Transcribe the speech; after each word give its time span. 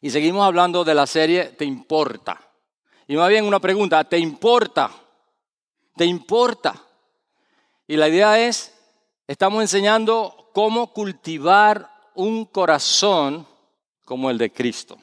Y 0.00 0.10
seguimos 0.10 0.44
hablando 0.44 0.84
de 0.84 0.94
la 0.94 1.06
serie 1.06 1.46
Te 1.46 1.64
importa. 1.64 2.40
Y 3.06 3.16
más 3.16 3.28
bien 3.30 3.46
una 3.46 3.58
pregunta, 3.58 4.04
¿te 4.04 4.18
importa? 4.18 4.90
¿Te 5.96 6.04
importa? 6.04 6.74
Y 7.86 7.96
la 7.96 8.08
idea 8.08 8.38
es, 8.38 8.74
estamos 9.26 9.62
enseñando 9.62 10.50
cómo 10.52 10.92
cultivar 10.92 11.90
un 12.14 12.44
corazón 12.44 13.46
como 14.04 14.28
el 14.28 14.36
de 14.36 14.52
Cristo. 14.52 14.98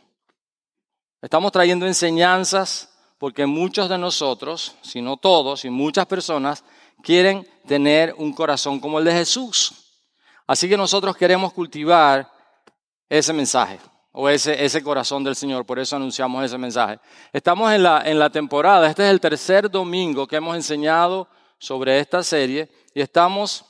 Estamos 1.20 1.52
trayendo 1.52 1.88
enseñanzas 1.88 2.94
porque 3.18 3.48
muchos 3.48 3.90
de 3.90 3.98
nosotros, 3.98 4.76
si 4.84 5.02
no 5.02 5.18
todos, 5.18 5.66
y 5.66 5.72
muchas 5.72 6.06
personas, 6.06 6.64
quieren 7.02 7.48
tener 7.68 8.14
un 8.20 8.34
corazón 8.34 8.80
como 8.80 9.00
el 9.00 9.06
de 9.06 9.14
Jesús. 9.14 9.74
Así 10.46 10.70
que 10.70 10.78
nosotros 10.78 11.18
queremos 11.18 11.54
cultivar 11.54 12.32
ese 13.10 13.34
mensaje 13.34 13.80
o 14.18 14.30
ese, 14.30 14.64
ese 14.64 14.82
corazón 14.82 15.26
del 15.26 15.36
Señor. 15.36 15.66
Por 15.66 15.78
eso 15.78 15.98
anunciamos 15.98 16.44
ese 16.44 16.58
mensaje. 16.58 17.00
Estamos 17.34 17.72
en 17.74 17.84
la, 17.84 18.02
en 18.06 18.18
la 18.18 18.30
temporada, 18.30 18.90
este 18.90 19.04
es 19.04 19.12
el 19.12 19.20
tercer 19.20 19.70
domingo 19.70 20.26
que 20.26 20.38
hemos 20.38 20.56
enseñado 20.56 21.28
sobre 21.58 22.00
esta 22.00 22.24
serie 22.24 22.70
y 22.94 23.02
estamos 23.02 23.66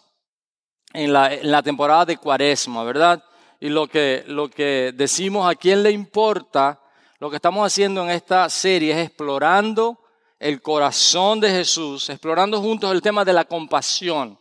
en 0.93 1.11
la, 1.11 1.33
en 1.33 1.51
la 1.51 1.63
temporada 1.63 2.05
de 2.05 2.17
Cuaresma, 2.17 2.83
¿verdad? 2.83 3.23
Y 3.59 3.69
lo 3.69 3.87
que, 3.87 4.23
lo 4.27 4.47
que 4.49 4.93
decimos 4.95 5.49
a 5.49 5.55
quién 5.55 5.81
le 5.81 5.89
importa, 5.89 6.79
lo 7.19 7.31
que 7.31 7.37
estamos 7.37 7.65
haciendo 7.65 8.03
en 8.03 8.11
esta 8.11 8.47
serie 8.49 8.91
es 8.91 9.07
explorando 9.07 9.99
el 10.37 10.61
corazón 10.61 11.39
de 11.39 11.49
Jesús, 11.49 12.07
explorando 12.09 12.61
juntos 12.61 12.91
el 12.91 13.01
tema 13.01 13.25
de 13.25 13.33
la 13.33 13.45
compasión. 13.45 14.39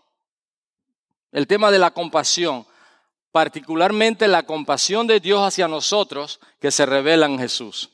El 1.32 1.46
tema 1.46 1.70
de 1.70 1.78
la 1.78 1.92
compasión 1.92 2.66
particularmente 3.34 4.28
la 4.28 4.44
compasión 4.44 5.08
de 5.08 5.18
Dios 5.18 5.42
hacia 5.42 5.66
nosotros 5.66 6.38
que 6.60 6.70
se 6.70 6.86
revela 6.86 7.26
en 7.26 7.36
Jesús. 7.36 7.90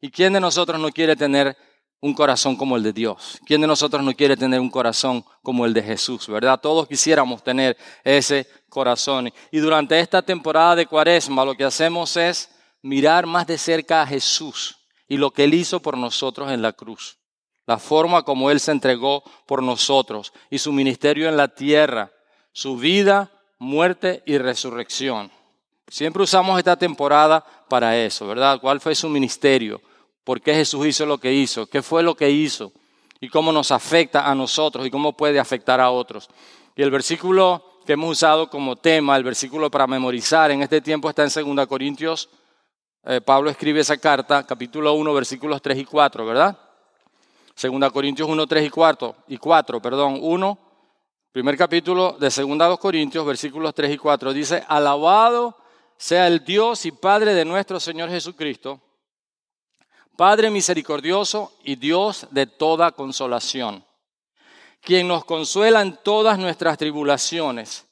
¿Y 0.00 0.08
quién 0.08 0.34
de 0.34 0.38
nosotros 0.38 0.80
no 0.80 0.90
quiere 0.90 1.16
tener 1.16 1.56
un 2.00 2.14
corazón 2.14 2.54
como 2.54 2.76
el 2.76 2.84
de 2.84 2.92
Dios? 2.92 3.40
¿Quién 3.44 3.60
de 3.60 3.66
nosotros 3.66 4.04
no 4.04 4.14
quiere 4.14 4.36
tener 4.36 4.60
un 4.60 4.70
corazón 4.70 5.24
como 5.42 5.66
el 5.66 5.74
de 5.74 5.82
Jesús? 5.82 6.28
¿Verdad? 6.28 6.60
Todos 6.60 6.86
quisiéramos 6.86 7.42
tener 7.42 7.76
ese 8.04 8.46
corazón. 8.68 9.32
Y 9.50 9.58
durante 9.58 9.98
esta 9.98 10.22
temporada 10.22 10.76
de 10.76 10.86
Cuaresma 10.86 11.44
lo 11.44 11.56
que 11.56 11.64
hacemos 11.64 12.16
es 12.16 12.48
mirar 12.80 13.26
más 13.26 13.48
de 13.48 13.58
cerca 13.58 14.02
a 14.02 14.06
Jesús 14.06 14.76
y 15.08 15.16
lo 15.16 15.32
que 15.32 15.42
Él 15.42 15.54
hizo 15.54 15.82
por 15.82 15.98
nosotros 15.98 16.52
en 16.52 16.62
la 16.62 16.72
cruz. 16.72 17.18
La 17.66 17.78
forma 17.78 18.22
como 18.22 18.48
Él 18.48 18.60
se 18.60 18.70
entregó 18.70 19.24
por 19.44 19.60
nosotros 19.60 20.32
y 20.50 20.58
su 20.58 20.70
ministerio 20.70 21.28
en 21.28 21.36
la 21.36 21.48
tierra, 21.48 22.12
su 22.52 22.76
vida, 22.76 23.32
muerte 23.58 24.22
y 24.26 24.38
resurrección. 24.38 25.30
Siempre 25.88 26.22
usamos 26.22 26.58
esta 26.58 26.76
temporada 26.76 27.44
para 27.68 27.96
eso, 27.96 28.26
¿verdad? 28.26 28.60
¿Cuál 28.60 28.80
fue 28.80 28.94
su 28.94 29.08
ministerio? 29.08 29.80
¿Por 30.24 30.40
qué 30.40 30.54
Jesús 30.54 30.86
hizo 30.86 31.06
lo 31.06 31.18
que 31.18 31.32
hizo? 31.32 31.66
¿Qué 31.66 31.82
fue 31.82 32.02
lo 32.02 32.14
que 32.14 32.30
hizo? 32.30 32.72
¿Y 33.20 33.28
cómo 33.28 33.52
nos 33.52 33.72
afecta 33.72 34.30
a 34.30 34.34
nosotros 34.34 34.86
y 34.86 34.90
cómo 34.90 35.16
puede 35.16 35.40
afectar 35.40 35.80
a 35.80 35.90
otros? 35.90 36.28
Y 36.76 36.82
el 36.82 36.90
versículo 36.90 37.80
que 37.86 37.94
hemos 37.94 38.10
usado 38.10 38.50
como 38.50 38.76
tema, 38.76 39.16
el 39.16 39.24
versículo 39.24 39.70
para 39.70 39.86
memorizar 39.86 40.50
en 40.50 40.62
este 40.62 40.82
tiempo 40.82 41.08
está 41.08 41.24
en 41.24 41.56
2 41.56 41.66
Corintios. 41.66 42.28
Eh, 43.04 43.22
Pablo 43.22 43.48
escribe 43.48 43.80
esa 43.80 43.96
carta, 43.96 44.44
capítulo 44.46 44.92
1, 44.92 45.14
versículos 45.14 45.62
3 45.62 45.78
y 45.78 45.84
4, 45.86 46.26
¿verdad? 46.26 46.58
2 47.60 47.92
Corintios 47.92 48.28
1, 48.28 48.46
3 48.46 48.66
y 48.66 48.70
4, 48.70 49.16
y 49.28 49.38
4, 49.38 49.80
perdón, 49.80 50.18
1, 50.20 50.58
Primer 51.38 51.56
capítulo 51.56 52.16
de 52.18 52.30
2 52.30 52.78
Corintios, 52.80 53.24
versículos 53.24 53.72
3 53.72 53.92
y 53.92 53.96
4, 53.96 54.32
dice, 54.32 54.64
alabado 54.66 55.56
sea 55.96 56.26
el 56.26 56.44
Dios 56.44 56.84
y 56.84 56.90
Padre 56.90 57.32
de 57.32 57.44
nuestro 57.44 57.78
Señor 57.78 58.10
Jesucristo, 58.10 58.80
Padre 60.16 60.50
misericordioso 60.50 61.52
y 61.62 61.76
Dios 61.76 62.26
de 62.32 62.48
toda 62.48 62.90
consolación, 62.90 63.86
quien 64.80 65.06
nos 65.06 65.24
consuela 65.24 65.80
en 65.80 65.96
todas 66.02 66.40
nuestras 66.40 66.76
tribulaciones, 66.76 67.86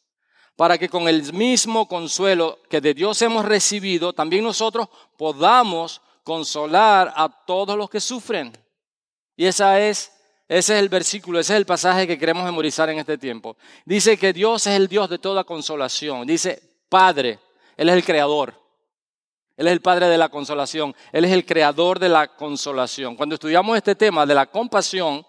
para 0.56 0.76
que 0.76 0.88
con 0.88 1.06
el 1.06 1.32
mismo 1.32 1.86
consuelo 1.86 2.58
que 2.68 2.80
de 2.80 2.94
Dios 2.94 3.22
hemos 3.22 3.44
recibido, 3.44 4.12
también 4.12 4.42
nosotros 4.42 4.88
podamos 5.16 6.02
consolar 6.24 7.12
a 7.14 7.28
todos 7.46 7.78
los 7.78 7.88
que 7.88 8.00
sufren. 8.00 8.52
Y 9.36 9.46
esa 9.46 9.80
es 9.80 10.15
ese 10.48 10.74
es 10.74 10.80
el 10.80 10.88
versículo, 10.88 11.40
ese 11.40 11.54
es 11.54 11.56
el 11.56 11.66
pasaje 11.66 12.06
que 12.06 12.18
queremos 12.18 12.44
memorizar 12.44 12.88
en 12.88 12.98
este 12.98 13.18
tiempo. 13.18 13.56
Dice 13.84 14.16
que 14.16 14.32
Dios 14.32 14.66
es 14.66 14.76
el 14.76 14.86
Dios 14.86 15.10
de 15.10 15.18
toda 15.18 15.42
consolación. 15.44 16.26
Dice 16.26 16.62
Padre, 16.88 17.40
Él 17.76 17.88
es 17.88 17.96
el 17.96 18.04
creador. 18.04 18.54
Él 19.56 19.66
es 19.66 19.72
el 19.72 19.80
Padre 19.80 20.08
de 20.08 20.18
la 20.18 20.28
consolación. 20.28 20.94
Él 21.12 21.24
es 21.24 21.32
el 21.32 21.44
creador 21.44 21.98
de 21.98 22.08
la 22.08 22.28
consolación. 22.28 23.16
Cuando 23.16 23.34
estudiamos 23.34 23.76
este 23.76 23.96
tema 23.96 24.24
de 24.24 24.34
la 24.34 24.46
compasión, 24.46 25.26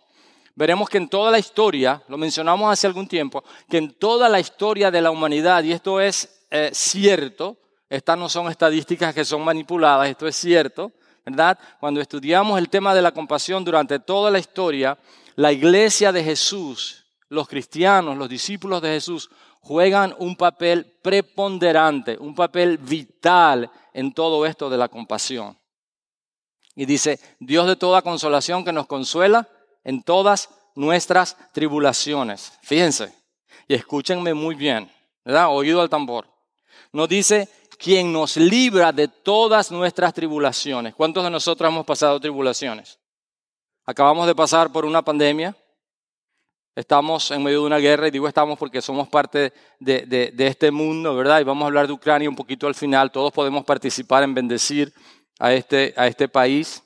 veremos 0.54 0.88
que 0.88 0.98
en 0.98 1.10
toda 1.10 1.32
la 1.32 1.40
historia, 1.40 2.04
lo 2.08 2.18
mencionamos 2.18 2.72
hace 2.72 2.86
algún 2.86 3.08
tiempo, 3.08 3.44
que 3.70 3.78
en 3.78 3.94
toda 3.94 4.30
la 4.30 4.40
historia 4.40 4.92
de 4.92 5.02
la 5.02 5.10
humanidad, 5.10 5.64
y 5.64 5.72
esto 5.72 6.00
es 6.00 6.46
eh, 6.52 6.70
cierto, 6.74 7.58
estas 7.90 8.18
no 8.18 8.30
son 8.30 8.52
estadísticas 8.52 9.16
que 9.16 9.26
son 9.26 9.44
manipuladas, 9.44 10.10
esto 10.10 10.28
es 10.28 10.36
cierto, 10.36 10.92
¿verdad? 11.28 11.60
Cuando 11.82 12.00
estudiamos 12.00 12.58
el 12.58 12.70
tema 12.70 12.96
de 12.96 13.02
la 13.02 13.12
compasión 13.12 13.66
durante 13.66 14.00
toda 14.00 14.32
la 14.32 14.40
historia, 14.40 14.98
la 15.36 15.52
iglesia 15.52 16.14
de 16.14 16.24
Jesús, 16.24 17.06
los 17.28 17.50
cristianos, 17.50 18.16
los 18.16 18.30
discípulos 18.30 18.82
de 18.82 18.92
Jesús, 18.92 19.30
juegan 19.60 20.16
un 20.20 20.38
papel 20.38 20.86
preponderante, 21.02 22.18
un 22.18 22.34
papel 22.34 22.78
vital 22.78 23.70
en 23.94 24.14
todo 24.14 24.46
esto 24.46 24.70
de 24.70 24.78
la 24.78 24.88
compasión. 24.88 25.58
Y 26.76 26.86
dice, 26.86 27.20
Dios 27.42 27.68
de 27.68 27.76
toda 27.76 28.02
consolación 28.02 28.64
que 28.64 28.72
nos 28.72 28.88
consuela 28.88 29.50
en 29.84 30.04
todas 30.04 30.50
nuestras 30.76 31.36
tribulaciones. 31.52 32.54
Fíjense, 32.62 33.14
y 33.68 33.74
escúchenme 33.74 34.34
muy 34.34 34.56
bien, 34.56 34.90
¿verdad? 35.26 35.50
Oído 35.50 35.82
al 35.82 35.90
tambor. 35.90 36.26
Nos 36.94 37.10
dice 37.10 37.50
quien 37.78 38.12
nos 38.12 38.38
libra 38.38 38.92
de 38.92 39.08
todas 39.08 39.72
nuestras 39.72 40.14
tribulaciones. 40.14 40.96
¿Cuántos 40.96 41.24
de 41.24 41.30
nosotros 41.30 41.70
hemos 41.70 41.86
pasado 41.86 42.20
tribulaciones? 42.20 43.00
Acabamos 43.86 44.28
de 44.28 44.36
pasar 44.36 44.72
por 44.72 44.86
una 44.86 45.02
pandemia, 45.02 45.56
estamos 46.76 47.32
en 47.32 47.42
medio 47.44 47.62
de 47.62 47.68
una 47.68 47.78
guerra, 47.78 48.08
y 48.08 48.12
digo 48.12 48.28
estamos 48.28 48.58
porque 48.60 48.82
somos 48.82 49.08
parte 49.08 49.54
de, 49.80 50.34
este 50.38 50.72
mundo, 50.72 51.16
¿verdad? 51.16 51.40
Y 51.40 51.44
vamos 51.44 51.64
a 51.64 51.68
hablar 51.68 51.88
de 51.88 51.94
Ucrania 51.94 52.30
un 52.30 52.36
poquito 52.36 52.68
al 52.68 52.76
final, 52.76 53.12
todos 53.12 53.32
podemos 53.32 53.64
participar 53.64 54.24
en 54.24 54.34
bendecir 54.34 54.94
a 55.40 55.54
este, 55.54 55.94
a 55.96 56.08
este 56.08 56.28
país. 56.28 56.84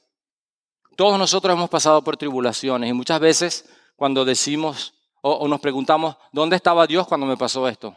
Todos 0.96 1.18
nosotros 1.18 1.56
hemos 1.56 1.70
pasado 1.70 2.04
por 2.04 2.18
tribulaciones 2.18 2.90
y 2.90 2.94
muchas 2.94 3.20
veces 3.20 3.70
cuando 3.96 4.26
decimos 4.26 4.94
o 5.24 5.48
nos 5.48 5.60
preguntamos, 5.60 6.18
¿dónde 6.32 6.56
estaba 6.56 6.88
Dios 6.88 7.08
cuando 7.08 7.28
me 7.28 7.38
pasó 7.38 7.68
esto? 7.68 7.96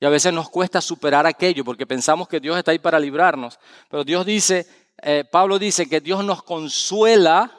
Y 0.00 0.06
a 0.06 0.08
veces 0.08 0.32
nos 0.32 0.48
cuesta 0.48 0.80
superar 0.80 1.26
aquello 1.26 1.62
porque 1.62 1.86
pensamos 1.86 2.26
que 2.26 2.40
Dios 2.40 2.56
está 2.56 2.70
ahí 2.70 2.78
para 2.78 2.98
librarnos. 2.98 3.58
Pero 3.90 4.02
Dios 4.02 4.24
dice, 4.24 4.66
eh, 5.02 5.24
Pablo 5.30 5.58
dice 5.58 5.86
que 5.86 6.00
Dios 6.00 6.24
nos 6.24 6.42
consuela 6.42 7.52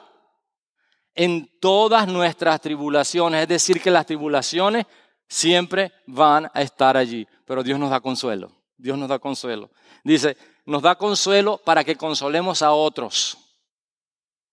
en 1.14 1.48
todas 1.60 2.08
nuestras 2.08 2.60
tribulaciones. 2.60 3.42
Es 3.42 3.48
decir, 3.48 3.80
que 3.80 3.92
las 3.92 4.06
tribulaciones 4.06 4.86
siempre 5.28 5.92
van 6.08 6.50
a 6.52 6.62
estar 6.62 6.96
allí. 6.96 7.28
Pero 7.46 7.62
Dios 7.62 7.78
nos 7.78 7.90
da 7.90 8.00
consuelo. 8.00 8.50
Dios 8.76 8.98
nos 8.98 9.08
da 9.08 9.20
consuelo. 9.20 9.70
Dice, 10.02 10.36
nos 10.66 10.82
da 10.82 10.96
consuelo 10.96 11.58
para 11.58 11.84
que 11.84 11.94
consolemos 11.94 12.60
a 12.60 12.72
otros. 12.72 13.38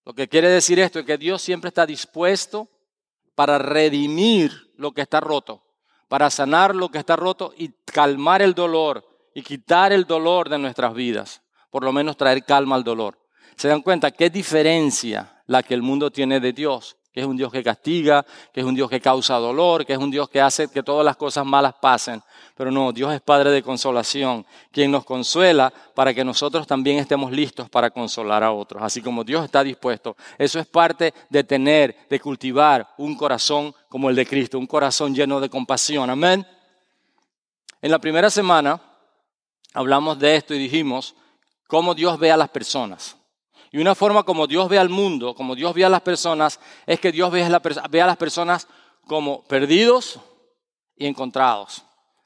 Lo 0.05 0.13
que 0.13 0.27
quiere 0.27 0.49
decir 0.49 0.79
esto 0.79 0.99
es 0.99 1.05
que 1.07 1.17
Dios 1.17 1.41
siempre 1.41 1.69
está 1.69 1.87
dispuesto 1.87 2.69
para 3.33 3.57
redimir 3.57 4.51
lo 4.75 4.91
que 4.91 5.01
está 5.01 5.19
roto 5.19 5.63
para 6.09 6.29
sanar 6.29 6.75
lo 6.75 6.89
que 6.89 6.97
está 6.97 7.15
roto 7.15 7.53
y 7.55 7.69
calmar 7.85 8.41
el 8.41 8.53
dolor 8.53 9.05
y 9.33 9.43
quitar 9.43 9.93
el 9.93 10.05
dolor 10.05 10.49
de 10.49 10.57
nuestras 10.57 10.93
vidas, 10.93 11.41
por 11.69 11.85
lo 11.85 11.93
menos 11.93 12.17
traer 12.17 12.43
calma 12.43 12.75
al 12.75 12.83
dolor. 12.83 13.17
¿Se 13.55 13.69
dan 13.69 13.81
cuenta 13.81 14.11
qué 14.11 14.29
diferencia 14.29 15.43
la 15.45 15.63
que 15.63 15.75
el 15.75 15.81
mundo 15.81 16.11
tiene 16.11 16.39
de 16.41 16.51
Dios? 16.51 16.97
Que 17.11 17.21
es 17.21 17.25
un 17.25 17.37
Dios 17.37 17.51
que 17.51 17.63
castiga, 17.63 18.25
que 18.53 18.59
es 18.59 18.65
un 18.65 18.75
Dios 18.75 18.89
que 18.89 19.01
causa 19.01 19.35
dolor, 19.35 19.85
que 19.85 19.93
es 19.93 19.99
un 19.99 20.11
Dios 20.11 20.29
que 20.29 20.39
hace 20.39 20.69
que 20.69 20.83
todas 20.83 21.03
las 21.03 21.17
cosas 21.17 21.45
malas 21.45 21.73
pasen. 21.81 22.21
Pero 22.55 22.71
no, 22.71 22.91
Dios 22.91 23.13
es 23.13 23.21
Padre 23.21 23.51
de 23.51 23.63
consolación, 23.63 24.45
quien 24.71 24.91
nos 24.91 25.05
consuela 25.05 25.73
para 25.95 26.13
que 26.13 26.23
nosotros 26.23 26.67
también 26.67 26.97
estemos 26.97 27.31
listos 27.31 27.69
para 27.69 27.89
consolar 27.89 28.43
a 28.43 28.51
otros, 28.51 28.83
así 28.83 29.01
como 29.01 29.23
Dios 29.23 29.43
está 29.43 29.63
dispuesto. 29.63 30.15
Eso 30.37 30.59
es 30.59 30.67
parte 30.67 31.13
de 31.29 31.43
tener, 31.43 31.95
de 32.09 32.19
cultivar 32.19 32.87
un 32.97 33.15
corazón 33.15 33.73
como 33.87 34.09
el 34.09 34.15
de 34.15 34.25
Cristo, 34.25 34.59
un 34.59 34.67
corazón 34.67 35.15
lleno 35.15 35.39
de 35.39 35.49
compasión. 35.49 36.09
Amén. 36.09 36.45
En 37.81 37.91
la 37.91 37.99
primera 37.99 38.29
semana 38.29 38.81
hablamos 39.73 40.19
de 40.19 40.35
esto 40.35 40.53
y 40.53 40.59
dijimos 40.59 41.15
cómo 41.67 41.95
Dios 41.95 42.19
ve 42.19 42.31
a 42.31 42.37
las 42.37 42.49
personas. 42.49 43.18
Y 43.71 43.77
una 43.79 43.95
forma 43.95 44.23
como 44.23 44.47
Dios 44.47 44.67
ve 44.69 44.79
al 44.79 44.89
mundo, 44.89 45.35
como 45.35 45.55
Dios 45.55 45.73
ve 45.73 45.85
a 45.85 45.89
las 45.89 46.01
personas, 46.01 46.59
es 46.87 46.99
que 46.99 47.11
Dios 47.11 47.31
ve 47.31 47.43
a, 47.43 47.49
las 47.49 48.17
personas 48.17 48.67
como 49.05 49.43
perdidos 49.43 50.19
y 50.95 51.05
encontrados. 51.05 51.83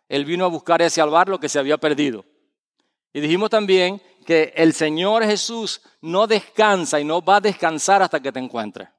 Él 0.07 0.25
vino 0.25 0.45
a 0.45 0.49
buscar 0.49 0.81
y 0.81 0.85
a 0.85 0.89
salvar 0.89 1.27
lo 1.27 1.39
que 1.39 1.49
se 1.49 1.59
había 1.59 1.77
perdido. 1.77 2.23
Y 3.13 3.19
dijimos 3.19 3.49
también 3.49 4.01
que 4.25 4.53
el 4.55 4.73
Señor 4.73 5.23
Jesús 5.25 5.81
no 6.01 6.27
descansa 6.27 6.99
y 6.99 7.03
no 7.03 7.21
va 7.21 7.37
a 7.37 7.41
descansar 7.41 8.01
hasta 8.01 8.21
que 8.21 8.31
te 8.31 8.39
encuentre. 8.39 8.89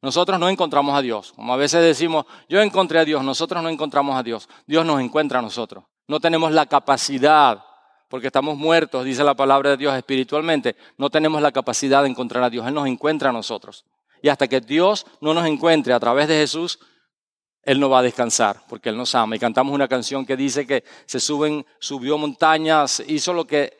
Nosotros 0.00 0.38
no 0.38 0.48
encontramos 0.48 0.96
a 0.96 1.02
Dios. 1.02 1.32
Como 1.32 1.52
a 1.52 1.56
veces 1.56 1.82
decimos, 1.82 2.24
yo 2.48 2.60
encontré 2.60 3.00
a 3.00 3.04
Dios, 3.04 3.24
nosotros 3.24 3.62
no 3.62 3.68
encontramos 3.68 4.16
a 4.16 4.22
Dios. 4.22 4.48
Dios 4.66 4.86
nos 4.86 5.00
encuentra 5.00 5.40
a 5.40 5.42
nosotros. 5.42 5.84
No 6.06 6.20
tenemos 6.20 6.52
la 6.52 6.66
capacidad 6.66 7.64
porque 8.08 8.28
estamos 8.28 8.56
muertos, 8.56 9.04
dice 9.04 9.22
la 9.22 9.34
palabra 9.34 9.70
de 9.70 9.76
Dios 9.76 9.94
espiritualmente, 9.94 10.76
no 10.96 11.10
tenemos 11.10 11.42
la 11.42 11.52
capacidad 11.52 12.02
de 12.02 12.08
encontrar 12.08 12.42
a 12.42 12.50
Dios. 12.50 12.66
Él 12.66 12.74
nos 12.74 12.86
encuentra 12.86 13.30
a 13.30 13.32
nosotros. 13.32 13.84
Y 14.22 14.28
hasta 14.28 14.48
que 14.48 14.60
Dios 14.60 15.06
no 15.20 15.34
nos 15.34 15.46
encuentre 15.46 15.92
a 15.92 16.00
través 16.00 16.26
de 16.26 16.34
Jesús, 16.34 16.78
Él 17.62 17.78
no 17.78 17.90
va 17.90 18.00
a 18.00 18.02
descansar, 18.02 18.62
porque 18.68 18.88
Él 18.88 18.96
nos 18.96 19.14
ama. 19.14 19.36
Y 19.36 19.38
cantamos 19.38 19.74
una 19.74 19.88
canción 19.88 20.24
que 20.24 20.36
dice 20.36 20.66
que 20.66 20.84
se 21.06 21.20
suben, 21.20 21.64
subió 21.78 22.18
montañas, 22.18 23.02
hizo 23.06 23.32
lo 23.32 23.46
que 23.46 23.76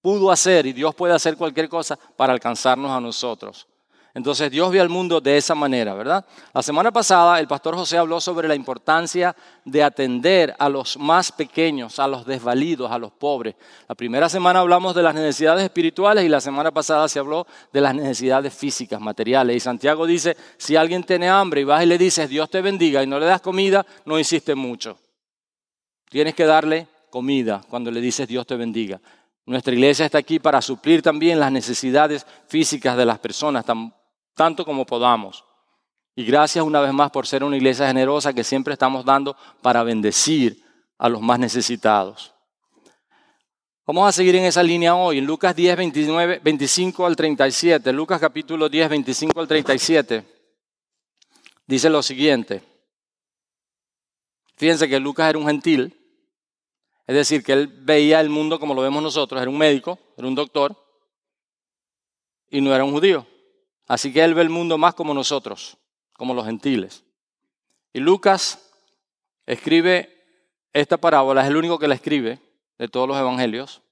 pudo 0.00 0.30
hacer 0.30 0.66
y 0.66 0.72
Dios 0.72 0.94
puede 0.94 1.14
hacer 1.14 1.36
cualquier 1.36 1.68
cosa 1.68 1.98
para 2.16 2.32
alcanzarnos 2.32 2.90
a 2.90 3.00
nosotros. 3.00 3.66
Entonces 4.12 4.50
Dios 4.50 4.72
ve 4.72 4.80
al 4.80 4.88
mundo 4.88 5.20
de 5.20 5.36
esa 5.36 5.54
manera, 5.54 5.94
¿verdad? 5.94 6.24
La 6.52 6.62
semana 6.62 6.90
pasada 6.90 7.38
el 7.38 7.46
pastor 7.46 7.76
José 7.76 7.96
habló 7.96 8.20
sobre 8.20 8.48
la 8.48 8.54
importancia 8.54 9.36
de 9.64 9.82
atender 9.84 10.54
a 10.58 10.68
los 10.68 10.98
más 10.98 11.30
pequeños, 11.30 11.98
a 12.00 12.08
los 12.08 12.26
desvalidos, 12.26 12.90
a 12.90 12.98
los 12.98 13.12
pobres. 13.12 13.54
La 13.88 13.94
primera 13.94 14.28
semana 14.28 14.60
hablamos 14.60 14.94
de 14.94 15.02
las 15.02 15.14
necesidades 15.14 15.62
espirituales 15.62 16.24
y 16.24 16.28
la 16.28 16.40
semana 16.40 16.72
pasada 16.72 17.08
se 17.08 17.20
habló 17.20 17.46
de 17.72 17.80
las 17.80 17.94
necesidades 17.94 18.52
físicas, 18.52 19.00
materiales. 19.00 19.56
Y 19.56 19.60
Santiago 19.60 20.06
dice, 20.06 20.36
si 20.56 20.74
alguien 20.74 21.04
tiene 21.04 21.28
hambre 21.28 21.60
y 21.60 21.64
vas 21.64 21.84
y 21.84 21.86
le 21.86 21.96
dices, 21.96 22.28
Dios 22.28 22.50
te 22.50 22.60
bendiga 22.60 23.02
y 23.02 23.06
no 23.06 23.20
le 23.20 23.26
das 23.26 23.40
comida, 23.40 23.86
no 24.04 24.18
hiciste 24.18 24.56
mucho. 24.56 24.98
Tienes 26.08 26.34
que 26.34 26.44
darle 26.44 26.88
comida 27.10 27.60
cuando 27.68 27.90
le 27.90 28.00
dices 28.00 28.26
Dios 28.26 28.44
te 28.46 28.56
bendiga. 28.56 29.00
Nuestra 29.46 29.74
iglesia 29.74 30.06
está 30.06 30.18
aquí 30.18 30.38
para 30.38 30.60
suplir 30.60 31.02
también 31.02 31.40
las 31.40 31.50
necesidades 31.50 32.26
físicas 32.46 32.96
de 32.96 33.04
las 33.04 33.18
personas, 33.18 33.64
tanto 34.34 34.64
como 34.64 34.86
podamos. 34.86 35.44
Y 36.14 36.24
gracias 36.24 36.64
una 36.64 36.80
vez 36.80 36.92
más 36.92 37.10
por 37.10 37.26
ser 37.26 37.44
una 37.44 37.56
iglesia 37.56 37.86
generosa 37.86 38.32
que 38.32 38.44
siempre 38.44 38.72
estamos 38.72 39.04
dando 39.04 39.36
para 39.62 39.82
bendecir 39.82 40.62
a 40.98 41.08
los 41.08 41.20
más 41.20 41.38
necesitados. 41.38 42.34
Vamos 43.86 44.08
a 44.08 44.12
seguir 44.12 44.36
en 44.36 44.44
esa 44.44 44.62
línea 44.62 44.94
hoy, 44.94 45.18
en 45.18 45.26
Lucas 45.26 45.56
10, 45.56 45.76
29, 45.76 46.40
25 46.44 47.06
al 47.06 47.16
37. 47.16 47.92
Lucas 47.92 48.20
capítulo 48.20 48.68
10, 48.68 48.88
25 48.88 49.40
al 49.40 49.48
37. 49.48 50.24
Dice 51.66 51.90
lo 51.90 52.02
siguiente. 52.02 52.62
Fíjense 54.56 54.88
que 54.88 55.00
Lucas 55.00 55.30
era 55.30 55.38
un 55.38 55.46
gentil, 55.46 55.96
es 57.06 57.16
decir, 57.16 57.42
que 57.42 57.52
él 57.52 57.66
veía 57.66 58.20
el 58.20 58.28
mundo 58.28 58.60
como 58.60 58.74
lo 58.74 58.82
vemos 58.82 59.02
nosotros, 59.02 59.40
era 59.40 59.50
un 59.50 59.56
médico, 59.56 59.98
era 60.16 60.28
un 60.28 60.34
doctor, 60.34 60.76
y 62.50 62.60
no 62.60 62.74
era 62.74 62.84
un 62.84 62.92
judío. 62.92 63.26
Así 63.90 64.12
que 64.12 64.22
él 64.22 64.34
ve 64.34 64.42
el 64.42 64.50
mundo 64.50 64.78
más 64.78 64.94
como 64.94 65.12
nosotros, 65.12 65.76
como 66.12 66.32
los 66.32 66.46
gentiles. 66.46 67.02
Y 67.92 67.98
Lucas 67.98 68.70
escribe 69.46 70.16
esta 70.72 70.96
parábola, 70.96 71.42
es 71.42 71.48
el 71.48 71.56
único 71.56 71.76
que 71.76 71.88
la 71.88 71.96
escribe 71.96 72.38
de 72.78 72.86
todos 72.86 73.08
los 73.08 73.18
evangelios. 73.18 73.82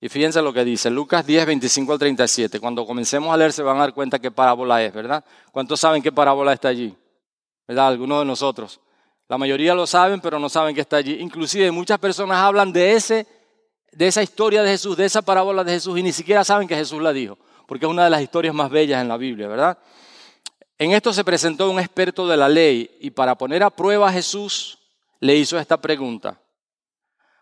Y 0.00 0.08
fíjense 0.08 0.40
lo 0.40 0.54
que 0.54 0.64
dice, 0.64 0.88
Lucas 0.88 1.26
10, 1.26 1.44
25 1.44 1.92
al 1.92 1.98
37. 1.98 2.60
Cuando 2.60 2.86
comencemos 2.86 3.30
a 3.30 3.36
leer 3.36 3.52
se 3.52 3.62
van 3.62 3.76
a 3.76 3.80
dar 3.80 3.92
cuenta 3.92 4.18
qué 4.18 4.30
parábola 4.30 4.82
es, 4.82 4.94
¿verdad? 4.94 5.22
¿Cuántos 5.52 5.78
saben 5.78 6.02
qué 6.02 6.10
parábola 6.10 6.54
está 6.54 6.68
allí? 6.68 6.96
¿Verdad? 7.68 7.88
Algunos 7.88 8.20
de 8.20 8.24
nosotros. 8.24 8.80
La 9.28 9.36
mayoría 9.36 9.74
lo 9.74 9.86
saben, 9.86 10.22
pero 10.22 10.38
no 10.38 10.48
saben 10.48 10.74
que 10.74 10.80
está 10.80 10.96
allí. 10.96 11.18
Inclusive 11.20 11.70
muchas 11.72 11.98
personas 11.98 12.38
hablan 12.38 12.72
de, 12.72 12.94
ese, 12.94 13.26
de 13.92 14.06
esa 14.06 14.22
historia 14.22 14.62
de 14.62 14.70
Jesús, 14.70 14.96
de 14.96 15.04
esa 15.04 15.20
parábola 15.20 15.62
de 15.62 15.72
Jesús, 15.72 15.98
y 15.98 16.02
ni 16.02 16.12
siquiera 16.12 16.42
saben 16.42 16.66
que 16.66 16.74
Jesús 16.74 17.02
la 17.02 17.12
dijo 17.12 17.36
porque 17.70 17.86
es 17.86 17.90
una 17.90 18.02
de 18.02 18.10
las 18.10 18.20
historias 18.20 18.52
más 18.52 18.68
bellas 18.68 19.00
en 19.00 19.06
la 19.06 19.16
Biblia, 19.16 19.46
¿verdad? 19.46 19.78
En 20.76 20.90
esto 20.90 21.12
se 21.12 21.22
presentó 21.22 21.70
un 21.70 21.78
experto 21.78 22.26
de 22.26 22.36
la 22.36 22.48
ley 22.48 22.98
y 23.00 23.10
para 23.12 23.36
poner 23.36 23.62
a 23.62 23.70
prueba 23.70 24.08
a 24.08 24.12
Jesús 24.12 24.76
le 25.20 25.36
hizo 25.36 25.56
esta 25.56 25.80
pregunta. 25.80 26.36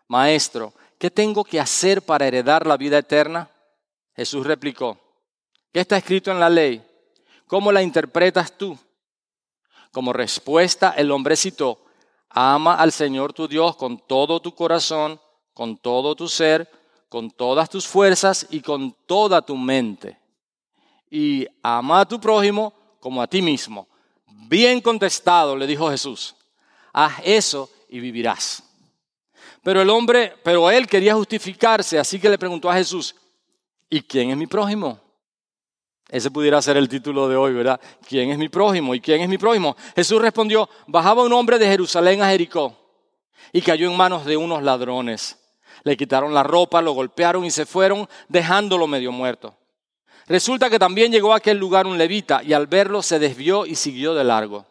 Maestro, 0.07 0.71
¿qué 0.99 1.09
tengo 1.09 1.43
que 1.43 1.59
hacer 1.59 2.03
para 2.03 2.27
heredar 2.27 2.67
la 2.67 2.77
vida 2.77 2.99
eterna? 2.99 3.49
Jesús 4.15 4.45
replicó, 4.45 4.99
¿qué 5.73 5.79
está 5.79 5.97
escrito 5.97 6.29
en 6.29 6.39
la 6.39 6.51
ley? 6.51 6.85
¿Cómo 7.47 7.71
la 7.71 7.81
interpretas 7.81 8.55
tú? 8.55 8.77
Como 9.91 10.13
respuesta, 10.13 10.93
el 10.95 11.09
hombre 11.09 11.37
citó, 11.37 11.79
ama 12.29 12.75
al 12.75 12.91
Señor 12.91 13.33
tu 13.33 13.47
Dios 13.47 13.75
con 13.77 13.97
todo 13.97 14.39
tu 14.39 14.53
corazón, 14.53 15.19
con 15.55 15.75
todo 15.75 16.13
tu 16.13 16.27
ser, 16.27 16.69
con 17.09 17.31
todas 17.31 17.67
tus 17.67 17.87
fuerzas 17.87 18.45
y 18.51 18.61
con 18.61 18.95
toda 19.07 19.41
tu 19.41 19.57
mente. 19.57 20.18
Y 21.09 21.47
ama 21.63 22.01
a 22.01 22.07
tu 22.07 22.19
prójimo 22.19 22.73
como 22.99 23.21
a 23.21 23.27
ti 23.27 23.41
mismo. 23.41 23.87
Bien 24.25 24.81
contestado, 24.81 25.55
le 25.55 25.67
dijo 25.67 25.89
Jesús. 25.89 26.35
Haz 26.93 27.13
eso 27.23 27.69
y 27.89 27.99
vivirás. 27.99 28.63
Pero 29.63 29.81
el 29.81 29.89
hombre, 29.89 30.35
pero 30.43 30.69
él 30.71 30.87
quería 30.87 31.15
justificarse, 31.15 31.99
así 31.99 32.19
que 32.19 32.29
le 32.29 32.37
preguntó 32.37 32.69
a 32.69 32.75
Jesús, 32.75 33.15
¿y 33.89 34.01
quién 34.01 34.31
es 34.31 34.37
mi 34.37 34.47
prójimo? 34.47 34.99
Ese 36.07 36.31
pudiera 36.31 36.61
ser 36.61 36.77
el 36.77 36.89
título 36.89 37.27
de 37.27 37.35
hoy, 37.35 37.53
¿verdad? 37.53 37.79
¿Quién 38.07 38.31
es 38.31 38.37
mi 38.37 38.49
prójimo? 38.49 38.95
¿Y 38.95 39.01
quién 39.01 39.21
es 39.21 39.29
mi 39.29 39.37
prójimo? 39.37 39.75
Jesús 39.95 40.21
respondió, 40.21 40.69
bajaba 40.87 41.23
un 41.23 41.33
hombre 41.33 41.59
de 41.59 41.67
Jerusalén 41.67 42.21
a 42.21 42.29
Jericó 42.29 42.75
y 43.51 43.61
cayó 43.61 43.89
en 43.89 43.97
manos 43.97 44.25
de 44.25 44.37
unos 44.37 44.63
ladrones 44.63 45.39
le 45.83 45.97
quitaron 45.97 46.33
la 46.33 46.43
ropa, 46.43 46.81
lo 46.81 46.93
golpearon 46.93 47.45
y 47.45 47.51
se 47.51 47.65
fueron 47.65 48.07
dejándolo 48.27 48.87
medio 48.87 49.11
muerto. 49.11 49.55
Resulta 50.29 50.69
que 50.69 50.77
también 50.77 51.11
llegó 51.11 51.33
a 51.33 51.37
aquel 51.37 51.57
lugar 51.57 51.87
un 51.87 51.97
levita 51.97 52.43
y 52.43 52.53
al 52.53 52.67
verlo 52.67 53.01
se 53.01 53.17
desvió 53.17 53.65
y 53.65 53.73
siguió 53.73 54.13
de 54.13 54.23
largo. 54.23 54.63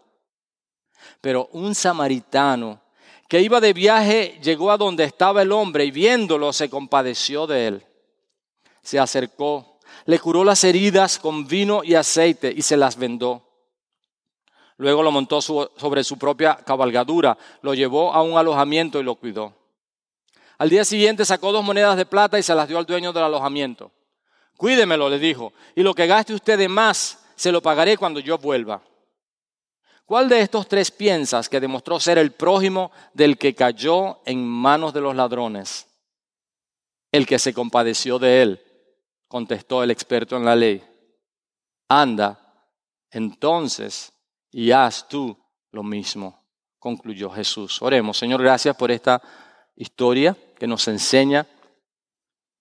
Pero 1.21 1.49
un 1.51 1.75
samaritano 1.75 2.81
que 3.27 3.41
iba 3.41 3.61
de 3.61 3.73
viaje 3.73 4.39
llegó 4.41 4.71
a 4.71 4.77
donde 4.77 5.03
estaba 5.03 5.43
el 5.43 5.51
hombre 5.51 5.85
y 5.85 5.91
viéndolo 5.91 6.53
se 6.53 6.71
compadeció 6.71 7.49
de 7.49 7.67
él. 7.67 7.87
Se 8.83 9.01
acercó, 9.01 9.81
le 10.07 10.21
curó 10.21 10.45
las 10.45 10.63
heridas 10.63 11.19
con 11.19 11.49
vino 11.49 11.83
y 11.83 11.97
aceite 11.97 12.55
y 12.57 12.63
se 12.63 12.77
las 12.77 12.97
vendó. 12.97 13.43
Luego 14.77 15.03
lo 15.03 15.11
montó 15.11 15.43
sobre 15.43 16.05
su 16.05 16.17
propia 16.19 16.55
cabalgadura, 16.55 17.37
lo 17.63 17.75
llevó 17.75 18.15
a 18.15 18.23
un 18.23 18.39
alojamiento 18.39 19.01
y 19.01 19.03
lo 19.03 19.17
cuidó. 19.17 19.53
Al 20.57 20.71
día 20.71 20.85
siguiente 20.85 21.25
sacó 21.25 21.51
dos 21.51 21.65
monedas 21.65 21.97
de 21.97 22.07
plata 22.07 22.39
y 22.39 22.45
se 22.45 22.55
las 22.55 22.69
dio 22.69 22.79
al 22.79 22.87
dueño 22.87 23.13
del 23.13 23.25
alojamiento. 23.25 23.91
Cuídemelo, 24.59 25.09
le 25.09 25.21
dijo, 25.21 25.53
y 25.77 25.85
lo 25.85 25.95
que 25.95 26.09
gaste 26.09 26.35
usted 26.35 26.59
de 26.59 26.69
más 26.69 27.25
se 27.37 27.53
lo 27.53 27.63
pagaré 27.63 27.97
cuando 27.97 28.19
yo 28.19 28.39
vuelva. 28.39 28.83
¿Cuál 30.05 30.29
de 30.29 30.41
estos 30.41 30.67
tres 30.67 30.91
piensas 30.91 31.49
que 31.49 31.61
demostró 31.61 32.01
ser 32.01 32.19
el 32.19 32.33
prójimo 32.33 32.91
del 33.15 33.39
que 33.39 33.55
cayó 33.55 34.19
en 34.27 34.45
manos 34.45 34.93
de 34.93 35.01
los 35.01 35.15
ladrones? 35.15 35.87
El 37.13 37.25
que 37.25 37.39
se 37.39 37.55
compadeció 37.55 38.19
de 38.19 38.43
él, 38.43 38.63
contestó 39.29 39.85
el 39.85 39.93
experto 39.93 40.37
en 40.37 40.45
la 40.45 40.57
ley. 40.57 40.83
Anda, 41.89 42.67
entonces, 43.13 44.13
y 44.51 44.73
haz 44.73 45.07
tú 45.07 45.39
lo 45.71 45.85
mismo, 45.85 46.43
concluyó 46.81 47.31
Jesús. 47.31 47.81
Oremos, 47.81 48.19
Señor, 48.19 48.43
gracias 48.43 48.75
por 48.75 48.91
esta 48.91 49.23
historia 49.77 50.37
que 50.59 50.67
nos 50.67 50.89
enseña 50.89 51.47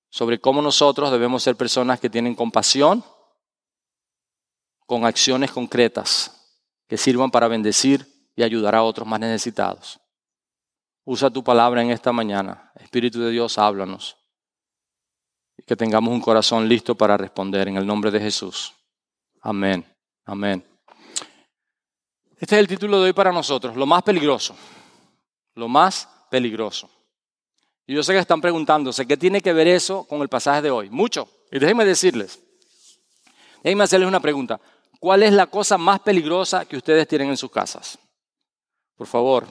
sobre 0.10 0.40
cómo 0.40 0.62
nosotros 0.62 1.12
debemos 1.12 1.44
ser 1.44 1.56
personas 1.56 2.00
que 2.00 2.10
tienen 2.10 2.36
compasión 2.36 3.04
con 4.86 5.06
acciones 5.06 5.52
concretas 5.52 6.34
que 6.88 6.98
sirvan 6.98 7.30
para 7.30 7.48
bendecir 7.48 8.08
y 8.36 8.44
ayudar 8.44 8.76
a 8.76 8.84
otros 8.84 9.08
más 9.08 9.20
necesitados. 9.20 10.00
Usa 11.04 11.30
tu 11.30 11.44
palabra 11.44 11.82
en 11.82 11.92
esta 11.92 12.12
mañana. 12.12 12.72
Espíritu 12.76 13.20
de 13.20 13.32
Dios, 13.32 13.58
háblanos. 13.58 14.18
Y 15.58 15.64
que 15.64 15.76
tengamos 15.76 16.14
un 16.14 16.22
corazón 16.22 16.68
listo 16.68 16.96
para 16.96 17.18
responder 17.18 17.68
en 17.68 17.78
el 17.78 17.86
nombre 17.86 18.12
de 18.12 18.20
Jesús. 18.20 18.74
Amén. 19.42 19.86
Amén. 20.26 20.64
Este 22.40 22.56
es 22.56 22.60
el 22.60 22.68
título 22.68 23.00
de 23.00 23.06
hoy 23.06 23.14
para 23.14 23.32
nosotros, 23.32 23.76
lo 23.76 23.86
más 23.86 24.04
peligroso. 24.04 24.56
Lo 25.56 25.68
más 25.68 26.08
peligroso. 26.30 26.90
Y 27.88 27.96
yo 27.96 28.04
sé 28.04 28.14
que 28.14 28.20
están 28.20 28.42
preguntándose, 28.42 29.08
¿qué 29.08 29.18
tiene 29.18 29.42
que 29.42 29.54
ver 29.54 29.68
eso 29.68 30.04
con 30.04 30.22
el 30.22 30.30
pasaje 30.30 30.62
de 30.62 30.70
hoy? 30.70 30.90
Mucho. 30.90 31.28
Y 31.52 31.58
déjenme 31.58 31.86
decirles, 31.86 32.40
déjenme 33.64 33.86
hacerles 33.86 34.08
una 34.08 34.20
pregunta. 34.20 34.60
¿Cuál 35.00 35.24
es 35.24 35.34
la 35.34 35.48
cosa 35.48 35.78
más 35.78 36.02
peligrosa 36.02 36.66
que 36.66 36.78
ustedes 36.78 37.08
tienen 37.08 37.30
en 37.30 37.38
sus 37.38 37.50
casas? 37.50 37.98
Por 38.96 39.08
favor, 39.08 39.48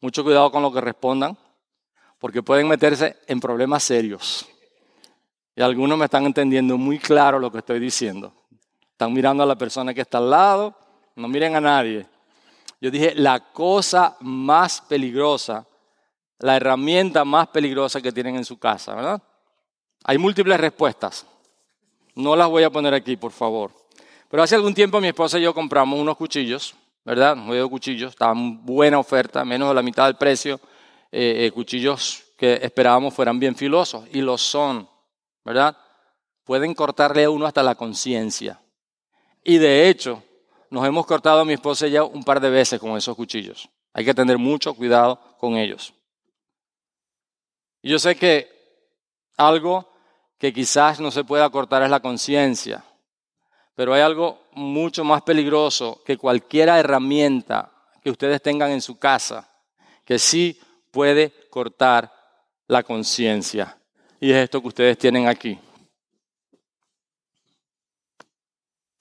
mucho 0.00 0.22
cuidado 0.22 0.50
con 0.50 0.62
lo 0.62 0.72
que 0.72 0.80
respondan, 0.80 1.36
porque 2.18 2.42
pueden 2.42 2.68
meterse 2.68 3.16
en 3.26 3.40
problemas 3.40 3.82
serios. 3.82 4.46
Y 5.54 5.62
algunos 5.62 5.98
me 5.98 6.04
están 6.04 6.24
entendiendo 6.24 6.78
muy 6.78 6.98
claro 6.98 7.38
lo 7.38 7.50
que 7.50 7.58
estoy 7.58 7.80
diciendo. 7.80 8.32
Están 8.92 9.12
mirando 9.12 9.42
a 9.42 9.46
la 9.46 9.56
persona 9.56 9.92
que 9.92 10.02
está 10.02 10.18
al 10.18 10.30
lado 10.30 10.86
no 11.16 11.28
miren 11.28 11.56
a 11.56 11.60
nadie. 11.60 12.06
Yo 12.80 12.90
dije, 12.90 13.14
la 13.14 13.40
cosa 13.40 14.16
más 14.20 14.82
peligrosa, 14.82 15.66
la 16.38 16.56
herramienta 16.56 17.24
más 17.24 17.48
peligrosa 17.48 18.00
que 18.00 18.12
tienen 18.12 18.36
en 18.36 18.44
su 18.44 18.58
casa, 18.58 18.94
¿verdad? 18.94 19.22
Hay 20.04 20.18
múltiples 20.18 20.58
respuestas. 20.60 21.26
No 22.14 22.36
las 22.36 22.48
voy 22.48 22.62
a 22.62 22.70
poner 22.70 22.94
aquí, 22.94 23.16
por 23.16 23.32
favor. 23.32 23.72
Pero 24.30 24.42
hace 24.42 24.54
algún 24.54 24.74
tiempo 24.74 25.00
mi 25.00 25.08
esposa 25.08 25.38
y 25.38 25.42
yo 25.42 25.54
compramos 25.54 25.98
unos 25.98 26.16
cuchillos, 26.16 26.74
¿verdad? 27.04 27.36
Nueve 27.36 27.68
cuchillos, 27.68 28.10
estaban 28.10 28.64
buena 28.64 28.98
oferta, 28.98 29.44
menos 29.44 29.68
de 29.68 29.74
la 29.74 29.82
mitad 29.82 30.06
del 30.06 30.16
precio. 30.16 30.60
Eh, 31.12 31.46
eh, 31.46 31.50
cuchillos 31.52 32.24
que 32.36 32.54
esperábamos 32.62 33.14
fueran 33.14 33.38
bien 33.38 33.56
filosos, 33.56 34.04
y 34.12 34.20
lo 34.20 34.36
son, 34.36 34.88
¿verdad? 35.44 35.76
Pueden 36.44 36.74
cortarle 36.74 37.24
a 37.24 37.30
uno 37.30 37.46
hasta 37.46 37.62
la 37.62 37.74
conciencia. 37.74 38.60
Y 39.42 39.58
de 39.58 39.88
hecho, 39.88 40.22
nos 40.70 40.86
hemos 40.86 41.06
cortado 41.06 41.40
a 41.40 41.44
mi 41.44 41.54
esposa 41.54 41.86
ya 41.86 42.04
un 42.04 42.24
par 42.24 42.40
de 42.40 42.50
veces 42.50 42.78
con 42.78 42.96
esos 42.96 43.16
cuchillos. 43.16 43.68
Hay 43.94 44.04
que 44.04 44.12
tener 44.12 44.36
mucho 44.36 44.74
cuidado 44.74 45.18
con 45.38 45.56
ellos. 45.56 45.94
Y 47.86 47.90
yo 47.90 48.00
sé 48.00 48.16
que 48.16 48.50
algo 49.36 49.88
que 50.38 50.52
quizás 50.52 50.98
no 50.98 51.12
se 51.12 51.22
pueda 51.22 51.48
cortar 51.50 51.84
es 51.84 51.88
la 51.88 52.00
conciencia, 52.00 52.84
pero 53.76 53.94
hay 53.94 54.00
algo 54.00 54.42
mucho 54.54 55.04
más 55.04 55.22
peligroso 55.22 56.02
que 56.04 56.18
cualquier 56.18 56.68
herramienta 56.68 57.70
que 58.02 58.10
ustedes 58.10 58.42
tengan 58.42 58.72
en 58.72 58.82
su 58.82 58.98
casa, 58.98 59.48
que 60.04 60.18
sí 60.18 60.60
puede 60.90 61.32
cortar 61.48 62.12
la 62.66 62.82
conciencia. 62.82 63.78
Y 64.18 64.32
es 64.32 64.38
esto 64.38 64.60
que 64.60 64.66
ustedes 64.66 64.98
tienen 64.98 65.28
aquí. 65.28 65.56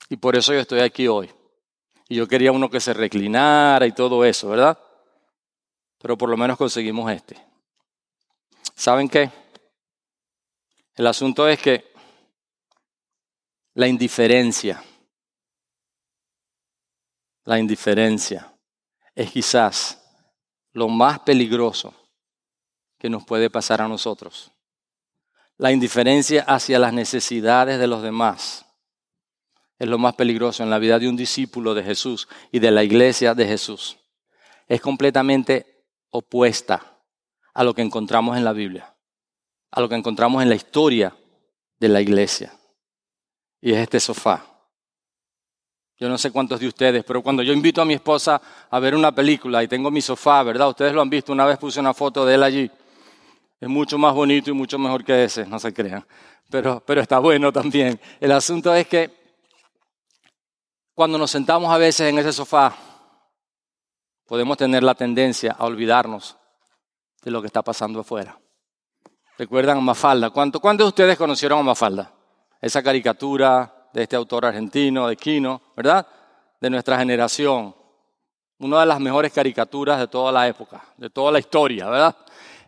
Y 0.09 0.17
por 0.17 0.35
eso 0.35 0.53
yo 0.53 0.59
estoy 0.59 0.81
aquí 0.81 1.07
hoy. 1.07 1.31
Y 2.07 2.17
yo 2.17 2.27
quería 2.27 2.51
uno 2.51 2.69
que 2.69 2.79
se 2.79 2.93
reclinara 2.93 3.87
y 3.87 3.93
todo 3.93 4.23
eso, 4.23 4.49
¿verdad? 4.49 4.77
Pero 5.97 6.15
por 6.15 6.29
lo 6.29 6.37
menos 6.37 6.55
conseguimos 6.55 7.11
este. 7.11 7.54
¿Saben 8.75 9.07
qué? 9.07 9.31
El 10.95 11.07
asunto 11.07 11.47
es 11.47 11.61
que 11.61 11.93
la 13.73 13.87
indiferencia, 13.87 14.83
la 17.43 17.57
indiferencia 17.57 18.53
es 19.13 19.31
quizás 19.31 20.01
lo 20.71 20.89
más 20.89 21.19
peligroso 21.19 21.93
que 22.97 23.09
nos 23.09 23.25
puede 23.25 23.49
pasar 23.49 23.81
a 23.81 23.87
nosotros. 23.87 24.51
La 25.57 25.71
indiferencia 25.71 26.43
hacia 26.43 26.79
las 26.79 26.93
necesidades 26.93 27.79
de 27.79 27.87
los 27.87 28.01
demás 28.01 28.65
es 29.79 29.87
lo 29.87 29.97
más 29.97 30.15
peligroso 30.15 30.63
en 30.63 30.69
la 30.69 30.79
vida 30.79 30.99
de 30.99 31.07
un 31.07 31.15
discípulo 31.15 31.73
de 31.73 31.83
Jesús 31.83 32.27
y 32.51 32.59
de 32.59 32.71
la 32.71 32.83
iglesia 32.83 33.33
de 33.33 33.45
Jesús. 33.45 33.97
Es 34.67 34.81
completamente 34.81 35.85
opuesta 36.09 36.94
a 37.55 37.63
lo 37.63 37.73
que 37.73 37.81
encontramos 37.81 38.37
en 38.37 38.43
la 38.43 38.53
Biblia, 38.53 38.93
a 39.71 39.81
lo 39.81 39.89
que 39.89 39.95
encontramos 39.95 40.43
en 40.43 40.49
la 40.49 40.55
historia 40.55 41.15
de 41.79 41.89
la 41.89 42.01
iglesia. 42.01 42.53
Y 43.61 43.71
es 43.71 43.77
este 43.77 43.99
sofá. 43.99 44.45
Yo 45.97 46.09
no 46.09 46.17
sé 46.17 46.31
cuántos 46.31 46.59
de 46.59 46.67
ustedes, 46.67 47.05
pero 47.05 47.23
cuando 47.23 47.41
yo 47.41 47.53
invito 47.53 47.81
a 47.81 47.85
mi 47.85 47.93
esposa 47.93 48.41
a 48.69 48.79
ver 48.79 48.93
una 48.93 49.15
película 49.15 49.63
y 49.63 49.69
tengo 49.69 49.89
mi 49.89 50.01
sofá, 50.01 50.43
¿verdad? 50.43 50.67
Ustedes 50.67 50.93
lo 50.93 51.01
han 51.01 51.09
visto, 51.09 51.31
una 51.31 51.45
vez 51.45 51.57
puse 51.57 51.79
una 51.79 51.93
foto 51.93 52.25
de 52.25 52.35
él 52.35 52.43
allí. 52.43 52.69
Es 53.61 53.69
mucho 53.69 53.97
más 53.97 54.13
bonito 54.13 54.49
y 54.51 54.53
mucho 54.53 54.77
mejor 54.77 55.05
que 55.05 55.23
ese, 55.23 55.45
no 55.45 55.57
se 55.57 55.73
crean. 55.73 56.05
Pero, 56.49 56.83
pero 56.85 56.99
está 56.99 57.19
bueno 57.19 57.53
también. 57.53 57.99
El 58.19 58.33
asunto 58.33 58.75
es 58.75 58.85
que 58.85 59.09
cuando 60.93 61.17
nos 61.17 61.31
sentamos 61.31 61.73
a 61.73 61.77
veces 61.77 62.09
en 62.09 62.19
ese 62.19 62.33
sofá, 62.33 62.75
podemos 64.25 64.57
tener 64.57 64.83
la 64.83 64.93
tendencia 64.93 65.55
a 65.57 65.63
olvidarnos 65.63 66.35
de 67.25 67.31
lo 67.31 67.41
que 67.41 67.47
está 67.47 67.61
pasando 67.61 67.99
afuera. 67.99 68.39
¿Recuerdan 69.37 69.79
a 69.79 69.81
Mafalda? 69.81 70.29
¿Cuántos 70.29 70.61
de 70.61 70.83
ustedes 70.85 71.17
conocieron 71.17 71.59
a 71.59 71.63
Mafalda? 71.63 72.13
Esa 72.61 72.81
caricatura 72.81 73.89
de 73.91 74.03
este 74.03 74.15
autor 74.15 74.45
argentino, 74.45 75.07
de 75.07 75.17
Quino, 75.17 75.61
¿verdad? 75.75 76.07
De 76.61 76.69
nuestra 76.69 76.97
generación. 76.97 77.75
Una 78.59 78.79
de 78.79 78.85
las 78.85 79.01
mejores 79.01 79.33
caricaturas 79.33 79.99
de 79.99 80.07
toda 80.07 80.31
la 80.31 80.47
época, 80.47 80.81
de 80.95 81.09
toda 81.09 81.33
la 81.33 81.39
historia, 81.39 81.89
¿verdad? 81.89 82.15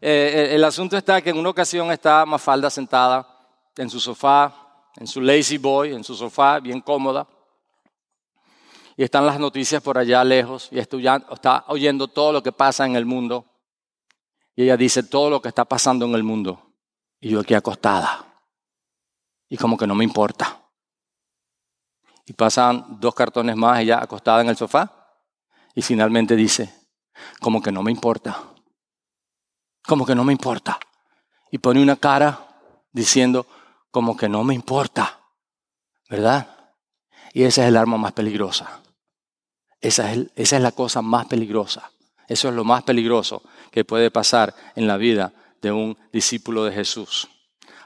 Eh, 0.02 0.50
eh, 0.52 0.56
el 0.56 0.64
asunto 0.66 0.98
está 0.98 1.22
que 1.22 1.30
en 1.30 1.38
una 1.38 1.50
ocasión 1.50 1.90
está 1.92 2.26
Mafalda 2.26 2.70
sentada 2.70 3.26
en 3.78 3.90
su 3.90 4.02
sofá, 4.02 4.54
en 4.98 5.08
su 5.08 5.22
lazy 5.22 5.58
boy, 5.58 5.94
en 5.94 6.04
su 6.04 6.16
sofá, 6.16 6.60
bien 6.60 6.82
cómoda 6.82 7.26
y 8.98 9.04
están 9.04 9.28
las 9.28 9.40
noticias 9.40 9.82
por 9.82 9.98
allá 9.98 10.24
lejos 10.24 10.70
y 10.72 10.80
está 10.80 11.64
oyendo 11.68 12.08
todo 12.08 12.34
lo 12.34 12.42
que 12.42 12.52
pasa 12.52 12.84
en 12.86 12.96
el 12.96 13.06
mundo. 13.06 13.46
Y 14.58 14.64
ella 14.64 14.76
dice 14.76 15.04
todo 15.04 15.30
lo 15.30 15.40
que 15.40 15.50
está 15.50 15.66
pasando 15.66 16.08
en 16.08 16.16
el 16.16 16.24
mundo. 16.24 16.74
Y 17.22 17.30
yo 17.30 17.42
aquí 17.42 17.54
acostada. 17.54 18.26
Y 19.48 19.56
como 19.56 19.78
que 19.78 19.86
no 19.86 19.94
me 19.94 20.04
importa. 20.04 20.64
Y 22.26 22.34
pasan 22.34 23.00
dos 23.00 23.14
cartones 23.14 23.56
más, 23.56 23.80
ella 23.80 24.02
acostada 24.02 24.42
en 24.42 24.50
el 24.50 24.58
sofá. 24.58 25.14
Y 25.76 25.84
finalmente 25.84 26.36
dice, 26.36 26.74
como 27.40 27.62
que 27.62 27.72
no 27.72 27.84
me 27.84 27.92
importa. 27.92 28.36
Como 29.86 30.08
que 30.08 30.16
no 30.16 30.24
me 30.24 30.34
importa. 30.34 30.80
Y 31.52 31.60
pone 31.60 31.80
una 31.80 31.96
cara 31.96 32.48
diciendo, 32.92 33.46
como 33.92 34.18
que 34.18 34.28
no 34.28 34.44
me 34.44 34.56
importa. 34.56 35.20
¿Verdad? 36.10 36.74
Y 37.32 37.44
esa 37.44 37.62
es 37.62 37.68
el 37.68 37.78
arma 37.78 37.98
más 37.98 38.14
peligrosa. 38.14 38.82
Esa 39.80 40.12
es, 40.14 40.52
la 40.54 40.72
cosa 40.72 41.04
más 41.04 41.28
peligrosa. 41.28 41.92
Eso 42.28 42.50
es 42.50 42.56
lo 42.56 42.64
más 42.64 42.82
peligroso 42.82 43.44
que 43.78 43.86
puede 43.86 44.10
pasar 44.10 44.56
en 44.76 44.88
la 44.88 44.98
vida 44.98 45.32
de 45.62 45.72
un 45.72 45.96
discípulo 46.12 46.64
de 46.64 46.72
Jesús. 46.72 47.28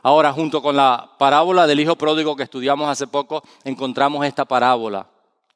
Ahora, 0.01 0.31
junto 0.31 0.61
con 0.61 0.77
la 0.77 1.17
parábola 1.19 1.67
del 1.67 1.81
hijo 1.81 1.97
pródigo 1.97 2.33
que 2.33 2.43
estudiamos 2.43 2.87
hace 2.87 3.07
poco, 3.07 3.43
encontramos 3.65 4.25
esta 4.25 4.45
parábola. 4.45 5.05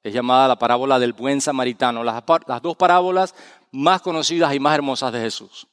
Es 0.03 0.13
llamada 0.13 0.49
la 0.49 0.59
parábola 0.59 0.99
del 0.99 1.13
buen 1.13 1.39
samaritano. 1.39 2.03
Las, 2.03 2.21
dos 2.61 2.75
parábolas 2.75 3.33
más 3.71 4.01
conocidas 4.01 4.53
y 4.53 4.59
más 4.59 4.75
hermosas 4.75 5.13
de 5.13 5.21
Jesús. 5.21 5.67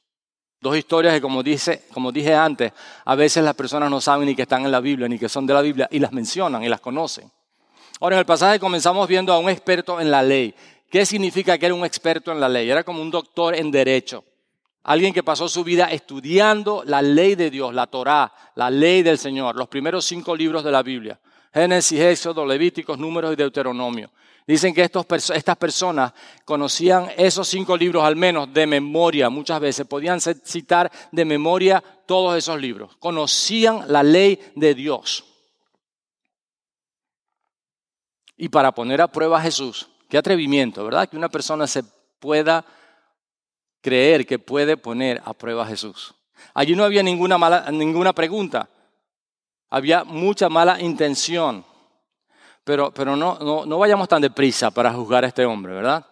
Dos 0.61 0.77
historias 0.77 1.13
que, 1.13 1.19
como, 1.19 1.43
dice, 1.43 1.83
como 1.93 2.13
dije 2.13 2.33
antes, 2.33 2.71
a 3.03 3.15
veces 3.15 3.43
las 3.43 3.55
personas 3.55 3.89
no 3.89 3.99
saben 3.99 4.27
ni 4.27 4.33
que 4.33 4.43
están 4.43 4.63
en 4.63 4.71
la 4.71 4.79
Biblia, 4.79 5.09
ni 5.09 5.19
que 5.19 5.27
son 5.27 5.45
de 5.45 5.53
la 5.53 5.61
Biblia, 5.61 5.89
y 5.91 5.99
las 5.99 6.13
mencionan 6.13 6.63
y 6.63 6.69
las 6.69 6.79
conocen. 6.79 7.29
Ahora, 7.99 8.15
en 8.15 8.19
el 8.21 8.25
pasaje 8.25 8.61
comenzamos 8.61 9.09
viendo 9.09 9.33
a 9.33 9.39
un 9.39 9.49
experto 9.49 9.99
en 9.99 10.09
la 10.09 10.23
ley. 10.23 10.55
¿Qué 10.89 11.05
significa 11.05 11.57
que 11.57 11.65
era 11.65 11.75
un 11.75 11.83
experto 11.83 12.31
en 12.31 12.39
la 12.39 12.47
ley? 12.47 12.69
Era 12.69 12.85
como 12.85 13.01
un 13.01 13.11
doctor 13.11 13.55
en 13.55 13.69
derecho. 13.69 14.23
Alguien 14.83 15.13
que 15.13 15.23
pasó 15.23 15.47
su 15.47 15.63
vida 15.63 15.85
estudiando 15.85 16.83
la 16.85 17.01
ley 17.01 17.35
de 17.35 17.49
Dios, 17.49 17.73
la 17.73 17.87
Torá, 17.87 18.33
la 18.55 18.69
ley 18.69 19.01
del 19.01 19.17
Señor, 19.17 19.55
los 19.55 19.67
primeros 19.67 20.05
cinco 20.05 20.35
libros 20.35 20.63
de 20.63 20.71
la 20.71 20.83
Biblia. 20.83 21.19
Génesis, 21.53 21.99
Éxodo, 21.99 22.45
Levíticos, 22.45 22.97
Números 22.97 23.33
y 23.33 23.35
Deuteronomio. 23.35 24.11
Dicen 24.45 24.73
que 24.73 24.83
estas 24.83 25.57
personas 25.57 26.11
conocían 26.43 27.09
esos 27.15 27.47
cinco 27.47 27.77
libros 27.77 28.03
al 28.03 28.17
menos 28.17 28.53
de 28.53 28.67
memoria, 28.67 29.29
muchas 29.29 29.61
veces 29.61 29.87
podían 29.87 30.19
citar 30.19 30.91
de 31.11 31.23
memoria 31.23 31.81
todos 32.05 32.37
esos 32.37 32.59
libros. 32.59 32.97
Conocían 32.97 33.85
la 33.87 34.03
ley 34.03 34.37
de 34.55 34.73
Dios. 34.73 35.23
y 38.37 38.49
para 38.49 38.73
poner 38.73 39.01
a 39.01 39.07
prueba 39.07 39.37
a 39.37 39.41
Jesús. 39.41 39.87
Qué 40.09 40.17
atrevimiento, 40.17 40.83
¿verdad? 40.83 41.07
Que 41.07 41.17
una 41.17 41.29
persona 41.29 41.67
se 41.67 41.83
pueda 42.19 42.65
creer 43.83 44.25
que 44.25 44.39
puede 44.39 44.77
poner 44.77 45.21
a 45.25 45.33
prueba 45.33 45.63
a 45.63 45.67
Jesús. 45.67 46.15
Allí 46.55 46.75
no 46.75 46.85
había 46.85 47.03
ninguna, 47.03 47.37
mala, 47.37 47.69
ninguna 47.69 48.13
pregunta, 48.13 48.69
había 49.69 50.03
mucha 50.03 50.49
mala 50.49 50.81
intención. 50.81 51.65
Pero, 52.63 52.93
pero 52.93 53.17
no, 53.17 53.37
no, 53.39 53.65
no 53.65 53.77
vayamos 53.77 54.07
tan 54.07 54.21
deprisa 54.21 54.71
para 54.71 54.93
juzgar 54.93 55.25
a 55.25 55.27
este 55.27 55.45
hombre, 55.45 55.73
¿verdad? 55.73 56.05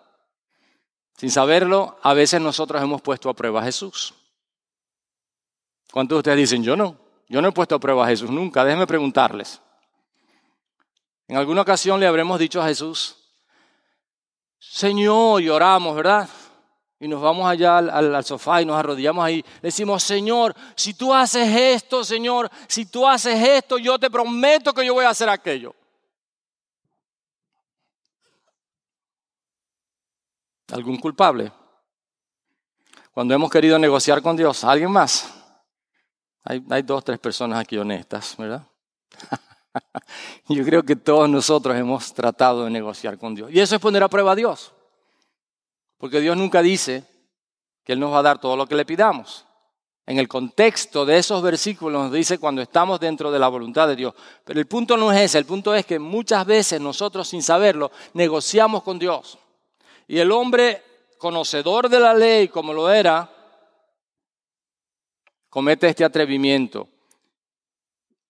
Sin 1.15 1.31
saberlo, 1.31 1.97
a 2.03 2.13
veces 2.13 2.41
nosotros 2.41 2.81
hemos 2.81 3.01
puesto 3.01 3.29
a 3.29 3.33
prueba 3.33 3.61
a 3.61 3.63
Jesús. 3.63 4.13
¿Cuántos 5.91 6.17
de 6.17 6.19
ustedes 6.19 6.37
dicen, 6.37 6.63
yo 6.63 6.75
no? 6.75 6.97
Yo 7.29 7.41
no 7.41 7.47
he 7.47 7.51
puesto 7.53 7.75
a 7.75 7.79
prueba 7.79 8.03
a 8.03 8.09
Jesús 8.09 8.29
nunca. 8.29 8.65
Déjenme 8.65 8.85
preguntarles. 8.85 9.61
En 11.29 11.37
alguna 11.37 11.61
ocasión 11.61 11.99
le 12.01 12.07
habremos 12.07 12.37
dicho 12.37 12.61
a 12.61 12.67
Jesús, 12.67 13.15
Señor, 14.59 15.41
y 15.41 15.47
oramos, 15.47 15.95
¿verdad? 15.95 16.27
Y 17.01 17.07
nos 17.07 17.19
vamos 17.19 17.49
allá 17.49 17.79
al, 17.79 18.23
sofá 18.23 18.61
y 18.61 18.65
nos 18.65 18.77
arrodillamos 18.77 19.25
ahí. 19.25 19.41
Le 19.41 19.69
decimos, 19.69 20.03
Señor, 20.03 20.55
si 20.75 20.93
tú 20.93 21.11
haces 21.11 21.49
esto, 21.49 22.03
Señor, 22.03 22.47
si 22.67 22.85
tú 22.85 23.07
haces 23.07 23.41
esto, 23.41 23.79
yo 23.79 23.97
te 23.97 24.11
prometo 24.11 24.71
que 24.71 24.85
yo 24.85 24.93
voy 24.93 25.05
a 25.05 25.09
hacer 25.09 25.27
aquello. 25.27 25.73
¿Algún 30.71 30.97
culpable? 30.97 31.51
Cuando 33.11 33.33
hemos 33.33 33.49
querido 33.49 33.79
negociar 33.79 34.21
con 34.21 34.37
Dios, 34.37 34.63
¿alguien 34.63 34.91
más? 34.91 35.33
Hay, 36.43 36.63
hay 36.69 36.83
dos, 36.83 37.03
tres 37.03 37.17
personas 37.17 37.59
aquí 37.59 37.79
honestas, 37.79 38.35
¿verdad? 38.37 38.63
Yo 40.47 40.63
creo 40.63 40.83
que 40.83 40.95
todos 40.95 41.27
nosotros 41.27 41.75
hemos 41.75 42.13
tratado 42.13 42.65
de 42.65 42.69
negociar 42.69 43.17
con 43.17 43.33
Dios. 43.33 43.49
Y 43.51 43.59
eso 43.59 43.75
es 43.75 43.81
poner 43.81 44.03
a 44.03 44.07
prueba 44.07 44.33
a 44.33 44.35
Dios. 44.35 44.71
Porque 46.01 46.19
Dios 46.19 46.35
nunca 46.35 46.63
dice 46.63 47.03
que 47.83 47.93
Él 47.93 47.99
nos 47.99 48.11
va 48.11 48.17
a 48.17 48.23
dar 48.23 48.41
todo 48.41 48.57
lo 48.57 48.65
que 48.65 48.73
le 48.73 48.85
pidamos. 48.85 49.45
En 50.07 50.17
el 50.17 50.27
contexto 50.27 51.05
de 51.05 51.19
esos 51.19 51.43
versículos 51.43 52.01
nos 52.01 52.11
dice 52.11 52.39
cuando 52.39 52.59
estamos 52.63 52.99
dentro 52.99 53.31
de 53.31 53.37
la 53.37 53.47
voluntad 53.47 53.87
de 53.87 53.95
Dios. 53.95 54.15
Pero 54.43 54.59
el 54.59 54.65
punto 54.65 54.97
no 54.97 55.11
es 55.11 55.21
ese, 55.21 55.37
el 55.37 55.45
punto 55.45 55.75
es 55.75 55.85
que 55.85 55.99
muchas 55.99 56.43
veces 56.47 56.81
nosotros 56.81 57.27
sin 57.27 57.43
saberlo 57.43 57.91
negociamos 58.15 58.81
con 58.81 58.97
Dios. 58.97 59.37
Y 60.07 60.17
el 60.17 60.31
hombre 60.31 60.81
conocedor 61.19 61.87
de 61.87 61.99
la 61.99 62.15
ley 62.15 62.47
como 62.47 62.73
lo 62.73 62.89
era, 62.89 63.29
comete 65.49 65.87
este 65.87 66.03
atrevimiento. 66.03 66.89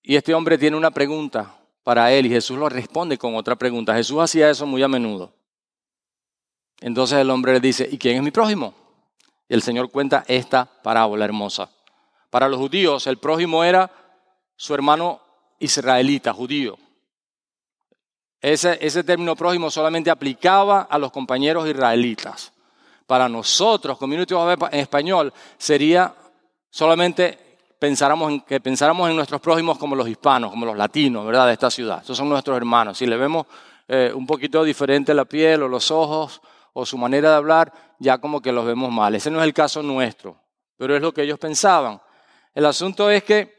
Y 0.03 0.17
este 0.17 0.33
hombre 0.33 0.57
tiene 0.57 0.75
una 0.75 0.91
pregunta 0.91 1.57
para 1.85 2.11
él 2.11 2.25
y 2.25 2.31
Jesús 2.31 2.57
lo 2.57 2.67
responde 2.67 3.17
con 3.17 3.33
otra 3.33 3.55
pregunta. 3.55 3.95
Jesús 3.95 4.19
hacía 4.19 4.49
eso 4.49 4.65
muy 4.65 4.83
a 4.83 4.89
menudo. 4.89 5.40
Entonces 6.81 7.19
el 7.19 7.29
hombre 7.29 7.53
le 7.53 7.59
dice, 7.59 7.87
¿y 7.89 7.97
quién 7.97 8.17
es 8.17 8.23
mi 8.23 8.31
prójimo? 8.31 8.73
Y 9.47 9.53
el 9.53 9.61
Señor 9.61 9.91
cuenta 9.91 10.25
esta 10.27 10.65
parábola 10.65 11.23
hermosa. 11.23 11.69
Para 12.29 12.49
los 12.49 12.59
judíos 12.59 13.05
el 13.07 13.17
prójimo 13.17 13.63
era 13.63 13.89
su 14.55 14.73
hermano 14.73 15.21
israelita, 15.59 16.33
judío. 16.33 16.77
Ese, 18.41 19.03
término 19.03 19.35
prójimo 19.35 19.69
solamente 19.69 20.09
aplicaba 20.09 20.81
a 20.81 20.97
los 20.97 21.11
compañeros 21.11 21.67
israelitas. 21.67 22.51
Para 23.05 23.29
nosotros, 23.29 23.97
Community 23.99 24.33
en 24.71 24.79
español, 24.79 25.31
sería 25.57 26.15
solamente 26.71 27.51
pensáramos 27.77 28.31
en, 28.31 28.41
que 28.41 28.59
pensáramos 28.59 29.09
en 29.09 29.15
nuestros 29.15 29.41
prójimos 29.41 29.77
como 29.77 29.95
los 29.95 30.07
hispanos, 30.07 30.49
como 30.49 30.65
los 30.65 30.77
latinos, 30.77 31.25
¿verdad? 31.25 31.47
De 31.47 31.53
esta 31.53 31.69
ciudad. 31.69 32.01
Esos 32.03 32.17
son 32.17 32.29
nuestros 32.29 32.57
hermanos. 32.57 32.97
Si 32.97 33.05
le 33.05 33.17
vemos 33.17 33.45
eh, 33.87 34.11
un 34.15 34.25
poquito 34.25 34.63
diferente 34.63 35.13
la 35.13 35.25
piel 35.25 35.63
o 35.63 35.67
los 35.67 35.91
ojos 35.91 36.41
o 36.73 36.85
su 36.85 36.97
manera 36.97 37.29
de 37.31 37.35
hablar, 37.35 37.73
ya 37.99 38.17
como 38.17 38.41
que 38.41 38.51
los 38.51 38.65
vemos 38.65 38.91
mal. 38.91 39.15
Ese 39.15 39.31
no 39.31 39.39
es 39.39 39.45
el 39.45 39.53
caso 39.53 39.83
nuestro, 39.83 40.39
pero 40.77 40.95
es 40.95 41.01
lo 41.01 41.13
que 41.13 41.23
ellos 41.23 41.39
pensaban. 41.39 42.01
El 42.53 42.65
asunto 42.65 43.09
es 43.09 43.23
que 43.23 43.53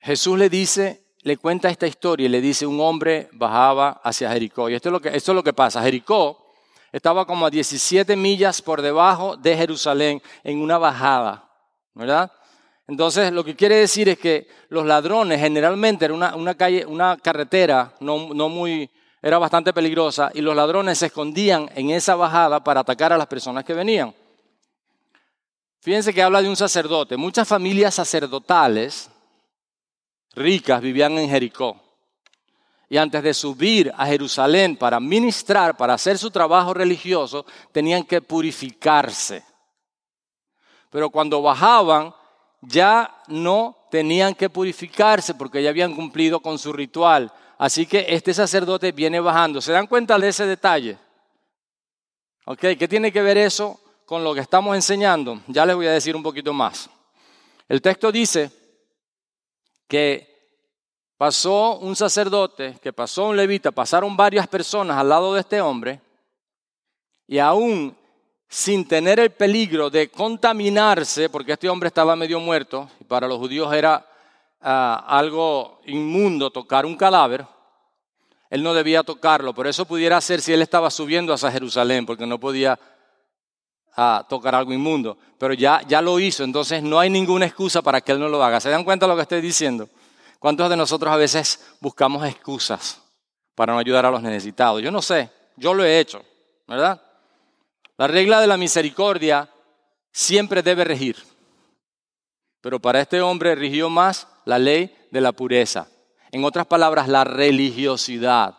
Jesús 0.00 0.38
le 0.38 0.48
dice, 0.48 1.04
le 1.22 1.36
cuenta 1.36 1.68
esta 1.68 1.86
historia 1.86 2.26
y 2.26 2.28
le 2.28 2.40
dice, 2.40 2.66
un 2.66 2.80
hombre 2.80 3.28
bajaba 3.32 4.00
hacia 4.04 4.30
Jericó. 4.32 4.68
Y 4.68 4.74
esto 4.74 4.88
es 4.88 4.92
lo 4.92 5.00
que, 5.00 5.08
esto 5.08 5.32
es 5.32 5.36
lo 5.36 5.42
que 5.42 5.52
pasa. 5.52 5.82
Jericó 5.82 6.46
estaba 6.92 7.26
como 7.26 7.46
a 7.46 7.50
17 7.50 8.14
millas 8.16 8.62
por 8.62 8.80
debajo 8.80 9.36
de 9.36 9.56
Jerusalén 9.56 10.22
en 10.44 10.60
una 10.60 10.78
bajada. 10.78 11.46
¿verdad? 11.96 12.30
Entonces, 12.86 13.32
lo 13.32 13.42
que 13.42 13.56
quiere 13.56 13.76
decir 13.76 14.08
es 14.08 14.18
que 14.18 14.46
los 14.68 14.84
ladrones 14.84 15.40
generalmente 15.40 16.04
era 16.04 16.14
una, 16.14 16.54
calle, 16.54 16.84
una 16.84 17.16
carretera 17.16 17.94
no, 18.00 18.32
no 18.34 18.48
muy, 18.48 18.88
era 19.26 19.38
bastante 19.38 19.72
peligrosa 19.72 20.30
y 20.34 20.40
los 20.40 20.54
ladrones 20.54 20.98
se 20.98 21.06
escondían 21.06 21.70
en 21.74 21.90
esa 21.90 22.14
bajada 22.14 22.62
para 22.62 22.80
atacar 22.80 23.12
a 23.12 23.18
las 23.18 23.26
personas 23.26 23.64
que 23.64 23.74
venían. 23.74 24.14
Fíjense 25.80 26.12
que 26.12 26.22
habla 26.22 26.42
de 26.42 26.48
un 26.48 26.56
sacerdote. 26.56 27.16
Muchas 27.16 27.46
familias 27.46 27.94
sacerdotales 27.94 29.10
ricas 30.34 30.80
vivían 30.80 31.18
en 31.18 31.28
Jericó. 31.28 31.80
Y 32.88 32.98
antes 32.98 33.22
de 33.22 33.34
subir 33.34 33.92
a 33.96 34.06
Jerusalén 34.06 34.76
para 34.76 35.00
ministrar, 35.00 35.76
para 35.76 35.94
hacer 35.94 36.18
su 36.18 36.30
trabajo 36.30 36.72
religioso, 36.74 37.44
tenían 37.72 38.04
que 38.04 38.20
purificarse 38.20 39.42
pero 40.96 41.10
cuando 41.10 41.42
bajaban 41.42 42.14
ya 42.62 43.14
no 43.28 43.76
tenían 43.90 44.34
que 44.34 44.48
purificarse 44.48 45.34
porque 45.34 45.62
ya 45.62 45.68
habían 45.68 45.94
cumplido 45.94 46.40
con 46.40 46.58
su 46.58 46.72
ritual. 46.72 47.30
Así 47.58 47.86
que 47.86 48.06
este 48.08 48.34
sacerdote 48.34 48.92
viene 48.92 49.20
bajando. 49.20 49.60
¿Se 49.60 49.72
dan 49.72 49.86
cuenta 49.86 50.18
de 50.18 50.28
ese 50.28 50.46
detalle? 50.46 50.98
¿Ok? 52.44 52.60
¿Qué 52.78 52.88
tiene 52.88 53.10
que 53.10 53.22
ver 53.22 53.38
eso 53.38 53.80
con 54.04 54.22
lo 54.22 54.34
que 54.34 54.40
estamos 54.40 54.74
enseñando? 54.74 55.40
Ya 55.48 55.64
les 55.64 55.74
voy 55.74 55.86
a 55.86 55.92
decir 55.92 56.14
un 56.14 56.22
poquito 56.22 56.52
más. 56.52 56.90
El 57.68 57.80
texto 57.80 58.12
dice 58.12 58.50
que 59.88 60.36
pasó 61.16 61.78
un 61.78 61.96
sacerdote, 61.96 62.78
que 62.82 62.92
pasó 62.92 63.26
un 63.26 63.36
levita, 63.36 63.72
pasaron 63.72 64.16
varias 64.16 64.46
personas 64.46 64.98
al 64.98 65.08
lado 65.08 65.34
de 65.34 65.40
este 65.40 65.60
hombre 65.60 66.00
y 67.26 67.38
aún 67.38 67.96
sin 68.48 68.86
tener 68.86 69.18
el 69.18 69.30
peligro 69.30 69.90
de 69.90 70.08
contaminarse, 70.08 71.28
porque 71.28 71.52
este 71.52 71.68
hombre 71.68 71.88
estaba 71.88 72.14
medio 72.14 72.38
muerto, 72.38 72.88
y 73.00 73.04
para 73.04 73.26
los 73.26 73.38
judíos 73.38 73.72
era 73.74 74.06
algo 74.66 75.80
inmundo 75.86 76.50
tocar 76.50 76.84
un 76.84 76.96
cadáver, 76.96 77.46
él 78.50 78.62
no 78.62 78.74
debía 78.74 79.02
tocarlo, 79.02 79.54
por 79.54 79.66
eso 79.66 79.86
pudiera 79.86 80.20
ser 80.20 80.40
si 80.40 80.52
él 80.52 80.62
estaba 80.62 80.90
subiendo 80.90 81.32
hacia 81.32 81.52
Jerusalén, 81.52 82.04
porque 82.04 82.26
no 82.26 82.38
podía 82.38 82.78
ah, 83.96 84.26
tocar 84.28 84.54
algo 84.54 84.72
inmundo, 84.72 85.16
pero 85.38 85.54
ya, 85.54 85.82
ya 85.86 86.02
lo 86.02 86.18
hizo, 86.18 86.42
entonces 86.42 86.82
no 86.82 86.98
hay 86.98 87.10
ninguna 87.10 87.46
excusa 87.46 87.80
para 87.80 88.00
que 88.00 88.12
él 88.12 88.18
no 88.18 88.28
lo 88.28 88.42
haga. 88.42 88.60
¿Se 88.60 88.70
dan 88.70 88.84
cuenta 88.84 89.06
de 89.06 89.10
lo 89.10 89.16
que 89.16 89.22
estoy 89.22 89.40
diciendo? 89.40 89.88
¿Cuántos 90.40 90.68
de 90.68 90.76
nosotros 90.76 91.12
a 91.12 91.16
veces 91.16 91.76
buscamos 91.80 92.26
excusas 92.26 93.00
para 93.54 93.72
no 93.72 93.78
ayudar 93.78 94.06
a 94.06 94.10
los 94.10 94.22
necesitados? 94.22 94.82
Yo 94.82 94.90
no 94.90 95.00
sé, 95.02 95.30
yo 95.56 95.74
lo 95.74 95.84
he 95.84 96.00
hecho, 96.00 96.22
¿verdad? 96.66 97.00
La 97.96 98.06
regla 98.06 98.40
de 98.40 98.46
la 98.46 98.56
misericordia 98.56 99.48
siempre 100.12 100.62
debe 100.62 100.84
regir. 100.84 101.16
Pero 102.60 102.80
para 102.80 103.00
este 103.00 103.20
hombre 103.20 103.54
rigió 103.54 103.88
más 103.88 104.26
la 104.46 104.58
ley 104.58 104.96
de 105.10 105.20
la 105.20 105.32
pureza. 105.32 105.88
En 106.32 106.44
otras 106.44 106.66
palabras, 106.66 107.08
la 107.08 107.24
religiosidad. 107.24 108.56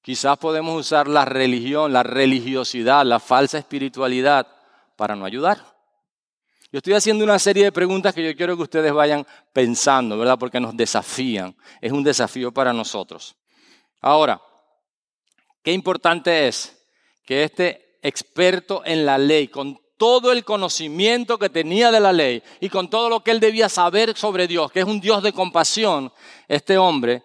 Quizás 0.00 0.38
podemos 0.38 0.78
usar 0.78 1.08
la 1.08 1.24
religión, 1.24 1.92
la 1.92 2.02
religiosidad, 2.02 3.04
la 3.04 3.20
falsa 3.20 3.58
espiritualidad 3.58 4.46
para 4.96 5.16
no 5.16 5.24
ayudar. 5.24 5.74
Yo 6.70 6.78
estoy 6.78 6.94
haciendo 6.94 7.24
una 7.24 7.38
serie 7.38 7.64
de 7.64 7.72
preguntas 7.72 8.14
que 8.14 8.24
yo 8.24 8.36
quiero 8.36 8.56
que 8.56 8.64
ustedes 8.64 8.92
vayan 8.92 9.26
pensando, 9.52 10.18
¿verdad? 10.18 10.38
Porque 10.38 10.60
nos 10.60 10.76
desafían. 10.76 11.56
Es 11.80 11.92
un 11.92 12.02
desafío 12.02 12.52
para 12.52 12.72
nosotros. 12.72 13.36
Ahora, 14.00 14.40
qué 15.62 15.72
importante 15.72 16.48
es 16.48 16.86
que 17.24 17.44
este 17.44 17.98
experto 18.02 18.82
en 18.84 19.06
la 19.06 19.18
ley, 19.18 19.48
con 19.48 19.80
todo 19.96 20.32
el 20.32 20.44
conocimiento 20.44 21.38
que 21.38 21.50
tenía 21.50 21.90
de 21.90 22.00
la 22.00 22.12
ley 22.12 22.42
y 22.60 22.68
con 22.68 22.88
todo 22.90 23.08
lo 23.08 23.22
que 23.22 23.30
él 23.30 23.40
debía 23.40 23.68
saber 23.68 24.16
sobre 24.16 24.46
Dios, 24.46 24.72
que 24.72 24.80
es 24.80 24.86
un 24.86 25.00
Dios 25.00 25.22
de 25.22 25.32
compasión, 25.32 26.12
este 26.48 26.78
hombre, 26.78 27.22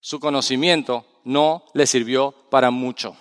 su 0.00 0.20
conocimiento 0.20 1.06
no 1.24 1.64
le 1.74 1.86
sirvió 1.86 2.32
para 2.50 2.70
mucho. 2.70 3.16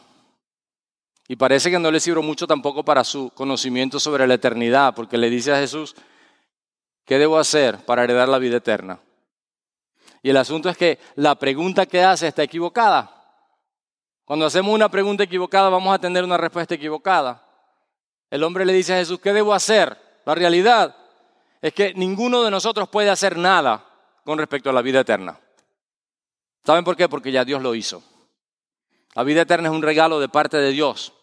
Y 1.28 1.36
parece 1.36 1.70
que 1.70 1.80
no 1.80 1.92
le 1.92 2.00
sirvió 2.00 2.24
mucho 2.24 2.48
tampoco 2.48 2.84
para 2.84 3.04
su 3.04 3.32
conocimiento 3.32 4.00
sobre 4.00 4.28
la 4.28 4.36
eternidad, 4.36 4.96
porque 4.96 5.18
le 5.18 5.30
dice 5.30 5.52
a 5.52 5.60
Jesús, 5.60 5.96
¿qué 7.06 7.18
debo 7.18 7.38
hacer 7.38 7.84
para 7.86 8.04
heredar 8.04 8.30
la 8.30 8.38
vida 8.38 8.58
eterna? 8.58 9.02
Y 10.24 10.30
el 10.30 10.38
asunto 10.38 10.70
es 10.70 10.78
que 10.78 11.00
la 11.16 11.36
pregunta 11.36 11.86
que 11.86 12.02
hace 12.02 12.28
está 12.28 12.44
equivocada. 12.44 13.14
Cuando 14.26 14.46
hacemos 14.46 14.74
una 14.74 14.90
pregunta 14.90 15.24
equivocada 15.24 15.70
vamos 15.70 15.94
a 15.94 16.00
tener 16.00 16.24
una 16.24 16.38
respuesta 16.38 16.76
equivocada. 16.76 17.47
El 18.30 18.44
hombre 18.44 18.66
le 18.66 18.74
dice 18.74 18.94
a 18.94 18.98
Jesús, 18.98 19.20
¿qué 19.20 19.34
debo 19.34 19.54
hacer? 19.54 19.98
La 20.26 20.36
realidad 20.36 20.96
es 21.62 21.74
que 21.74 21.94
ninguno 21.94 22.44
de 22.44 22.52
nosotros 22.52 22.90
puede 22.90 23.10
hacer 23.10 23.38
nada 23.38 23.86
con 24.24 24.38
respecto 24.38 24.70
a 24.70 24.74
la 24.74 24.82
vida 24.82 25.02
eterna. 25.02 25.40
¿Saben 26.66 26.84
por 26.84 26.98
qué? 26.98 27.08
Porque 27.08 27.32
ya 27.32 27.46
Dios 27.46 27.62
lo 27.62 27.74
hizo. 27.76 28.04
La 29.16 29.24
vida 29.24 29.42
eterna 29.42 29.70
es 29.70 29.74
un 29.74 29.82
regalo 29.82 30.20
de 30.20 30.28
parte 30.28 30.58
de 30.58 30.72
Dios, 30.72 31.14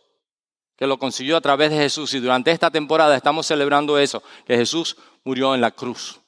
que 0.77 0.87
lo 0.87 0.99
consiguió 0.99 1.37
a 1.37 1.41
través 1.41 1.71
de 1.71 1.77
Jesús. 1.77 2.15
Y 2.15 2.21
durante 2.21 2.51
esta 2.51 2.71
temporada 2.71 3.15
estamos 3.15 3.47
celebrando 3.47 3.99
eso, 3.99 4.23
que 4.47 4.57
Jesús 4.57 4.97
murió 5.23 5.55
en 5.55 5.61
la 5.61 5.71
cruz. 5.71 6.21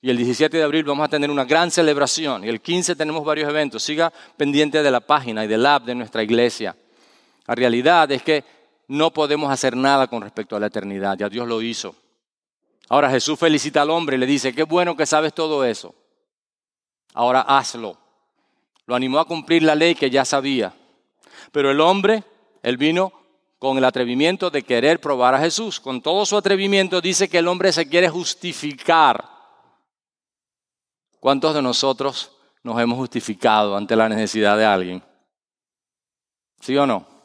Y 0.00 0.10
el 0.10 0.16
17 0.16 0.56
de 0.56 0.62
abril 0.62 0.84
vamos 0.84 1.06
a 1.06 1.08
tener 1.08 1.30
una 1.30 1.44
gran 1.44 1.70
celebración. 1.70 2.44
Y 2.44 2.48
el 2.48 2.60
15 2.60 2.94
tenemos 2.94 3.24
varios 3.24 3.48
eventos. 3.48 3.82
Siga 3.82 4.12
pendiente 4.36 4.82
de 4.82 4.90
la 4.90 5.00
página 5.00 5.44
y 5.44 5.48
del 5.48 5.66
app 5.66 5.84
de 5.84 5.94
nuestra 5.94 6.22
iglesia. 6.22 6.76
La 7.46 7.54
realidad 7.54 8.12
es 8.12 8.22
que 8.22 8.44
no 8.88 9.12
podemos 9.12 9.52
hacer 9.52 9.76
nada 9.76 10.06
con 10.06 10.22
respecto 10.22 10.56
a 10.56 10.60
la 10.60 10.66
eternidad. 10.66 11.16
Ya 11.18 11.28
Dios 11.28 11.46
lo 11.46 11.60
hizo. 11.62 11.94
Ahora 12.88 13.10
Jesús 13.10 13.38
felicita 13.38 13.82
al 13.82 13.90
hombre 13.90 14.16
y 14.16 14.18
le 14.18 14.26
dice, 14.26 14.54
qué 14.54 14.62
bueno 14.62 14.96
que 14.96 15.04
sabes 15.04 15.34
todo 15.34 15.64
eso. 15.64 15.94
Ahora 17.12 17.42
hazlo. 17.42 17.98
lo 18.86 18.94
animó 18.94 19.18
a 19.18 19.26
cumplir 19.26 19.62
la 19.62 19.74
ley 19.74 19.94
que 19.94 20.08
ya 20.08 20.24
sabía. 20.24 20.74
Pero 21.52 21.70
el 21.70 21.80
hombre, 21.80 22.24
él 22.62 22.78
vino 22.78 23.12
con 23.58 23.76
el 23.76 23.84
atrevimiento 23.84 24.50
de 24.50 24.62
querer 24.62 25.00
probar 25.00 25.34
a 25.34 25.40
Jesús. 25.40 25.78
Con 25.80 26.00
todo 26.00 26.24
su 26.24 26.36
atrevimiento 26.36 27.02
dice 27.02 27.28
que 27.28 27.38
el 27.38 27.48
hombre 27.48 27.72
se 27.72 27.88
quiere 27.88 28.08
justificar. 28.08 29.22
¿Cuántos 31.20 31.54
de 31.54 31.60
nosotros 31.60 32.32
nos 32.62 32.80
hemos 32.80 32.96
justificado 32.96 33.76
ante 33.76 33.96
la 33.96 34.08
necesidad 34.08 34.56
de 34.56 34.64
alguien? 34.64 35.02
¿Sí 36.60 36.76
o 36.76 36.86
no? 36.86 37.17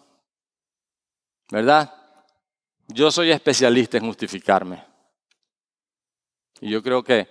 ¿Verdad? 1.50 1.94
Yo 2.88 3.12
soy 3.12 3.32
especialista 3.32 3.98
en 3.98 4.06
justificarme. 4.06 4.84
Y 6.62 6.70
yo 6.70 6.82
creo 6.82 7.04
que 7.04 7.28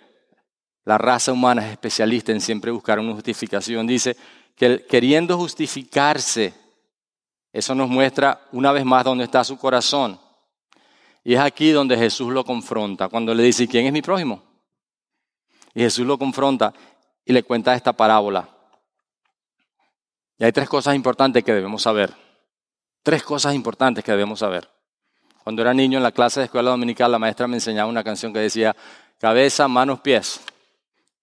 la 0.85 0.99
raza 0.99 1.33
humana 1.33 1.65
es 1.65 1.73
especialista 1.73 2.33
en 2.33 2.41
siempre 2.41 2.71
buscar 2.71 2.99
una 2.99 3.13
justificación. 3.13 3.87
Dice 3.87 4.17
que 4.57 4.85
queriendo 4.87 5.37
justificarse, 5.37 6.53
eso 7.53 7.75
nos 7.75 7.89
muestra 7.89 8.47
una 8.53 8.73
vez 8.73 8.85
más 8.85 9.05
dónde 9.05 9.25
está 9.25 9.45
su 9.45 9.59
corazón. 9.59 10.21
Y 11.25 11.35
es 11.35 11.41
aquí 11.41 11.71
donde 11.71 11.97
Jesús 11.97 12.33
lo 12.33 12.45
confronta, 12.45 13.09
cuando 13.09 13.35
le 13.35 13.45
dice, 13.45 13.69
¿quién 13.69 13.87
es 13.87 13.93
mi 13.93 14.03
prójimo? 14.03 14.43
Y 15.75 15.81
Jesús 15.81 16.07
lo 16.07 16.19
confronta 16.19 16.73
y 17.25 17.33
le 17.33 17.43
cuenta 17.43 17.75
esta 17.75 17.93
parábola. 17.93 18.49
Y 20.39 20.45
hay 20.45 20.53
tres 20.53 20.69
cosas 20.69 20.97
importantes 20.97 21.45
que 21.45 21.55
debemos 21.55 21.83
saber. 21.83 22.13
Tres 23.03 23.23
cosas 23.23 23.55
importantes 23.55 24.05
que 24.05 24.13
debemos 24.13 24.39
saber. 24.39 24.69
Cuando 25.43 25.63
era 25.63 25.75
niño 25.75 25.99
en 25.99 26.05
la 26.05 26.13
clase 26.13 26.41
de 26.41 26.47
escuela 26.47 26.71
dominical, 26.71 27.11
la 27.11 27.19
maestra 27.19 27.49
me 27.49 27.57
enseñaba 27.57 27.91
una 27.91 28.05
canción 28.05 28.33
que 28.33 28.39
decía 28.39 28.77
cabeza, 29.19 29.67
manos, 29.67 30.01
pies. 30.01 30.41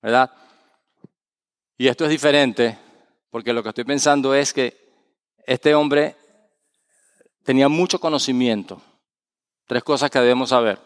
¿Verdad? 0.02 0.32
Y 1.78 1.88
esto 1.88 2.04
es 2.04 2.10
diferente 2.10 2.78
porque 3.30 3.54
lo 3.54 3.64
que 3.64 3.70
estoy 3.70 3.86
pensando 3.86 4.34
es 4.34 4.54
que 4.54 4.90
este 5.46 5.74
hombre 5.74 6.16
tenía 7.44 7.70
mucho 7.70 8.00
conocimiento. 8.00 8.82
Tres 9.66 9.84
cosas 9.84 10.10
que 10.10 10.20
debemos 10.20 10.50
saber. 10.50 10.80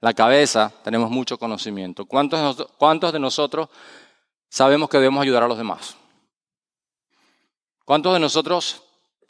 La 0.00 0.14
cabeza, 0.14 0.72
tenemos 0.84 1.10
mucho 1.10 1.38
conocimiento. 1.38 2.06
¿Cuántos, 2.06 2.68
¿Cuántos 2.76 3.12
de 3.12 3.18
nosotros 3.18 3.68
sabemos 4.48 4.88
que 4.88 4.98
debemos 4.98 5.22
ayudar 5.22 5.42
a 5.42 5.48
los 5.48 5.58
demás? 5.58 5.96
¿Cuántos 7.84 8.12
de 8.12 8.20
nosotros 8.20 8.82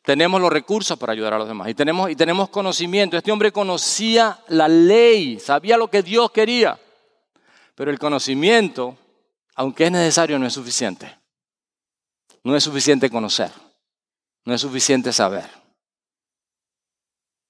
tenemos 0.02 0.40
los 0.40 0.52
recursos 0.52 0.98
para 0.98 1.12
ayudar 1.12 1.34
a 1.34 1.38
los 1.38 1.48
demás 1.48 1.68
y 1.68 1.74
tenemos, 1.74 2.10
y 2.10 2.16
tenemos 2.16 2.48
conocimiento. 2.48 3.16
Este 3.16 3.32
hombre 3.32 3.52
conocía 3.52 4.40
la 4.48 4.68
ley, 4.68 5.38
sabía 5.38 5.76
lo 5.76 5.88
que 5.88 6.02
Dios 6.02 6.30
quería, 6.30 6.78
pero 7.74 7.90
el 7.90 7.98
conocimiento, 7.98 8.96
aunque 9.54 9.86
es 9.86 9.92
necesario, 9.92 10.38
no 10.38 10.46
es 10.46 10.52
suficiente. 10.52 11.22
No 12.44 12.56
es 12.56 12.64
suficiente 12.64 13.08
conocer, 13.08 13.52
no 14.44 14.52
es 14.52 14.60
suficiente 14.60 15.12
saber. 15.12 15.48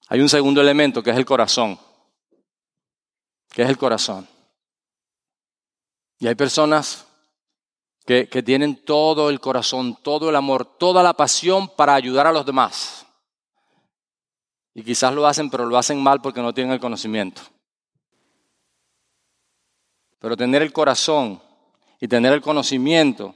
Hay 0.09 0.21
un 0.21 0.29
segundo 0.29 0.61
elemento 0.61 1.03
que 1.03 1.11
es 1.11 1.17
el 1.17 1.25
corazón, 1.25 1.79
que 3.49 3.63
es 3.63 3.69
el 3.71 3.79
corazón. 3.79 4.29
Y 6.19 6.27
hay 6.27 6.35
personas 6.35 7.07
que, 8.05 8.43
tienen 8.43 8.77
todo 8.85 9.31
el 9.31 9.41
corazón, 9.41 9.97
todo 10.03 10.29
el 10.29 10.37
amor, 10.37 10.65
toda 10.65 11.03
la 11.03 11.13
pasión 11.13 11.69
para 11.69 11.95
ayudar 11.95 12.27
a 12.27 12.33
los 12.33 12.45
demás. 12.45 13.07
Y 14.75 14.83
quizás 14.83 15.15
lo 15.15 15.27
hacen, 15.27 15.51
pero 15.51 15.67
lo 15.67 15.79
hacen 15.79 16.03
mal 16.03 16.21
porque 16.21 16.41
no 16.41 16.53
tienen 16.53 16.73
el 16.73 16.81
conocimiento. 16.81 17.43
Pero 20.19 20.37
tener 20.37 20.63
el 20.63 20.73
corazón 20.73 21.41
y 22.01 22.09
tener 22.09 22.33
el 22.33 22.41
conocimiento 22.41 23.35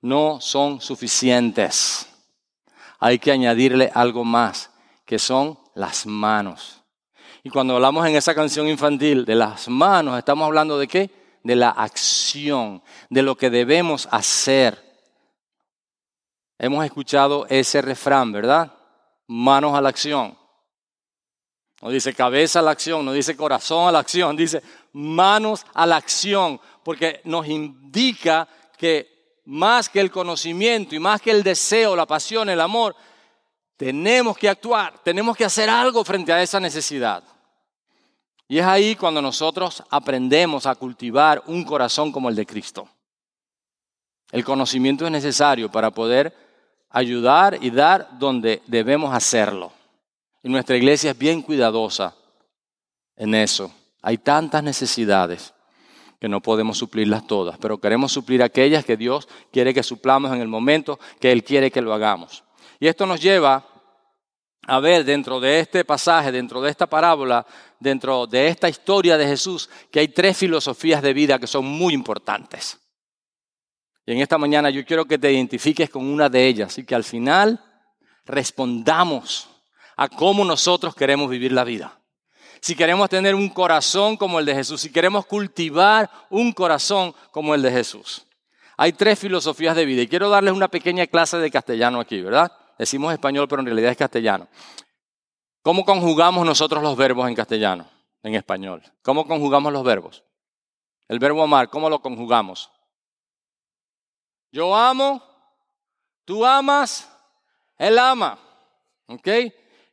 no 0.00 0.40
son 0.40 0.80
suficientes. 0.80 2.06
Hay 2.98 3.18
que 3.18 3.32
añadirle 3.32 3.90
algo 3.94 4.24
más, 4.24 4.70
que 5.06 5.18
son 5.18 5.58
las 5.74 6.06
manos. 6.06 6.82
Y 7.42 7.50
cuando 7.50 7.74
hablamos 7.74 8.06
en 8.06 8.16
esa 8.16 8.34
canción 8.34 8.68
infantil 8.68 9.24
de 9.24 9.34
las 9.34 9.68
manos, 9.68 10.18
estamos 10.18 10.46
hablando 10.46 10.78
de 10.78 10.88
qué? 10.88 11.23
De 11.44 11.54
la 11.54 11.68
acción, 11.68 12.82
de 13.10 13.22
lo 13.22 13.36
que 13.36 13.50
debemos 13.50 14.08
hacer. 14.10 14.82
Hemos 16.58 16.84
escuchado 16.84 17.46
ese 17.48 17.82
refrán, 17.82 18.32
¿verdad? 18.32 18.72
Manos 19.28 19.76
a 19.76 19.80
la 19.80 19.90
acción. 19.90 20.36
No 21.82 21.90
dice 21.90 22.14
cabeza 22.14 22.60
a 22.60 22.62
la 22.62 22.70
acción, 22.70 23.04
no 23.04 23.12
dice 23.12 23.36
corazón 23.36 23.86
a 23.86 23.92
la 23.92 23.98
acción, 23.98 24.36
dice 24.38 24.62
manos 24.92 25.66
a 25.74 25.86
la 25.86 25.96
acción, 25.96 26.58
porque 26.82 27.20
nos 27.24 27.46
indica 27.46 28.48
que 28.78 29.40
más 29.44 29.90
que 29.90 30.00
el 30.00 30.10
conocimiento 30.10 30.94
y 30.94 30.98
más 30.98 31.20
que 31.20 31.30
el 31.30 31.42
deseo, 31.42 31.94
la 31.94 32.06
pasión, 32.06 32.48
el 32.48 32.60
amor, 32.60 32.96
tenemos 33.76 34.38
que 34.38 34.48
actuar, 34.48 34.98
tenemos 35.04 35.36
que 35.36 35.44
hacer 35.44 35.68
algo 35.68 36.04
frente 36.04 36.32
a 36.32 36.42
esa 36.42 36.58
necesidad. 36.58 37.22
Y 38.48 38.58
es 38.58 38.64
ahí 38.64 38.94
cuando 38.94 39.22
nosotros 39.22 39.82
aprendemos 39.90 40.66
a 40.66 40.74
cultivar 40.74 41.42
un 41.46 41.64
corazón 41.64 42.12
como 42.12 42.28
el 42.28 42.36
de 42.36 42.46
Cristo. 42.46 42.88
El 44.30 44.44
conocimiento 44.44 45.06
es 45.06 45.12
necesario 45.12 45.70
para 45.70 45.90
poder 45.90 46.34
ayudar 46.90 47.58
y 47.60 47.70
dar 47.70 48.18
donde 48.18 48.62
debemos 48.66 49.14
hacerlo. 49.14 49.72
Y 50.42 50.48
nuestra 50.48 50.76
iglesia 50.76 51.12
es 51.12 51.18
bien 51.18 51.40
cuidadosa 51.42 52.14
en 53.16 53.34
eso. 53.34 53.72
Hay 54.02 54.18
tantas 54.18 54.62
necesidades 54.62 55.54
que 56.20 56.28
no 56.28 56.40
podemos 56.40 56.78
suplirlas 56.78 57.26
todas, 57.26 57.58
pero 57.58 57.78
queremos 57.78 58.12
suplir 58.12 58.42
aquellas 58.42 58.84
que 58.84 58.96
Dios 58.96 59.28
quiere 59.50 59.74
que 59.74 59.82
suplamos 59.82 60.32
en 60.32 60.40
el 60.40 60.48
momento 60.48 60.98
que 61.20 61.32
Él 61.32 61.42
quiere 61.44 61.70
que 61.70 61.82
lo 61.82 61.92
hagamos. 61.92 62.44
Y 62.80 62.86
esto 62.86 63.06
nos 63.06 63.20
lleva 63.20 63.64
a 64.66 64.80
ver 64.80 65.04
dentro 65.04 65.40
de 65.40 65.60
este 65.60 65.84
pasaje, 65.84 66.32
dentro 66.32 66.60
de 66.60 66.70
esta 66.70 66.86
parábola, 66.86 67.46
dentro 67.84 68.26
de 68.26 68.48
esta 68.48 68.68
historia 68.68 69.16
de 69.16 69.26
Jesús, 69.26 69.70
que 69.92 70.00
hay 70.00 70.08
tres 70.08 70.36
filosofías 70.36 71.02
de 71.02 71.12
vida 71.12 71.38
que 71.38 71.46
son 71.46 71.64
muy 71.64 71.94
importantes. 71.94 72.80
Y 74.06 74.12
en 74.12 74.20
esta 74.20 74.38
mañana 74.38 74.70
yo 74.70 74.84
quiero 74.84 75.04
que 75.04 75.18
te 75.18 75.32
identifiques 75.32 75.88
con 75.90 76.04
una 76.04 76.28
de 76.28 76.46
ellas 76.46 76.76
y 76.78 76.84
que 76.84 76.94
al 76.94 77.04
final 77.04 77.62
respondamos 78.24 79.48
a 79.96 80.08
cómo 80.08 80.44
nosotros 80.44 80.94
queremos 80.94 81.30
vivir 81.30 81.52
la 81.52 81.64
vida. 81.64 82.00
Si 82.60 82.74
queremos 82.74 83.10
tener 83.10 83.34
un 83.34 83.50
corazón 83.50 84.16
como 84.16 84.40
el 84.40 84.46
de 84.46 84.54
Jesús, 84.54 84.80
si 84.80 84.90
queremos 84.90 85.26
cultivar 85.26 86.10
un 86.30 86.52
corazón 86.52 87.14
como 87.30 87.54
el 87.54 87.62
de 87.62 87.70
Jesús. 87.70 88.26
Hay 88.76 88.94
tres 88.94 89.18
filosofías 89.18 89.76
de 89.76 89.84
vida 89.84 90.02
y 90.02 90.08
quiero 90.08 90.30
darles 90.30 90.54
una 90.54 90.68
pequeña 90.68 91.06
clase 91.06 91.36
de 91.36 91.50
castellano 91.50 92.00
aquí, 92.00 92.20
¿verdad? 92.20 92.50
Decimos 92.78 93.12
español, 93.12 93.46
pero 93.48 93.60
en 93.60 93.66
realidad 93.66 93.92
es 93.92 93.96
castellano. 93.96 94.48
¿Cómo 95.64 95.86
conjugamos 95.86 96.44
nosotros 96.44 96.82
los 96.82 96.94
verbos 96.94 97.26
en 97.26 97.34
castellano, 97.34 97.88
en 98.22 98.34
español? 98.34 98.82
¿Cómo 99.00 99.26
conjugamos 99.26 99.72
los 99.72 99.82
verbos? 99.82 100.22
El 101.08 101.18
verbo 101.18 101.42
amar, 101.42 101.70
¿cómo 101.70 101.88
lo 101.88 102.02
conjugamos? 102.02 102.70
Yo 104.52 104.76
amo, 104.76 105.22
tú 106.26 106.44
amas, 106.44 107.10
él 107.78 107.98
ama. 107.98 108.38
¿Ok? 109.06 109.26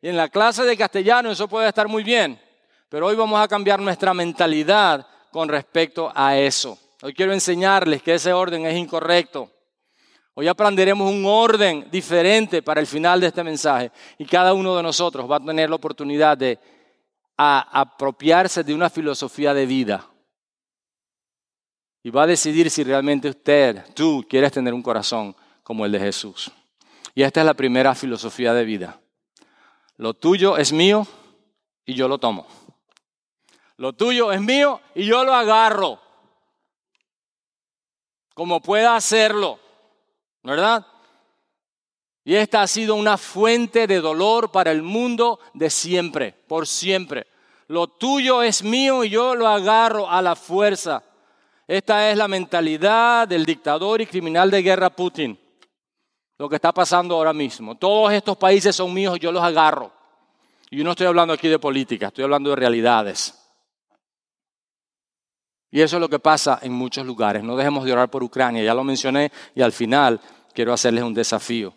Y 0.01 0.09
en 0.09 0.17
la 0.17 0.27
clase 0.27 0.65
de 0.65 0.75
castellano 0.75 1.31
eso 1.31 1.47
puede 1.47 1.69
estar 1.69 1.87
muy 1.87 2.03
bien, 2.03 2.37
pero 2.89 3.07
hoy 3.07 3.15
vamos 3.15 3.39
a 3.39 3.47
cambiar 3.47 3.79
nuestra 3.79 4.13
mentalidad 4.13 5.07
con 5.31 5.47
respecto 5.47 6.11
a 6.13 6.37
eso. 6.37 6.77
Hoy 7.01 7.13
quiero 7.13 7.31
enseñarles 7.31 8.03
que 8.03 8.15
ese 8.15 8.33
orden 8.33 8.65
es 8.65 8.75
incorrecto. 8.75 9.49
Hoy 10.33 10.47
aprenderemos 10.47 11.11
un 11.11 11.25
orden 11.25 11.87
diferente 11.91 12.61
para 12.61 12.79
el 12.79 12.87
final 12.87 13.19
de 13.19 13.27
este 13.27 13.43
mensaje 13.43 13.91
y 14.17 14.25
cada 14.25 14.53
uno 14.53 14.75
de 14.77 14.83
nosotros 14.83 15.29
va 15.29 15.37
a 15.37 15.43
tener 15.43 15.69
la 15.69 15.75
oportunidad 15.75 16.37
de 16.37 16.57
apropiarse 17.37 18.63
de 18.63 18.73
una 18.73 18.89
filosofía 18.89 19.53
de 19.53 19.65
vida 19.65 20.07
y 22.03 22.09
va 22.09 22.23
a 22.23 22.27
decidir 22.27 22.69
si 22.69 22.83
realmente 22.83 23.29
usted, 23.29 23.83
tú, 23.93 24.25
quieres 24.27 24.51
tener 24.51 24.73
un 24.73 24.81
corazón 24.81 25.35
como 25.63 25.85
el 25.85 25.91
de 25.91 25.99
Jesús. 25.99 26.51
Y 27.13 27.23
esta 27.23 27.41
es 27.41 27.45
la 27.45 27.53
primera 27.53 27.93
filosofía 27.93 28.53
de 28.53 28.63
vida. 28.63 28.99
Lo 29.97 30.13
tuyo 30.13 30.57
es 30.57 30.71
mío 30.71 31.05
y 31.85 31.93
yo 31.93 32.07
lo 32.07 32.17
tomo. 32.17 32.47
Lo 33.77 33.93
tuyo 33.93 34.31
es 34.31 34.41
mío 34.41 34.79
y 34.95 35.05
yo 35.05 35.23
lo 35.23 35.33
agarro 35.33 35.99
como 38.33 38.61
pueda 38.61 38.95
hacerlo. 38.95 39.59
¿Verdad? 40.43 40.85
Y 42.23 42.35
esta 42.35 42.61
ha 42.61 42.67
sido 42.67 42.95
una 42.95 43.17
fuente 43.17 43.87
de 43.87 43.99
dolor 43.99 44.51
para 44.51 44.71
el 44.71 44.83
mundo 44.83 45.39
de 45.53 45.69
siempre, 45.69 46.33
por 46.47 46.67
siempre. 46.67 47.25
Lo 47.67 47.87
tuyo 47.87 48.43
es 48.43 48.63
mío 48.63 49.03
y 49.03 49.09
yo 49.09 49.33
lo 49.33 49.47
agarro 49.47 50.09
a 50.09 50.21
la 50.21 50.35
fuerza. 50.35 51.03
Esta 51.67 52.11
es 52.11 52.17
la 52.17 52.27
mentalidad 52.27 53.27
del 53.27 53.45
dictador 53.45 54.01
y 54.01 54.05
criminal 54.05 54.51
de 54.51 54.61
guerra 54.61 54.89
Putin. 54.89 55.39
Lo 56.37 56.49
que 56.49 56.55
está 56.55 56.71
pasando 56.71 57.15
ahora 57.15 57.33
mismo. 57.33 57.75
Todos 57.75 58.11
estos 58.13 58.37
países 58.37 58.75
son 58.75 58.93
míos 58.93 59.15
y 59.17 59.19
yo 59.19 59.31
los 59.31 59.43
agarro. 59.43 59.91
Y 60.69 60.77
yo 60.77 60.83
no 60.83 60.91
estoy 60.91 61.07
hablando 61.07 61.33
aquí 61.33 61.47
de 61.47 61.59
política, 61.59 62.07
estoy 62.07 62.23
hablando 62.23 62.49
de 62.49 62.55
realidades. 62.55 63.40
Y 65.71 65.81
eso 65.81 65.95
es 65.95 66.01
lo 66.01 66.09
que 66.09 66.19
pasa 66.19 66.59
en 66.61 66.73
muchos 66.73 67.05
lugares. 67.05 67.43
No 67.43 67.55
dejemos 67.55 67.85
de 67.85 67.93
orar 67.93 68.09
por 68.09 68.21
Ucrania, 68.21 68.61
ya 68.61 68.73
lo 68.73 68.83
mencioné 68.83 69.31
y 69.55 69.61
al 69.61 69.71
final 69.71 70.19
quiero 70.53 70.73
hacerles 70.73 71.03
un 71.03 71.13
desafío. 71.13 71.73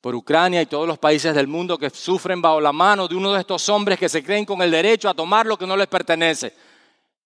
Por 0.00 0.14
Ucrania 0.16 0.60
y 0.60 0.66
todos 0.66 0.88
los 0.88 0.98
países 0.98 1.34
del 1.34 1.46
mundo 1.46 1.78
que 1.78 1.88
sufren 1.90 2.42
bajo 2.42 2.60
la 2.60 2.72
mano 2.72 3.06
de 3.06 3.14
uno 3.14 3.32
de 3.32 3.40
estos 3.40 3.68
hombres 3.68 3.98
que 3.98 4.08
se 4.08 4.24
creen 4.24 4.44
con 4.44 4.60
el 4.60 4.72
derecho 4.72 5.08
a 5.08 5.14
tomar 5.14 5.46
lo 5.46 5.56
que 5.56 5.66
no 5.66 5.76
les 5.76 5.86
pertenece. 5.86 6.52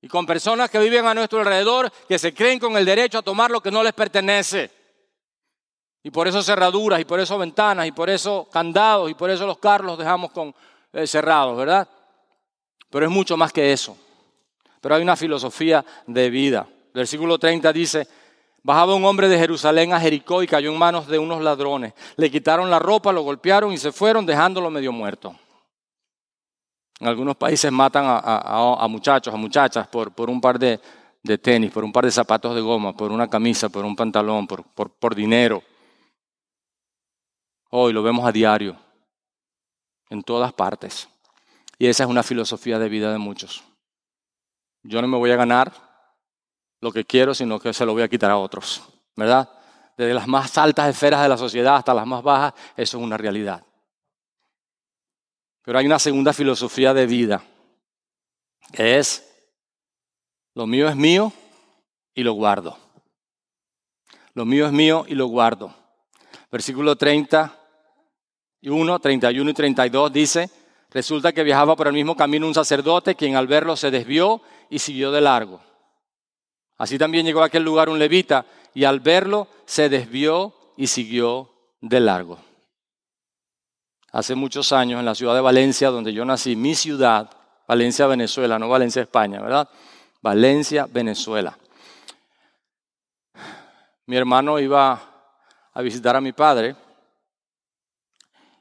Y 0.02 0.08
con 0.08 0.26
personas 0.26 0.70
que 0.70 0.78
viven 0.78 1.06
a 1.06 1.14
nuestro 1.14 1.40
alrededor 1.40 1.90
que 2.08 2.18
se 2.18 2.32
creen 2.34 2.58
con 2.58 2.76
el 2.76 2.84
derecho 2.84 3.18
a 3.18 3.22
tomar 3.22 3.50
lo 3.50 3.62
que 3.62 3.70
no 3.70 3.82
les 3.82 3.92
pertenece. 3.94 4.70
Y 6.02 6.10
por 6.10 6.28
eso 6.28 6.42
cerraduras, 6.42 7.00
y 7.00 7.04
por 7.04 7.20
eso 7.20 7.36
ventanas, 7.38 7.86
y 7.86 7.92
por 7.92 8.08
eso 8.08 8.48
candados, 8.50 9.10
y 9.10 9.14
por 9.14 9.28
eso 9.30 9.46
los 9.46 9.58
carros 9.58 9.86
los 9.86 9.98
dejamos 9.98 10.30
con, 10.30 10.54
eh, 10.92 11.06
cerrados, 11.06 11.56
¿verdad? 11.56 11.86
Pero 12.88 13.06
es 13.06 13.12
mucho 13.12 13.36
más 13.36 13.52
que 13.52 13.72
eso. 13.72 13.96
Pero 14.80 14.94
hay 14.94 15.02
una 15.02 15.16
filosofía 15.16 15.84
de 16.06 16.30
vida. 16.30 16.68
Versículo 16.94 17.38
30 17.38 17.72
dice, 17.72 18.08
bajaba 18.62 18.94
un 18.94 19.04
hombre 19.04 19.28
de 19.28 19.38
Jerusalén 19.38 19.92
a 19.92 20.00
Jericó 20.00 20.42
y 20.42 20.46
cayó 20.46 20.72
en 20.72 20.78
manos 20.78 21.06
de 21.06 21.18
unos 21.18 21.42
ladrones. 21.42 21.94
Le 22.16 22.30
quitaron 22.30 22.70
la 22.70 22.78
ropa, 22.78 23.12
lo 23.12 23.22
golpearon 23.22 23.72
y 23.72 23.78
se 23.78 23.92
fueron 23.92 24.26
dejándolo 24.26 24.70
medio 24.70 24.92
muerto. 24.92 25.34
En 26.98 27.08
algunos 27.08 27.36
países 27.36 27.72
matan 27.72 28.04
a, 28.06 28.86
muchachos, 28.88 29.32
a 29.32 29.36
muchachas 29.36 29.88
por, 29.88 30.12
un 30.28 30.40
par 30.40 30.58
de, 30.58 30.78
tenis, 31.38 31.70
por 31.70 31.84
un 31.84 31.92
par 31.92 32.04
de 32.04 32.10
zapatos 32.10 32.54
de 32.54 32.60
goma, 32.60 32.94
por 32.94 33.10
una 33.10 33.28
camisa, 33.28 33.68
por 33.70 33.84
un 33.84 33.96
pantalón, 33.96 34.46
por 34.46 35.14
dinero. 35.14 35.62
Hoy 37.72 37.92
lo 37.92 38.02
vemos 38.02 38.26
a 38.26 38.32
diario, 38.32 38.76
en 40.10 40.22
todas 40.24 40.52
partes. 40.52 41.08
Y 41.78 41.86
esa 41.86 42.02
es 42.02 42.10
una 42.10 42.24
filosofía 42.24 42.80
de 42.80 42.88
vida 42.88 43.12
de 43.12 43.18
muchos. 43.18 43.62
Yo 44.82 45.02
no 45.02 45.08
me 45.08 45.16
voy 45.16 45.30
a 45.30 45.36
ganar 45.36 45.72
lo 46.80 46.92
que 46.92 47.04
quiero, 47.04 47.34
sino 47.34 47.58
que 47.58 47.72
se 47.72 47.84
lo 47.84 47.92
voy 47.92 48.02
a 48.02 48.08
quitar 48.08 48.30
a 48.30 48.38
otros, 48.38 48.82
¿verdad? 49.16 49.48
Desde 49.96 50.14
las 50.14 50.26
más 50.26 50.56
altas 50.56 50.88
esferas 50.88 51.22
de 51.22 51.28
la 51.28 51.36
sociedad 51.36 51.76
hasta 51.76 51.92
las 51.92 52.06
más 52.06 52.22
bajas, 52.22 52.54
eso 52.76 52.98
es 52.98 53.04
una 53.04 53.18
realidad. 53.18 53.64
Pero 55.62 55.78
hay 55.78 55.86
una 55.86 55.98
segunda 55.98 56.32
filosofía 56.32 56.94
de 56.94 57.06
vida, 57.06 57.42
que 58.72 58.98
es, 58.98 59.26
lo 60.54 60.66
mío 60.66 60.88
es 60.88 60.96
mío 60.96 61.32
y 62.14 62.22
lo 62.22 62.32
guardo. 62.32 62.78
Lo 64.34 64.46
mío 64.46 64.66
es 64.66 64.72
mío 64.72 65.04
y 65.06 65.14
lo 65.14 65.26
guardo. 65.26 65.74
Versículo 66.50 66.96
31, 66.96 68.98
31 69.00 69.50
y 69.50 69.54
32 69.54 70.12
dice, 70.12 70.50
resulta 70.90 71.32
que 71.32 71.44
viajaba 71.44 71.76
por 71.76 71.88
el 71.88 71.92
mismo 71.92 72.16
camino 72.16 72.46
un 72.46 72.54
sacerdote, 72.54 73.14
quien 73.14 73.36
al 73.36 73.46
verlo 73.46 73.76
se 73.76 73.90
desvió 73.90 74.40
y 74.70 74.78
siguió 74.78 75.12
de 75.12 75.20
largo. 75.20 75.60
Así 76.78 76.96
también 76.96 77.26
llegó 77.26 77.42
a 77.42 77.46
aquel 77.46 77.62
lugar 77.62 77.90
un 77.90 77.98
levita 77.98 78.46
y 78.72 78.84
al 78.84 79.00
verlo 79.00 79.48
se 79.66 79.90
desvió 79.90 80.54
y 80.76 80.86
siguió 80.86 81.50
de 81.82 82.00
largo 82.00 82.38
hace 84.12 84.34
muchos 84.34 84.72
años 84.72 84.98
en 84.98 85.06
la 85.06 85.14
ciudad 85.14 85.34
de 85.34 85.40
Valencia, 85.40 85.90
donde 85.90 86.12
yo 86.12 86.24
nací, 86.24 86.56
mi 86.56 86.74
ciudad, 86.74 87.30
Valencia, 87.66 88.06
Venezuela, 88.06 88.58
no 88.58 88.68
Valencia, 88.68 89.02
España, 89.02 89.40
¿verdad? 89.40 89.68
Valencia, 90.20 90.86
Venezuela. 90.90 91.56
Mi 94.06 94.16
hermano 94.16 94.58
iba 94.58 95.00
a 95.72 95.82
visitar 95.82 96.16
a 96.16 96.20
mi 96.20 96.32
padre 96.32 96.74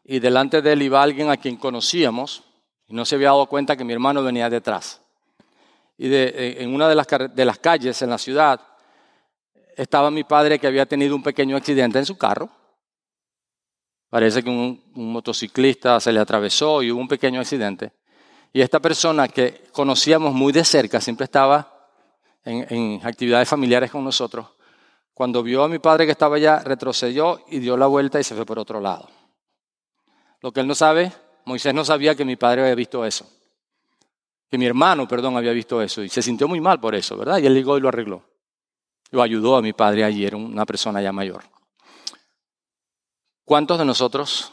y 0.03 0.19
delante 0.19 0.61
de 0.61 0.73
él 0.73 0.83
iba 0.83 1.01
alguien 1.01 1.29
a 1.29 1.37
quien 1.37 1.57
conocíamos 1.57 2.43
y 2.87 2.93
no 2.93 3.03
se 3.05 3.15
había 3.15 3.29
dado 3.29 3.47
cuenta 3.47 3.75
que 3.75 3.83
mi 3.83 3.93
hermano 3.93 4.23
venía 4.23 4.49
detrás. 4.49 4.98
Y 5.99 6.09
en 6.12 6.73
una 6.73 6.89
de 6.89 6.95
las, 6.95 7.07
de 7.35 7.45
las 7.45 7.59
calles 7.59 8.01
en 8.01 8.09
la 8.09 8.17
ciudad 8.17 8.59
estaba 9.75 10.09
mi 10.09 10.23
padre 10.23 10.57
que 10.57 10.65
había 10.65 10.88
tenido 10.88 11.15
un 11.15 11.21
pequeño 11.21 11.55
accidente 11.55 11.99
en 11.99 12.05
su 12.05 12.17
carro 12.17 12.49
Parece 14.09 14.43
que 14.43 14.49
un, 14.49 14.81
motociclista 14.95 15.99
se 15.99 16.12
le 16.12 16.19
atravesó 16.19 16.81
y 16.81 16.91
hubo 16.91 16.99
un 16.99 17.07
pequeño 17.07 17.39
accidente. 17.39 17.91
Y 18.51 18.62
esta 18.62 18.79
persona 18.79 19.27
que 19.27 19.65
conocíamos 19.71 20.33
muy 20.33 20.51
de 20.51 20.65
cerca, 20.65 20.99
siempre 20.99 21.25
estaba 21.25 21.91
en, 22.43 22.65
en, 22.69 23.01
actividades 23.05 23.47
familiares 23.47 23.91
con 23.91 24.03
nosotros, 24.03 24.47
cuando 25.13 25.43
vio 25.43 25.63
a 25.63 25.67
mi 25.67 25.77
padre 25.77 26.05
que 26.05 26.13
estaba 26.13 26.38
allá, 26.38 26.59
retrocedió 26.59 27.43
y 27.49 27.59
dio 27.59 27.77
la 27.77 27.85
vuelta 27.85 28.19
y 28.19 28.23
se 28.23 28.33
fue 28.33 28.45
por 28.45 28.57
otro 28.57 28.79
lado. 28.79 29.07
Lo 30.41 30.51
que 30.51 30.62
él 30.62 30.67
no 30.67 30.73
sabe, 30.73 31.12
Moisés 31.45 31.73
no 31.73 31.85
sabía 31.85 32.15
que 32.15 32.25
mi 32.25 32.35
padre 32.35 32.62
había 32.62 32.75
visto 32.75 33.05
eso. 33.05 33.29
Que 34.49 34.57
mi 34.57 34.65
hermano, 34.65 35.07
perdón, 35.07 35.38
había 35.38 35.51
visto 35.51 35.81
eso. 35.81 36.03
Y 36.03 36.09
se 36.09 36.21
sintió 36.21 36.47
muy 36.47 36.59
mal 36.59 36.79
por 36.79 36.95
eso, 36.95 37.15
¿verdad? 37.17 37.38
Y 37.38 37.45
él 37.45 37.53
llegó 37.53 37.77
y 37.77 37.81
lo 37.81 37.89
arregló. 37.89 38.23
Lo 39.12 39.21
ayudó 39.21 39.55
a 39.55 39.62
mi 39.62 39.73
padre 39.73 40.03
ayer, 40.03 40.35
una 40.35 40.65
persona 40.65 41.01
ya 41.01 41.12
mayor. 41.12 41.43
¿Cuántos 43.45 43.79
de 43.79 43.85
nosotros 43.85 44.51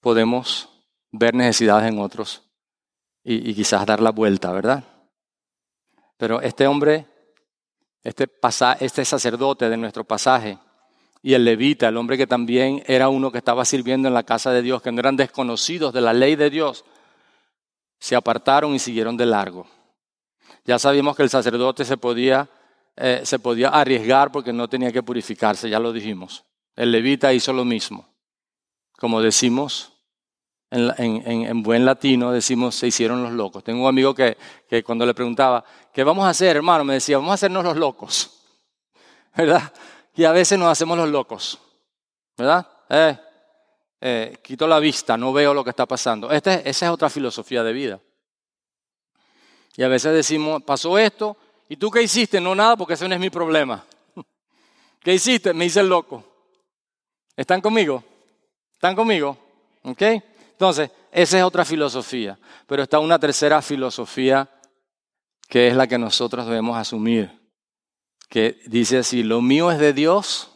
podemos 0.00 0.68
ver 1.10 1.34
necesidades 1.34 1.90
en 1.90 1.98
otros 1.98 2.42
y, 3.24 3.54
quizás 3.54 3.86
dar 3.86 4.00
la 4.00 4.10
vuelta, 4.10 4.52
verdad? 4.52 4.84
Pero 6.18 6.40
este 6.40 6.66
hombre, 6.66 7.06
este, 8.02 8.30
este 8.80 9.04
sacerdote 9.04 9.68
de 9.68 9.76
nuestro 9.76 10.04
pasaje, 10.04 10.58
y 11.22 11.34
el 11.34 11.44
levita, 11.44 11.88
el 11.88 11.96
hombre 11.96 12.16
que 12.16 12.26
también 12.26 12.82
era 12.86 13.08
uno 13.08 13.32
que 13.32 13.38
estaba 13.38 13.64
sirviendo 13.64 14.06
en 14.06 14.14
la 14.14 14.22
casa 14.22 14.52
de 14.52 14.62
Dios, 14.62 14.80
que 14.80 14.92
no 14.92 15.00
eran 15.00 15.16
desconocidos 15.16 15.92
de 15.92 16.00
la 16.00 16.12
ley 16.12 16.36
de 16.36 16.50
Dios, 16.50 16.84
se 17.98 18.16
apartaron 18.16 18.74
y 18.74 18.78
siguieron 18.78 19.16
de 19.16 19.26
largo. 19.26 19.66
Ya 20.64 20.78
sabíamos 20.78 21.16
que 21.16 21.22
el 21.22 21.30
sacerdote 21.30 21.84
se 21.84 21.96
podía, 21.96 22.48
eh, 22.96 23.22
se 23.24 23.38
podía 23.38 23.68
arriesgar 23.68 24.32
porque 24.32 24.52
no 24.52 24.68
tenía 24.68 24.92
que 24.92 25.02
purificarse, 25.02 25.68
ya 25.70 25.78
lo 25.78 25.92
dijimos. 25.92 26.44
El 26.74 26.92
levita 26.92 27.32
hizo 27.32 27.52
lo 27.52 27.64
mismo. 27.64 28.08
Como 28.98 29.20
decimos 29.20 29.92
en, 30.70 31.62
buen 31.62 31.84
latino, 31.84 32.32
decimos, 32.32 32.74
se 32.74 32.88
hicieron 32.88 33.22
los 33.22 33.32
locos. 33.32 33.62
Tengo 33.62 33.82
un 33.82 33.88
amigo 33.88 34.14
que, 34.14 34.36
cuando 34.84 35.06
le 35.06 35.14
preguntaba, 35.14 35.64
¿qué 35.92 36.02
vamos 36.02 36.24
a 36.24 36.30
hacer, 36.30 36.56
hermano? 36.56 36.84
Me 36.84 36.94
decía, 36.94 37.18
vamos 37.18 37.32
a 37.32 37.34
hacernos 37.34 37.64
los 37.64 37.76
locos. 37.76 38.42
¿Verdad? 39.36 39.72
Y 40.14 40.24
a 40.24 40.32
veces 40.32 40.58
nos 40.58 40.68
hacemos 40.68 40.96
los 40.96 41.08
locos. 41.08 41.58
¿Verdad? 42.36 42.66
Eh, 42.88 43.18
eh, 44.08 44.38
quito 44.40 44.68
la 44.68 44.78
vista, 44.78 45.16
no 45.16 45.32
veo 45.32 45.52
lo 45.52 45.64
que 45.64 45.70
está 45.70 45.84
pasando. 45.84 46.30
Este, 46.30 46.68
esa 46.70 46.86
es 46.86 46.92
otra 46.92 47.10
filosofía 47.10 47.64
de 47.64 47.72
vida. 47.72 48.00
Y 49.76 49.82
a 49.82 49.88
veces 49.88 50.14
decimos, 50.14 50.62
pasó 50.62 50.96
esto, 50.96 51.36
¿y 51.68 51.76
tú 51.76 51.90
qué 51.90 52.02
hiciste? 52.02 52.40
No, 52.40 52.54
nada, 52.54 52.76
porque 52.76 52.94
ese 52.94 53.08
no 53.08 53.14
es 53.16 53.20
mi 53.20 53.30
problema. 53.30 53.84
¿Qué 55.00 55.14
hiciste? 55.14 55.52
Me 55.52 55.64
hice 55.64 55.80
el 55.80 55.88
loco. 55.88 56.22
¿Están 57.36 57.60
conmigo? 57.60 58.04
¿Están 58.74 58.94
conmigo? 58.94 59.36
¿Ok? 59.82 60.02
Entonces, 60.52 60.88
esa 61.10 61.38
es 61.38 61.42
otra 61.42 61.64
filosofía. 61.64 62.38
Pero 62.68 62.84
está 62.84 63.00
una 63.00 63.18
tercera 63.18 63.60
filosofía 63.60 64.48
que 65.48 65.66
es 65.66 65.74
la 65.74 65.88
que 65.88 65.98
nosotros 65.98 66.46
debemos 66.46 66.76
asumir. 66.76 67.40
Que 68.28 68.60
dice 68.66 68.98
así, 68.98 69.24
lo 69.24 69.42
mío 69.42 69.72
es 69.72 69.80
de 69.80 69.92
Dios 69.92 70.48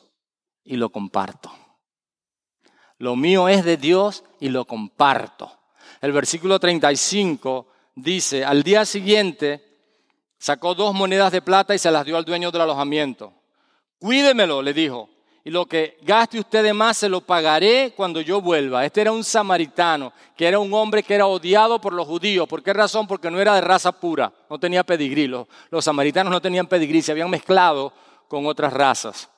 y 0.62 0.76
lo 0.76 0.90
comparto. 0.90 1.50
Lo 3.00 3.16
mío 3.16 3.48
es 3.48 3.64
de 3.64 3.78
Dios 3.78 4.24
y 4.40 4.50
lo 4.50 4.66
comparto. 4.66 5.50
El 6.02 6.12
versículo 6.12 6.60
35 6.60 7.66
dice, 7.94 8.44
al 8.44 8.62
día 8.62 8.84
siguiente 8.84 9.64
sacó 10.36 10.74
dos 10.74 10.94
monedas 10.94 11.32
de 11.32 11.40
plata 11.40 11.74
y 11.74 11.78
se 11.78 11.90
las 11.90 12.04
dio 12.04 12.18
al 12.18 12.26
dueño 12.26 12.50
del 12.50 12.60
alojamiento. 12.60 13.32
Cuídemelo, 13.98 14.60
le 14.60 14.74
dijo, 14.74 15.08
y 15.44 15.50
lo 15.50 15.64
que 15.64 15.96
gaste 16.02 16.38
usted 16.38 16.62
de 16.62 16.74
más 16.74 16.98
se 16.98 17.08
lo 17.08 17.22
pagaré 17.22 17.94
cuando 17.96 18.20
yo 18.20 18.42
vuelva. 18.42 18.84
Este 18.84 19.00
era 19.00 19.12
un 19.12 19.24
samaritano, 19.24 20.12
que 20.36 20.46
era 20.46 20.58
un 20.58 20.72
hombre 20.74 21.02
que 21.02 21.14
era 21.14 21.26
odiado 21.26 21.80
por 21.80 21.94
los 21.94 22.06
judíos. 22.06 22.46
¿Por 22.46 22.62
qué 22.62 22.74
razón? 22.74 23.06
Porque 23.06 23.30
no 23.30 23.40
era 23.40 23.54
de 23.54 23.62
raza 23.62 23.92
pura, 23.92 24.30
no 24.50 24.60
tenía 24.60 24.84
pedigrí. 24.84 25.26
Los, 25.26 25.46
samaritanos 25.80 26.30
no 26.30 26.42
tenían 26.42 26.66
pedigrí, 26.66 27.00
se 27.00 27.12
habían 27.12 27.30
mezclado 27.30 27.94
con 28.28 28.44
otras 28.44 28.74
razas. 28.74 29.30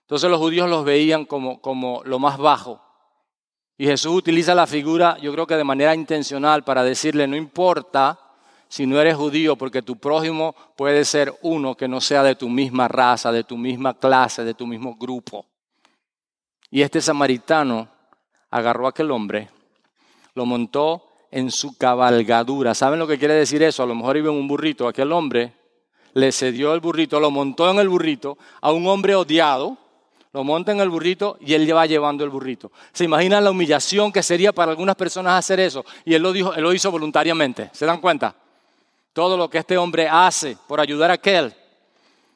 Entonces 0.00 0.28
los 0.28 0.40
judíos 0.40 0.68
los 0.68 0.84
veían 0.84 1.24
como, 1.24 1.60
como 1.60 2.02
lo 2.04 2.18
más 2.18 2.36
bajo. 2.36 2.85
Y 3.78 3.86
Jesús 3.86 4.14
utiliza 4.14 4.54
la 4.54 4.66
figura, 4.66 5.18
yo 5.18 5.32
creo 5.32 5.46
que 5.46 5.56
de 5.56 5.64
manera 5.64 5.94
intencional, 5.94 6.64
para 6.64 6.82
decirle, 6.82 7.26
no 7.26 7.36
importa 7.36 8.18
si 8.68 8.86
no 8.86 9.00
eres 9.00 9.16
judío, 9.16 9.56
porque 9.56 9.82
tu 9.82 9.96
prójimo 9.96 10.54
puede 10.76 11.04
ser 11.04 11.34
uno 11.42 11.76
que 11.76 11.86
no 11.86 12.00
sea 12.00 12.22
de 12.22 12.34
tu 12.34 12.48
misma 12.48 12.88
raza, 12.88 13.30
de 13.30 13.44
tu 13.44 13.56
misma 13.56 13.94
clase, 13.94 14.44
de 14.44 14.54
tu 14.54 14.66
mismo 14.66 14.96
grupo. 14.96 15.46
Y 16.70 16.82
este 16.82 17.00
samaritano 17.00 17.88
agarró 18.50 18.86
a 18.86 18.90
aquel 18.90 19.10
hombre, 19.10 19.50
lo 20.34 20.46
montó 20.46 21.04
en 21.30 21.50
su 21.50 21.76
cabalgadura. 21.76 22.74
¿Saben 22.74 22.98
lo 22.98 23.06
que 23.06 23.18
quiere 23.18 23.34
decir 23.34 23.62
eso? 23.62 23.82
A 23.82 23.86
lo 23.86 23.94
mejor 23.94 24.16
iba 24.16 24.30
en 24.30 24.38
un 24.38 24.48
burrito. 24.48 24.88
Aquel 24.88 25.12
hombre 25.12 25.52
le 26.14 26.32
cedió 26.32 26.72
el 26.72 26.80
burrito, 26.80 27.20
lo 27.20 27.30
montó 27.30 27.70
en 27.70 27.78
el 27.78 27.88
burrito 27.88 28.38
a 28.60 28.72
un 28.72 28.86
hombre 28.86 29.14
odiado, 29.14 29.76
lo 30.36 30.44
monta 30.44 30.72
en 30.72 30.80
el 30.80 30.88
burrito 30.88 31.38
y 31.40 31.54
él 31.54 31.74
va 31.74 31.86
llevando 31.86 32.22
el 32.22 32.30
burrito. 32.30 32.70
¿Se 32.92 33.04
imaginan 33.04 33.42
la 33.42 33.50
humillación 33.50 34.12
que 34.12 34.22
sería 34.22 34.52
para 34.52 34.70
algunas 34.70 34.94
personas 34.94 35.38
hacer 35.38 35.60
eso? 35.60 35.84
Y 36.04 36.14
él 36.14 36.22
lo, 36.22 36.32
dijo, 36.32 36.54
él 36.54 36.62
lo 36.62 36.72
hizo 36.72 36.90
voluntariamente. 36.90 37.70
¿Se 37.72 37.86
dan 37.86 38.00
cuenta? 38.00 38.34
todo 39.16 39.38
lo 39.38 39.48
que 39.48 39.56
este 39.56 39.78
hombre 39.78 40.06
hace 40.06 40.58
por 40.68 40.78
ayudar 40.78 41.10
a 41.10 41.14
aquel. 41.14 41.54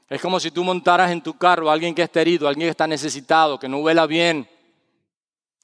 Es 0.08 0.18
como 0.18 0.40
si 0.40 0.50
tú 0.50 0.64
montaras 0.64 1.10
en 1.10 1.20
tu 1.20 1.36
carro 1.36 1.68
a 1.68 1.74
alguien 1.74 1.94
que 1.94 2.00
está 2.00 2.22
herido, 2.22 2.46
a 2.46 2.48
alguien 2.48 2.68
que 2.68 2.70
está 2.70 2.86
necesitado, 2.86 3.60
que 3.60 3.68
no 3.68 3.80
vuela 3.80 4.06
bien, 4.06 4.48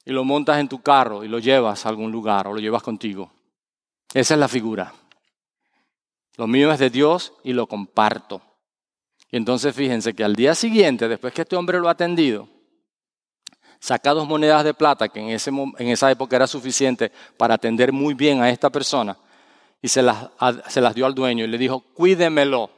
y 0.05 0.13
lo 0.13 0.25
montas 0.25 0.61
en 0.61 0.69
tu 0.69 0.83
carro 0.83 1.25
y 1.25 1.29
lo 1.29 1.39
llevas 1.39 1.87
a 1.87 1.89
algún 1.89 2.13
lugar 2.13 2.47
o 2.47 2.53
lo 2.53 2.61
llevas 2.61 2.83
contigo. 2.83 3.33
Esa 4.13 4.35
es 4.35 4.41
la 4.41 4.47
figura. 4.47 4.93
Lo 6.37 6.47
mío 6.47 6.71
es 6.71 6.79
de 6.79 6.91
Dios 6.91 7.33
y 7.43 7.55
lo 7.55 7.67
comparto. 7.67 8.43
Y 9.31 9.37
entonces 9.37 9.75
fíjense 9.75 10.15
que 10.15 10.25
al 10.25 10.35
día 10.37 10.55
siguiente, 10.55 11.09
después 11.09 11.33
que 11.33 11.43
este 11.43 11.57
hombre 11.57 11.79
lo 11.79 11.89
ha 11.89 11.93
atendido, 11.93 12.49
saca 13.81 14.13
dos 14.13 14.27
monedas 14.29 14.65
de 14.65 14.75
plata, 14.75 15.09
que 15.09 15.21
en, 15.21 15.31
ese, 15.31 15.51
en 15.51 15.89
esa 15.89 16.11
época 16.11 16.37
era 16.37 16.47
suficiente 16.47 17.11
para 17.37 17.55
atender 17.55 17.93
muy 17.93 18.15
bien 18.15 18.41
a 18.41 18.51
esta 18.51 18.71
persona, 18.71 19.17
y 19.83 19.89
se 19.89 20.03
las, 20.03 20.29
se 20.69 20.81
las 20.81 20.95
dio 20.95 21.07
al 21.07 21.15
dueño 21.15 21.45
y 21.45 21.49
le 21.49 21.59
dijo, 21.59 21.81
cuídemelo. 21.95 22.71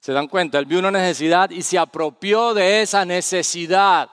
¿Se 0.00 0.12
dan 0.12 0.26
cuenta? 0.26 0.58
Él 0.58 0.66
vio 0.66 0.80
una 0.80 0.90
necesidad 0.90 1.50
y 1.50 1.62
se 1.62 1.78
apropió 1.78 2.54
de 2.54 2.82
esa 2.82 3.04
necesidad. 3.04 4.10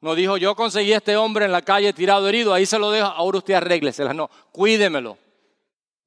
No 0.00 0.14
dijo, 0.14 0.38
yo 0.38 0.56
conseguí 0.56 0.94
a 0.94 0.96
este 0.96 1.16
hombre 1.16 1.44
en 1.44 1.52
la 1.52 1.60
calle 1.60 1.92
tirado 1.92 2.26
herido, 2.28 2.54
ahí 2.54 2.64
se 2.64 2.78
lo 2.78 2.90
dejo, 2.90 3.06
ahora 3.08 3.38
usted 3.38 3.54
arréglesela. 3.54 4.14
No, 4.14 4.30
cuídemelo. 4.50 5.18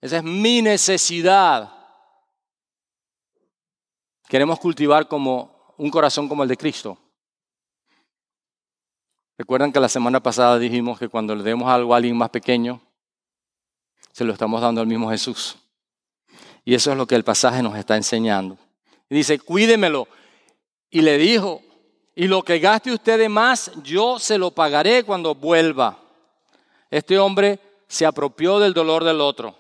Esa 0.02 0.18
es 0.18 0.24
mi 0.24 0.62
necesidad. 0.64 1.75
Queremos 4.28 4.60
cultivar 4.60 5.08
como 5.08 5.74
un 5.78 5.90
corazón 5.90 6.28
como 6.28 6.44
el 6.44 6.50
de 6.50 6.58
Cristo. 6.58 6.98
Recuerdan 9.38 9.72
que 9.72 9.80
la 9.80 9.90
semana 9.90 10.22
pasada 10.22 10.58
dijimos 10.58 10.98
que 10.98 11.10
cuando 11.10 11.36
le 11.36 11.44
demos 11.44 11.70
algo 11.70 11.94
a 11.94 11.98
alguien 11.98 12.18
más 12.18 12.30
pequeño, 12.30 12.82
se 14.12 14.24
lo 14.24 14.32
estamos 14.32 14.62
dando 14.62 14.82
al 14.82 14.88
mismo 14.88 15.10
Jesús. 15.10 15.58
Y 16.64 16.74
eso 16.74 16.92
es 16.92 16.98
lo 16.98 17.06
que 17.06 17.16
el 17.16 17.24
pasaje 17.24 17.62
nos 17.62 17.78
está 17.78 17.98
enseñando. 17.98 18.58
Y 19.10 19.16
dice, 19.16 19.38
cuídemelo. 19.40 20.08
Y 20.90 21.02
le 21.02 21.18
dijo, 21.18 21.62
y 22.16 22.28
lo 22.28 22.44
que 22.44 22.60
gaste 22.60 22.94
usted 22.94 23.20
de 23.20 23.30
más, 23.30 23.72
yo 23.84 24.18
se 24.18 24.38
lo 24.38 24.52
pagaré 24.52 25.04
cuando 25.04 25.36
vuelva. 25.36 26.00
Este 26.90 27.20
hombre 27.20 27.60
se 27.88 28.06
apropió 28.06 28.58
del 28.58 28.74
dolor 28.74 29.04
del 29.04 29.20
otro. 29.20 29.56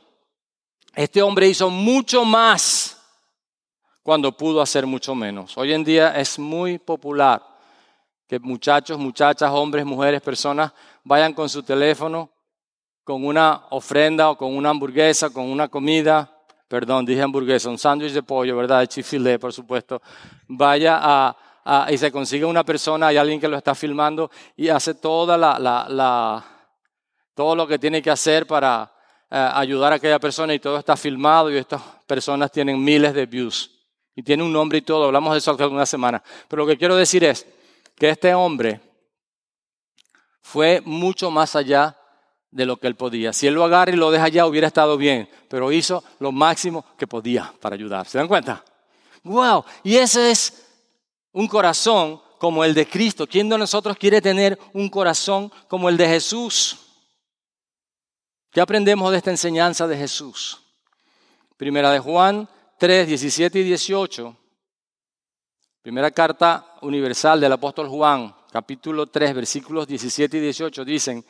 Este 0.95 1.21
hombre 1.21 1.49
hizo 1.49 1.69
mucho 1.69 2.23
más 2.23 2.94
cuando 4.05 4.37
pudo 4.37 4.61
hacer 4.61 4.85
mucho 4.85 5.15
menos. 5.15 5.57
Hoy 5.57 5.73
en 5.73 5.83
día 5.83 6.15
es 6.15 6.37
muy 6.37 6.77
popular 6.77 7.41
que 8.27 8.37
muchachos, 8.37 8.99
muchachas, 8.99 9.49
hombres, 9.51 9.83
mujeres, 9.83 10.21
personas 10.21 10.71
vayan 11.03 11.33
con 11.33 11.49
su 11.49 11.63
teléfono 11.63 12.29
con 13.03 13.25
una 13.25 13.63
ofrenda 13.71 14.29
o 14.29 14.37
con 14.37 14.55
una 14.55 14.69
hamburguesa, 14.69 15.31
con 15.31 15.49
una 15.49 15.69
comida, 15.69 16.31
perdón, 16.67 17.03
dije 17.03 17.23
hamburguesa, 17.23 17.67
un 17.67 17.79
sándwich 17.79 18.11
de 18.11 18.21
pollo, 18.21 18.55
¿verdad? 18.55 18.81
De 18.81 18.87
chifilé, 18.87 19.39
por 19.39 19.51
supuesto. 19.51 19.99
Vaya 20.47 20.99
a, 21.01 21.87
y 21.89 21.97
se 21.97 22.11
consigue 22.11 22.45
una 22.45 22.63
persona, 22.63 23.07
hay 23.07 23.17
alguien 23.17 23.39
que 23.39 23.47
lo 23.47 23.57
está 23.57 23.73
filmando 23.73 24.29
y 24.55 24.69
hace 24.69 24.93
toda 24.93 25.35
la, 25.35 25.57
la, 25.57 26.45
todo 27.33 27.55
lo 27.55 27.65
que 27.65 27.79
tiene 27.79 28.03
que 28.03 28.11
hacer 28.11 28.45
para 28.45 28.93
eh, 29.31 29.49
ayudar 29.55 29.93
a 29.93 29.95
aquella 29.95 30.19
persona 30.19 30.53
y 30.53 30.59
todo 30.59 30.77
está 30.77 30.95
filmado 30.95 31.49
y 31.49 31.57
estas 31.57 31.81
personas 32.05 32.51
tienen 32.51 32.83
miles 32.83 33.11
de 33.11 33.25
views 33.25 33.74
y 34.15 34.23
tiene 34.23 34.43
un 34.43 34.53
nombre 34.53 34.77
y 34.77 34.81
todo, 34.81 35.05
hablamos 35.05 35.33
de 35.33 35.39
eso 35.39 35.51
hace 35.51 35.63
algunas 35.63 35.89
semanas. 35.89 36.21
Pero 36.47 36.63
lo 36.63 36.67
que 36.67 36.77
quiero 36.77 36.95
decir 36.95 37.23
es, 37.23 37.45
que 37.97 38.09
este 38.09 38.33
hombre 38.33 38.81
fue 40.41 40.81
mucho 40.85 41.31
más 41.31 41.55
allá 41.55 41.97
de 42.51 42.65
lo 42.65 42.77
que 42.77 42.87
él 42.87 42.95
podía. 42.95 43.33
Si 43.33 43.47
él 43.47 43.53
lo 43.53 43.63
agarra 43.63 43.91
y 43.91 43.95
lo 43.95 44.11
deja 44.11 44.25
allá, 44.25 44.45
hubiera 44.45 44.67
estado 44.67 44.97
bien, 44.97 45.29
pero 45.49 45.71
hizo 45.71 46.03
lo 46.19 46.31
máximo 46.31 46.85
que 46.97 47.07
podía 47.07 47.53
para 47.59 47.75
ayudar. 47.75 48.05
¿Se 48.05 48.17
dan 48.17 48.27
cuenta? 48.27 48.63
¡Wow! 49.23 49.65
Y 49.83 49.95
ese 49.97 50.31
es 50.31 50.67
un 51.31 51.47
corazón 51.47 52.21
como 52.37 52.63
el 52.63 52.73
de 52.73 52.87
Cristo. 52.87 53.27
¿Quién 53.27 53.49
de 53.49 53.57
nosotros 53.57 53.97
quiere 53.97 54.21
tener 54.21 54.59
un 54.73 54.89
corazón 54.89 55.51
como 55.67 55.89
el 55.89 55.97
de 55.97 56.07
Jesús? 56.07 56.79
¿Qué 58.51 58.61
aprendemos 58.61 59.11
de 59.11 59.17
esta 59.17 59.31
enseñanza 59.31 59.87
de 59.87 59.97
Jesús? 59.97 60.61
Primera 61.57 61.91
de 61.91 61.99
Juan 61.99 62.47
3, 62.77 63.07
17 63.07 63.59
y 63.59 63.63
18 63.63 64.37
Primera 65.85 66.09
carta 66.09 66.77
universal 66.81 67.39
del 67.39 67.51
apóstol 67.51 67.87
Juan, 67.87 68.35
capítulo 68.51 69.05
3, 69.05 69.35
versículos 69.35 69.85
17 69.85 70.35
y 70.35 70.39
18, 70.39 70.83
dicen, 70.83 71.23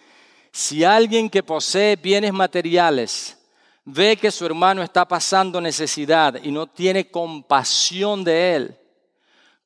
si 0.50 0.86
alguien 0.86 1.30
que 1.30 1.44
posee 1.44 1.98
bienes 1.98 2.32
materiales 2.32 3.38
ve 3.84 4.16
que 4.16 4.32
su 4.32 4.46
hermano 4.46 4.82
está 4.82 5.06
pasando 5.06 5.60
necesidad 5.60 6.42
y 6.42 6.52
no 6.52 6.68
tiene 6.68 7.12
compasión 7.12 8.24
de 8.24 8.56
él, 8.56 8.78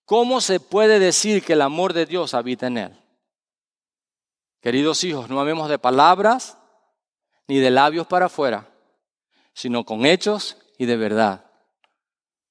¿cómo 0.06 0.42
se 0.42 0.60
puede 0.60 0.98
decir 0.98 1.44
que 1.44 1.54
el 1.54 1.62
amor 1.62 1.94
de 1.94 2.08
Dios 2.08 2.34
habita 2.34 2.65
en 2.65 2.78
él? 2.80 3.00
Queridos 4.60 5.04
hijos, 5.04 5.30
no 5.30 5.39
amemos 5.39 5.70
de 5.70 5.78
palabras 5.78 6.58
ni 7.48 7.60
de 7.60 7.70
labios 7.70 8.08
para 8.08 8.26
afuera, 8.26 8.68
sino 9.54 9.86
con 9.86 10.08
hechos 10.08 10.58
y 10.80 10.88
de 10.88 10.98
verdad. 10.98 11.49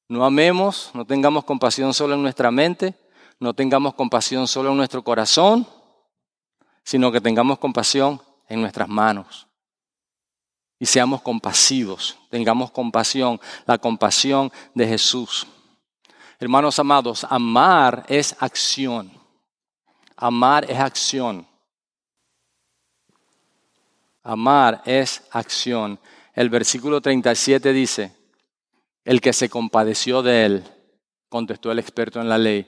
No 0.09 0.25
amemos, 0.25 0.91
no 0.95 1.05
tengamos 1.05 1.45
compasión 1.45 1.93
solo 1.93 2.15
en 2.15 2.23
nuestra 2.23 2.51
mente, 2.51 2.95
no 3.39 3.53
tengamos 3.53 3.95
compasión 3.95 4.49
solo 4.49 4.71
en 4.71 4.77
nuestro 4.79 5.05
corazón, 5.05 5.67
sino 6.83 7.13
que 7.13 7.21
tengamos 7.21 7.59
compasión 7.59 8.21
en 8.49 8.63
nuestras 8.63 8.89
manos. 8.89 9.47
Y 10.79 10.87
seamos 10.87 11.21
compasivos, 11.21 12.19
tengamos 12.31 12.71
compasión, 12.71 13.39
la 13.67 13.77
compasión 13.77 14.51
de 14.75 14.87
Jesús. 14.87 15.47
Hermanos 16.41 16.79
amados, 16.79 17.27
amar 17.29 18.07
es 18.09 18.35
acción. 18.39 19.11
Amar 20.17 20.65
es 20.71 20.79
acción. 20.79 21.47
Amar 24.23 24.83
es 24.87 25.23
acción. 25.33 25.99
El 26.33 26.49
versículo 26.49 27.01
37 27.01 27.73
dice, 27.73 28.18
el 29.09 29.23
que 29.23 29.33
se 29.33 29.49
compadeció 29.49 30.21
de 30.21 30.45
él, 30.45 30.65
contestó 31.31 31.73
el 31.73 31.79
experto 31.79 32.21
en 32.21 32.29
la 32.29 32.37
ley. 32.37 32.67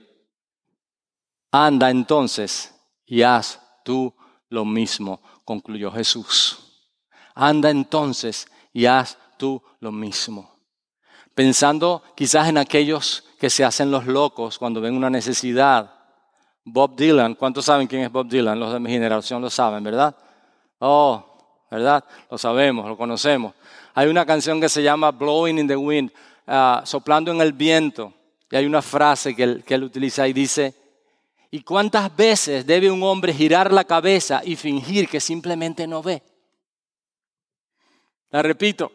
Anda 1.52 1.90
entonces 1.90 2.74
y 3.04 3.20
haz 3.20 3.60
tú 3.84 4.14
lo 4.48 4.64
mismo, 4.64 5.20
concluyó 5.44 5.92
Jesús. 5.92 6.88
Anda 7.34 7.68
entonces 7.68 8.48
y 8.72 8.86
haz 8.86 9.18
tú 9.36 9.62
lo 9.80 9.92
mismo. 9.92 10.56
Pensando 11.34 12.02
quizás 12.16 12.48
en 12.48 12.56
aquellos 12.56 13.22
que 13.38 13.50
se 13.50 13.62
hacen 13.62 13.90
los 13.90 14.06
locos 14.06 14.58
cuando 14.58 14.80
ven 14.80 14.96
una 14.96 15.10
necesidad. 15.10 15.92
Bob 16.64 16.96
Dylan, 16.96 17.34
¿cuántos 17.34 17.66
saben 17.66 17.86
quién 17.86 18.00
es 18.00 18.10
Bob 18.10 18.28
Dylan? 18.28 18.58
Los 18.58 18.72
de 18.72 18.80
mi 18.80 18.88
generación 18.88 19.42
lo 19.42 19.50
saben, 19.50 19.84
¿verdad? 19.84 20.16
Oh, 20.78 21.22
¿verdad? 21.70 22.02
Lo 22.30 22.38
sabemos, 22.38 22.88
lo 22.88 22.96
conocemos. 22.96 23.52
Hay 23.94 24.08
una 24.08 24.24
canción 24.24 24.58
que 24.58 24.70
se 24.70 24.82
llama 24.82 25.10
Blowing 25.10 25.58
in 25.58 25.68
the 25.68 25.76
Wind. 25.76 26.10
Ah, 26.52 26.82
soplando 26.84 27.30
en 27.30 27.40
el 27.40 27.52
viento. 27.52 28.12
Y 28.50 28.56
hay 28.56 28.66
una 28.66 28.82
frase 28.82 29.36
que 29.36 29.44
él, 29.44 29.64
que 29.64 29.74
él 29.74 29.84
utiliza 29.84 30.26
y 30.26 30.32
dice, 30.32 30.74
¿y 31.48 31.62
cuántas 31.62 32.16
veces 32.16 32.66
debe 32.66 32.90
un 32.90 33.04
hombre 33.04 33.32
girar 33.32 33.72
la 33.72 33.84
cabeza 33.84 34.42
y 34.44 34.56
fingir 34.56 35.08
que 35.08 35.20
simplemente 35.20 35.86
no 35.86 36.02
ve? 36.02 36.24
La 38.30 38.42
repito. 38.42 38.90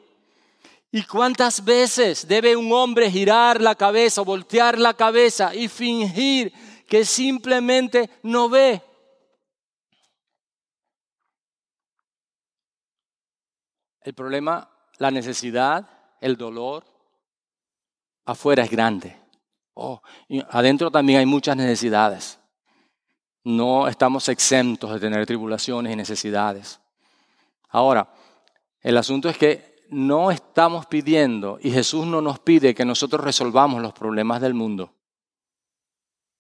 ¿Y 0.91 1.04
cuántas 1.04 1.63
veces 1.63 2.28
debe 2.28 2.58
un 2.58 2.74
hombre 2.74 3.10
girar 3.10 3.62
la 3.62 3.76
cabeza, 3.76 4.22
voltear 4.22 4.78
la 4.78 4.94
cabeza 4.94 5.56
y 5.56 5.70
fingir 5.70 6.52
que 6.89 7.06
simplemente 7.06 8.10
no 8.24 8.50
ve? 8.50 8.82
El 14.02 14.13
problema, 14.13 14.70
la 14.98 15.10
necesidad, 15.10 15.89
el 16.20 16.36
dolor, 16.36 16.94
afuera 18.25 18.63
es 18.63 18.69
grande. 18.69 19.15
Oh, 19.75 20.01
adentro 20.49 20.89
también 20.89 21.19
hay 21.19 21.25
muchas 21.25 21.55
necesidades. 21.55 22.39
No 23.43 23.88
estamos 23.88 24.27
exentos 24.29 24.91
de 24.91 24.99
tener 24.99 25.25
tribulaciones 25.25 25.93
y 25.93 25.95
necesidades. 25.95 26.80
Ahora, 27.69 28.09
el 28.82 28.97
asunto 28.97 29.30
es 29.30 29.38
que 29.38 29.76
no 29.89 30.32
estamos 30.32 30.88
pidiendo, 30.88 31.59
y 31.61 31.69
Jesús 31.69 32.07
no 32.07 32.21
nos 32.21 32.39
pide 32.39 32.73
que 32.73 32.86
nosotros 32.86 33.23
resolvamos 33.23 33.82
los 33.82 33.93
problemas 33.93 34.41
del 34.41 34.53
mundo. 34.53 34.91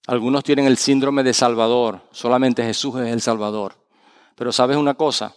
Algunos 0.07 0.43
tienen 0.43 0.65
el 0.65 0.77
síndrome 0.77 1.23
de 1.23 1.33
Salvador, 1.33 2.01
solamente 2.11 2.63
Jesús 2.63 2.95
es 3.01 3.11
el 3.11 3.21
Salvador. 3.21 3.75
Pero 4.35 4.51
sabes 4.51 4.77
una 4.77 4.95
cosa, 4.95 5.35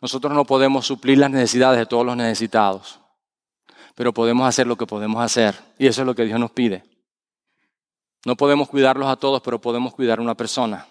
nosotros 0.00 0.32
no 0.32 0.44
podemos 0.44 0.86
suplir 0.86 1.18
las 1.18 1.30
necesidades 1.30 1.78
de 1.78 1.86
todos 1.86 2.04
los 2.04 2.16
necesitados 2.16 3.00
pero 3.96 4.12
podemos 4.12 4.46
hacer 4.46 4.66
lo 4.66 4.76
que 4.76 4.86
podemos 4.86 5.20
hacer. 5.20 5.58
Y 5.78 5.86
eso 5.86 6.02
es 6.02 6.06
lo 6.06 6.14
que 6.14 6.26
Dios 6.26 6.38
nos 6.38 6.52
pide. 6.52 6.84
No 8.26 8.36
podemos 8.36 8.68
cuidarlos 8.68 9.08
a 9.08 9.16
todos, 9.16 9.40
pero 9.40 9.58
podemos 9.58 9.94
cuidar 9.94 10.18
a 10.18 10.22
una 10.22 10.36
persona. 10.36 10.86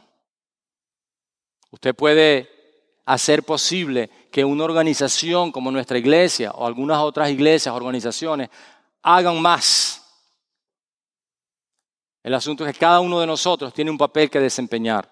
Usted 1.69 1.95
puede 1.95 2.49
hacer 3.05 3.43
posible 3.43 4.09
que 4.31 4.43
una 4.43 4.63
organización 4.63 5.51
como 5.51 5.69
nuestra 5.69 5.99
iglesia 5.99 6.51
o 6.51 6.65
algunas 6.65 6.97
otras 6.97 7.29
iglesias, 7.29 7.75
organizaciones, 7.75 8.49
hagan 9.03 9.39
más. 9.39 10.01
El 12.23 12.33
asunto 12.33 12.65
es 12.65 12.73
que 12.73 12.79
cada 12.79 13.01
uno 13.01 13.19
de 13.19 13.27
nosotros 13.27 13.71
tiene 13.71 13.91
un 13.91 13.99
papel 13.99 14.31
que 14.31 14.39
desempeñar. 14.39 15.07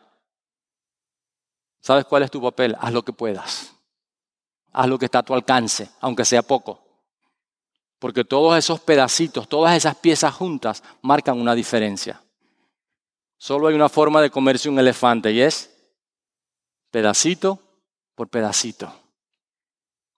¿Sabes 1.80 2.06
cuál 2.06 2.24
es 2.24 2.32
tu 2.32 2.42
papel? 2.42 2.76
Haz 2.80 2.92
lo 2.92 3.04
que 3.04 3.14
puedas. 3.14 3.76
Haz 4.72 4.88
lo 4.88 4.98
que 4.98 5.06
está 5.06 5.20
a 5.20 5.24
tu 5.24 5.36
alcance, 5.36 5.92
aunque 6.02 6.26
sea 6.26 6.42
poco. 6.42 6.83
Porque 8.04 8.26
todos 8.26 8.58
esos 8.58 8.82
pedacitos, 8.82 9.48
todas 9.48 9.78
esas 9.78 9.96
piezas 9.96 10.34
juntas 10.34 10.84
marcan 11.02 11.40
una 11.40 11.56
diferencia. 11.56 12.22
Solo 13.38 13.70
hay 13.70 13.76
una 13.76 13.88
forma 13.88 14.22
de 14.22 14.30
comerse 14.30 14.68
un 14.68 14.78
elefante 14.78 15.32
y 15.32 15.40
es 15.40 15.74
pedacito 16.92 17.60
por 18.14 18.28
pedacito. 18.28 18.94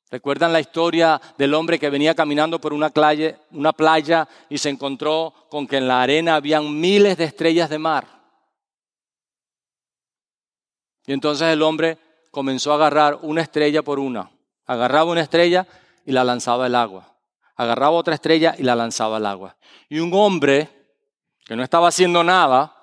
¿Recuerdan 0.09 0.51
la 0.51 0.59
historia 0.59 1.21
del 1.37 1.53
hombre 1.53 1.77
que 1.77 1.91
venía 1.91 2.15
caminando 2.15 2.59
por 2.59 2.73
una 2.73 2.89
playa, 2.89 3.39
una 3.51 3.71
playa 3.71 4.27
y 4.49 4.57
se 4.57 4.69
encontró 4.69 5.31
con 5.51 5.67
que 5.67 5.77
en 5.77 5.87
la 5.87 6.01
arena 6.01 6.37
habían 6.37 6.79
miles 6.79 7.17
de 7.17 7.25
estrellas 7.25 7.69
de 7.69 7.77
mar? 7.77 8.07
Y 11.05 11.13
entonces 11.13 11.49
el 11.49 11.61
hombre 11.61 11.99
comenzó 12.31 12.71
a 12.71 12.77
agarrar 12.77 13.19
una 13.21 13.43
estrella 13.43 13.83
por 13.83 13.99
una. 13.99 14.31
Agarraba 14.65 15.11
una 15.11 15.21
estrella 15.21 15.67
y 16.03 16.13
la 16.13 16.23
lanzaba 16.23 16.65
al 16.65 16.73
agua. 16.73 17.14
Agarraba 17.55 17.91
otra 17.91 18.15
estrella 18.15 18.55
y 18.57 18.63
la 18.63 18.75
lanzaba 18.75 19.17
al 19.17 19.25
agua. 19.25 19.57
Y 19.89 19.99
un 19.99 20.11
hombre 20.13 20.69
que 21.45 21.55
no 21.55 21.63
estaba 21.63 21.87
haciendo 21.87 22.23
nada, 22.23 22.75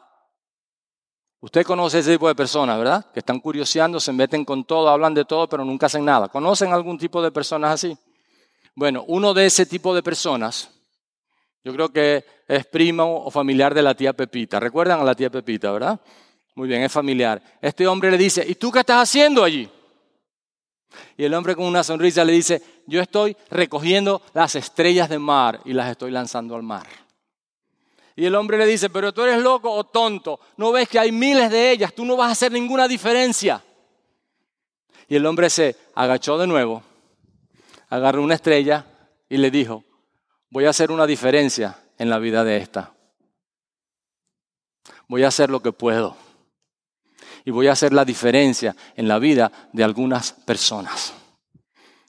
usted 1.41 1.65
conoce 1.65 1.99
ese 1.99 2.13
tipo 2.13 2.29
de 2.29 2.35
personas, 2.35 2.79
¿verdad? 2.79 3.07
Que 3.13 3.21
están 3.21 3.41
curioseando, 3.41 4.01
se 4.01 4.13
meten 4.13 4.45
con 4.45 4.65
todo, 4.65 4.89
hablan 4.89 5.15
de 5.15 5.25
todo, 5.25 5.49
pero 5.49 5.65
nunca 5.65 5.87
hacen 5.87 6.05
nada. 6.05 6.29
¿Conocen 6.29 6.73
algún 6.73 6.97
tipo 6.99 7.21
de 7.23 7.31
personas 7.31 7.73
así? 7.73 7.97
Bueno, 8.75 9.05
uno 9.09 9.35
de 9.35 9.47
ese 9.47 9.67
tipo 9.67 9.95
de 9.95 10.03
personas, 10.03 10.71
yo 11.65 11.73
creo 11.73 11.91
que 11.91 12.25
es 12.49 12.65
primo 12.67 13.25
o 13.25 13.31
familiar 13.31 13.75
de 13.75 13.83
la 13.83 13.95
tía 13.95 14.13
Pepita. 14.13 14.59
¿Recuerdan 14.59 15.01
a 15.01 15.05
la 15.05 15.15
tía 15.15 15.31
Pepita, 15.31 15.71
verdad? 15.71 16.01
Muy 16.55 16.69
bien, 16.69 16.83
es 16.83 16.93
familiar. 16.93 17.43
Este 17.61 17.87
hombre 17.87 18.11
le 18.11 18.19
dice, 18.19 18.45
¿y 18.47 18.55
tú 18.55 18.71
qué 18.71 18.81
estás 18.81 19.09
haciendo 19.09 19.43
allí? 19.43 19.69
Y 21.17 21.25
el 21.25 21.35
hombre 21.35 21.57
con 21.57 21.65
una 21.65 21.83
sonrisa 21.83 22.25
le 22.25 22.33
dice, 22.33 22.63
yo 22.87 23.01
estoy 23.01 23.37
recogiendo 23.51 24.23
las 24.35 24.55
estrellas 24.55 25.09
de 25.09 25.19
mar 25.19 25.61
y 25.65 25.73
las 25.73 25.91
estoy 25.91 26.11
lanzando 26.11 26.55
al 26.55 26.63
mar. 26.63 26.87
Y 28.15 28.27
el 28.27 28.35
hombre 28.35 28.59
le 28.59 28.67
dice, 28.67 28.91
pero 28.91 29.13
tú 29.13 29.23
eres 29.23 29.41
loco 29.41 29.71
o 29.71 29.85
tonto, 29.85 30.41
no 30.57 30.73
ves 30.73 30.89
que 30.89 30.99
hay 30.99 31.13
miles 31.13 31.51
de 31.51 31.71
ellas, 31.71 31.95
tú 31.95 32.05
no 32.05 32.17
vas 32.17 32.29
a 32.29 32.33
hacer 32.33 32.53
ninguna 32.53 32.87
diferencia. 32.87 33.63
Y 35.09 35.17
el 35.17 35.27
hombre 35.27 35.49
se 35.51 35.77
agachó 35.95 36.39
de 36.39 36.47
nuevo, 36.47 36.83
agarró 37.89 38.23
una 38.23 38.35
estrella 38.35 38.87
y 39.29 39.39
le 39.39 39.51
dijo, 39.51 39.85
voy 40.51 40.67
a 40.67 40.71
hacer 40.71 40.91
una 40.91 41.07
diferencia 41.07 41.79
en 41.99 42.11
la 42.11 42.19
vida 42.19 42.45
de 42.45 42.59
esta. 42.59 42.93
Voy 45.09 45.25
a 45.25 45.29
hacer 45.29 45.51
lo 45.51 45.61
que 45.61 45.73
puedo 45.73 46.17
y 47.45 47.51
voy 47.51 47.69
a 47.69 47.73
hacer 47.73 47.93
la 47.93 48.05
diferencia 48.05 48.77
en 48.97 49.09
la 49.09 49.19
vida 49.19 49.51
de 49.73 49.85
algunas 49.85 50.33
personas. 50.33 51.13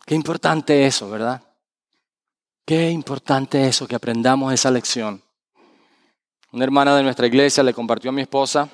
Qué 0.05 0.15
importante 0.15 0.85
eso, 0.85 1.09
¿verdad? 1.09 1.41
Qué 2.65 2.89
importante 2.89 3.67
eso, 3.67 3.87
que 3.87 3.95
aprendamos 3.95 4.53
esa 4.53 4.71
lección. 4.71 5.21
Una 6.51 6.65
hermana 6.65 6.95
de 6.95 7.03
nuestra 7.03 7.27
iglesia 7.27 7.63
le 7.63 7.73
compartió 7.73 8.09
a 8.09 8.13
mi 8.13 8.21
esposa 8.21 8.69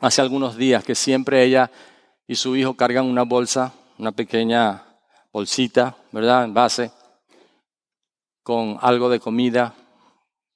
hace 0.00 0.20
algunos 0.20 0.56
días 0.56 0.84
que 0.84 0.94
siempre 0.94 1.42
ella 1.42 1.70
y 2.26 2.34
su 2.34 2.54
hijo 2.54 2.74
cargan 2.74 3.06
una 3.06 3.22
bolsa, 3.22 3.72
una 3.98 4.12
pequeña 4.12 4.84
bolsita, 5.32 5.96
¿verdad? 6.12 6.44
En 6.44 6.54
base, 6.54 6.90
con 8.42 8.78
algo 8.80 9.08
de 9.08 9.20
comida, 9.20 9.74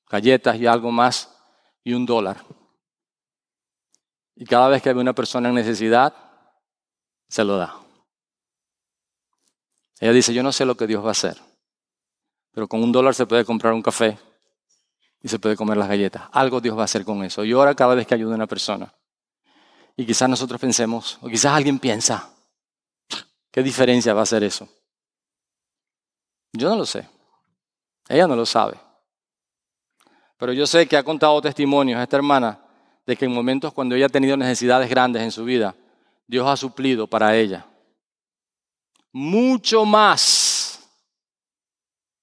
galletas 0.09 0.57
y 0.57 0.66
algo 0.66 0.91
más, 0.91 1.35
y 1.83 1.95
un 1.95 2.05
dólar. 2.07 2.45
Y 4.37 4.45
cada 4.45 4.68
vez 4.68 4.83
que 4.83 4.91
hay 4.91 4.97
una 4.97 5.14
persona 5.14 5.49
en 5.49 5.55
necesidad, 5.55 6.14
se 7.28 7.45
lo 7.45 7.57
da. 7.57 7.80
Ella 10.01 10.12
dice, 10.14 10.32
yo 10.32 10.42
no 10.42 10.51
sé 10.51 10.64
lo 10.64 10.76
que 10.76 10.86
Dios 10.86 11.05
va 11.05 11.09
a 11.09 11.12
hacer, 11.12 11.36
pero 12.53 12.66
con 12.66 12.82
un 12.82 12.90
dólar 12.90 13.14
se 13.14 13.26
puede 13.26 13.44
comprar 13.44 13.74
un 13.74 13.82
café 13.82 14.18
y 15.22 15.28
se 15.28 15.38
puede 15.38 15.57
comer 15.57 15.76
las 15.76 15.88
galletas. 15.88 16.22
Algo 16.32 16.62
Dios 16.62 16.76
va 16.76 16.82
a 16.82 16.84
hacer 16.86 17.05
con 17.05 17.22
eso. 17.22 17.44
Y 17.44 17.53
ahora 17.53 17.74
cada 17.74 17.94
vez 17.94 18.07
que 18.07 18.14
ayuda 18.14 18.32
a 18.32 18.36
una 18.36 18.46
persona. 18.46 18.92
Y 19.96 20.07
quizás 20.07 20.30
nosotros 20.30 20.59
pensemos, 20.59 21.18
o 21.20 21.28
quizás 21.28 21.53
alguien 21.53 21.78
piensa, 21.78 22.30
¿qué 23.51 23.62
diferencia 23.62 24.14
va 24.14 24.20
a 24.20 24.22
hacer 24.22 24.42
eso? 24.42 24.66
Yo 26.55 26.70
no 26.70 26.76
lo 26.76 26.86
sé. 26.86 27.07
Ella 28.09 28.26
no 28.26 28.34
lo 28.34 28.46
sabe. 28.46 28.80
Pero 30.38 30.55
yo 30.55 30.66
sé 30.66 30.88
que 30.88 30.96
ha 30.96 31.03
contado 31.03 31.42
testimonios 31.42 32.01
esta 32.01 32.16
hermana 32.16 32.59
de 33.07 33.16
que 33.16 33.26
en 33.26 33.34
momentos 33.34 33.74
cuando 33.74 33.94
ella 33.94 34.07
ha 34.07 34.09
tenido 34.09 34.34
necesidades 34.38 34.88
grandes 34.88 35.22
en 35.22 35.30
su 35.30 35.44
vida, 35.44 35.74
Dios 36.26 36.48
ha 36.48 36.57
suplido 36.57 37.07
para 37.07 37.36
ella 37.36 37.66
mucho 39.12 39.84
más 39.84 40.88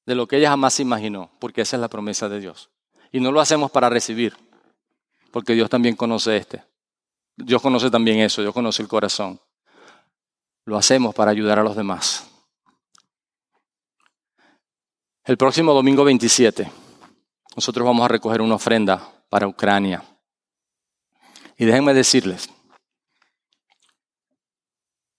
de 0.06 0.16
lo 0.16 0.28
que 0.28 0.38
ella 0.38 0.50
jamás 0.50 0.80
imaginó, 0.80 1.30
porque 1.40 1.62
esa 1.62 1.76
es 1.76 1.82
la 1.82 1.90
promesa 1.90 2.30
de 2.30 2.40
Dios. 2.40 2.70
Y 3.12 3.20
no 3.20 3.32
lo 3.32 3.42
hacemos 3.42 3.72
para 3.72 3.90
recibir, 3.90 4.38
porque 5.32 5.54
Dios 5.54 5.70
también 5.70 5.96
conoce 5.96 6.38
este. 6.38 6.64
Dios 7.36 7.62
conoce 7.62 7.92
también 7.92 8.20
eso, 8.20 8.42
Dios 8.42 8.54
conoce 8.54 8.82
el 8.82 8.88
corazón. 8.88 9.40
Lo 10.66 10.78
hacemos 10.78 11.14
para 11.14 11.32
ayudar 11.32 11.60
a 11.60 11.64
los 11.64 11.76
demás. 11.76 12.30
El 15.24 15.38
próximo 15.38 15.74
domingo 15.74 16.06
27, 16.06 16.72
nosotros 17.56 17.86
vamos 17.86 18.06
a 18.06 18.08
recoger 18.08 18.42
una 18.42 18.56
ofrenda 18.56 19.02
para 19.30 19.48
Ucrania. 19.48 20.04
Y 21.58 21.66
déjenme 21.66 21.94
decirles, 21.94 22.50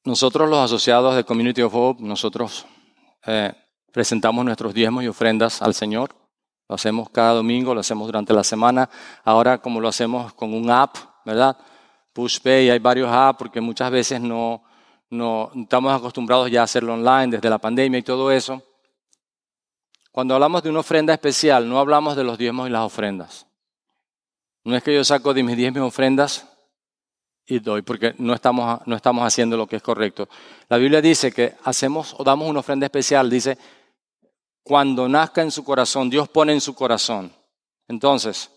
nosotros 0.08 0.48
los 0.48 0.58
asociados 0.58 1.14
de 1.16 1.22
Community 1.22 1.60
of 1.60 1.74
Hope, 1.74 2.02
nosotros 2.02 2.64
eh, 3.26 3.52
presentamos 3.92 4.42
nuestros 4.42 4.72
diezmos 4.72 5.04
y 5.04 5.08
ofrendas 5.08 5.60
al 5.60 5.74
Señor. 5.74 6.16
Lo 6.66 6.76
hacemos 6.76 7.10
cada 7.10 7.34
domingo, 7.34 7.74
lo 7.74 7.80
hacemos 7.80 8.06
durante 8.06 8.32
la 8.32 8.42
semana. 8.42 8.88
Ahora 9.22 9.58
como 9.58 9.82
lo 9.82 9.88
hacemos 9.88 10.32
con 10.32 10.54
un 10.54 10.70
app, 10.70 10.96
¿verdad? 11.26 11.58
PushPay, 12.14 12.70
hay 12.70 12.78
varios 12.78 13.10
apps 13.10 13.38
porque 13.38 13.60
muchas 13.60 13.90
veces 13.90 14.18
no, 14.18 14.62
no 15.10 15.50
estamos 15.54 15.92
acostumbrados 15.92 16.50
ya 16.50 16.62
a 16.62 16.64
hacerlo 16.64 16.94
online 16.94 17.36
desde 17.36 17.50
la 17.50 17.58
pandemia 17.58 17.98
y 17.98 18.02
todo 18.02 18.32
eso. 18.32 18.62
Cuando 20.10 20.32
hablamos 20.32 20.62
de 20.62 20.70
una 20.70 20.80
ofrenda 20.80 21.12
especial, 21.12 21.68
no 21.68 21.78
hablamos 21.78 22.16
de 22.16 22.24
los 22.24 22.38
diezmos 22.38 22.66
y 22.66 22.72
las 22.72 22.82
ofrendas. 22.82 23.46
No 24.64 24.74
es 24.74 24.82
que 24.82 24.94
yo 24.94 25.04
saco 25.04 25.34
de 25.34 25.42
mis 25.42 25.56
diez 25.58 25.70
mis 25.70 25.82
ofrendas 25.82 26.48
y 27.48 27.60
doy, 27.60 27.80
porque 27.80 28.14
no 28.18 28.34
estamos, 28.34 28.80
no 28.84 28.94
estamos 28.94 29.24
haciendo 29.24 29.56
lo 29.56 29.66
que 29.66 29.76
es 29.76 29.82
correcto. 29.82 30.28
La 30.68 30.76
Biblia 30.76 31.00
dice 31.00 31.32
que 31.32 31.54
hacemos 31.64 32.14
o 32.18 32.22
damos 32.22 32.48
una 32.48 32.60
ofrenda 32.60 32.84
especial, 32.84 33.30
dice, 33.30 33.56
cuando 34.62 35.08
nazca 35.08 35.40
en 35.40 35.50
su 35.50 35.64
corazón, 35.64 36.10
Dios 36.10 36.28
pone 36.28 36.52
en 36.52 36.60
su 36.60 36.74
corazón. 36.74 37.32
Entonces, 37.88 38.50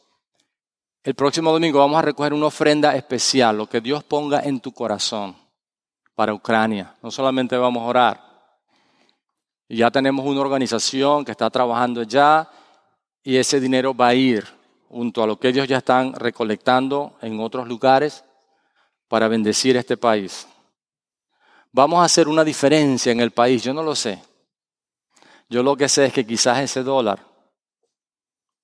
el 1.03 1.15
próximo 1.15 1.53
domingo 1.53 1.79
vamos 1.79 1.99
a 1.99 2.01
recoger 2.01 2.33
una 2.33 2.47
ofrenda 2.47 2.93
especial, 2.93 3.57
lo 3.57 3.67
que 3.67 3.79
Dios 3.79 4.03
ponga 4.03 4.41
en 4.41 4.59
tu 4.59 4.73
corazón 4.73 5.37
para 6.13 6.33
Ucrania. 6.33 6.93
No 7.01 7.11
solamente 7.11 7.55
vamos 7.55 7.83
a 7.83 7.85
orar. 7.85 8.31
Ya 9.69 9.89
tenemos 9.89 10.25
una 10.25 10.41
organización 10.41 11.23
que 11.23 11.31
está 11.31 11.49
trabajando 11.49 12.03
ya 12.03 12.49
y 13.23 13.37
ese 13.37 13.61
dinero 13.61 13.95
va 13.95 14.09
a 14.09 14.15
ir 14.15 14.45
junto 14.89 15.23
a 15.23 15.27
lo 15.27 15.39
que 15.39 15.47
ellos 15.47 15.65
ya 15.65 15.77
están 15.77 16.13
recolectando 16.13 17.13
en 17.21 17.39
otros 17.39 17.69
lugares 17.69 18.25
para 19.11 19.27
bendecir 19.27 19.75
este 19.75 19.97
país. 19.97 20.47
Vamos 21.73 21.99
a 21.99 22.05
hacer 22.05 22.29
una 22.29 22.45
diferencia 22.45 23.11
en 23.11 23.19
el 23.19 23.31
país, 23.31 23.61
yo 23.61 23.73
no 23.73 23.83
lo 23.83 23.93
sé. 23.93 24.23
Yo 25.49 25.61
lo 25.61 25.75
que 25.75 25.89
sé 25.89 26.05
es 26.05 26.13
que 26.13 26.25
quizás 26.25 26.59
ese 26.59 26.81
dólar, 26.81 27.19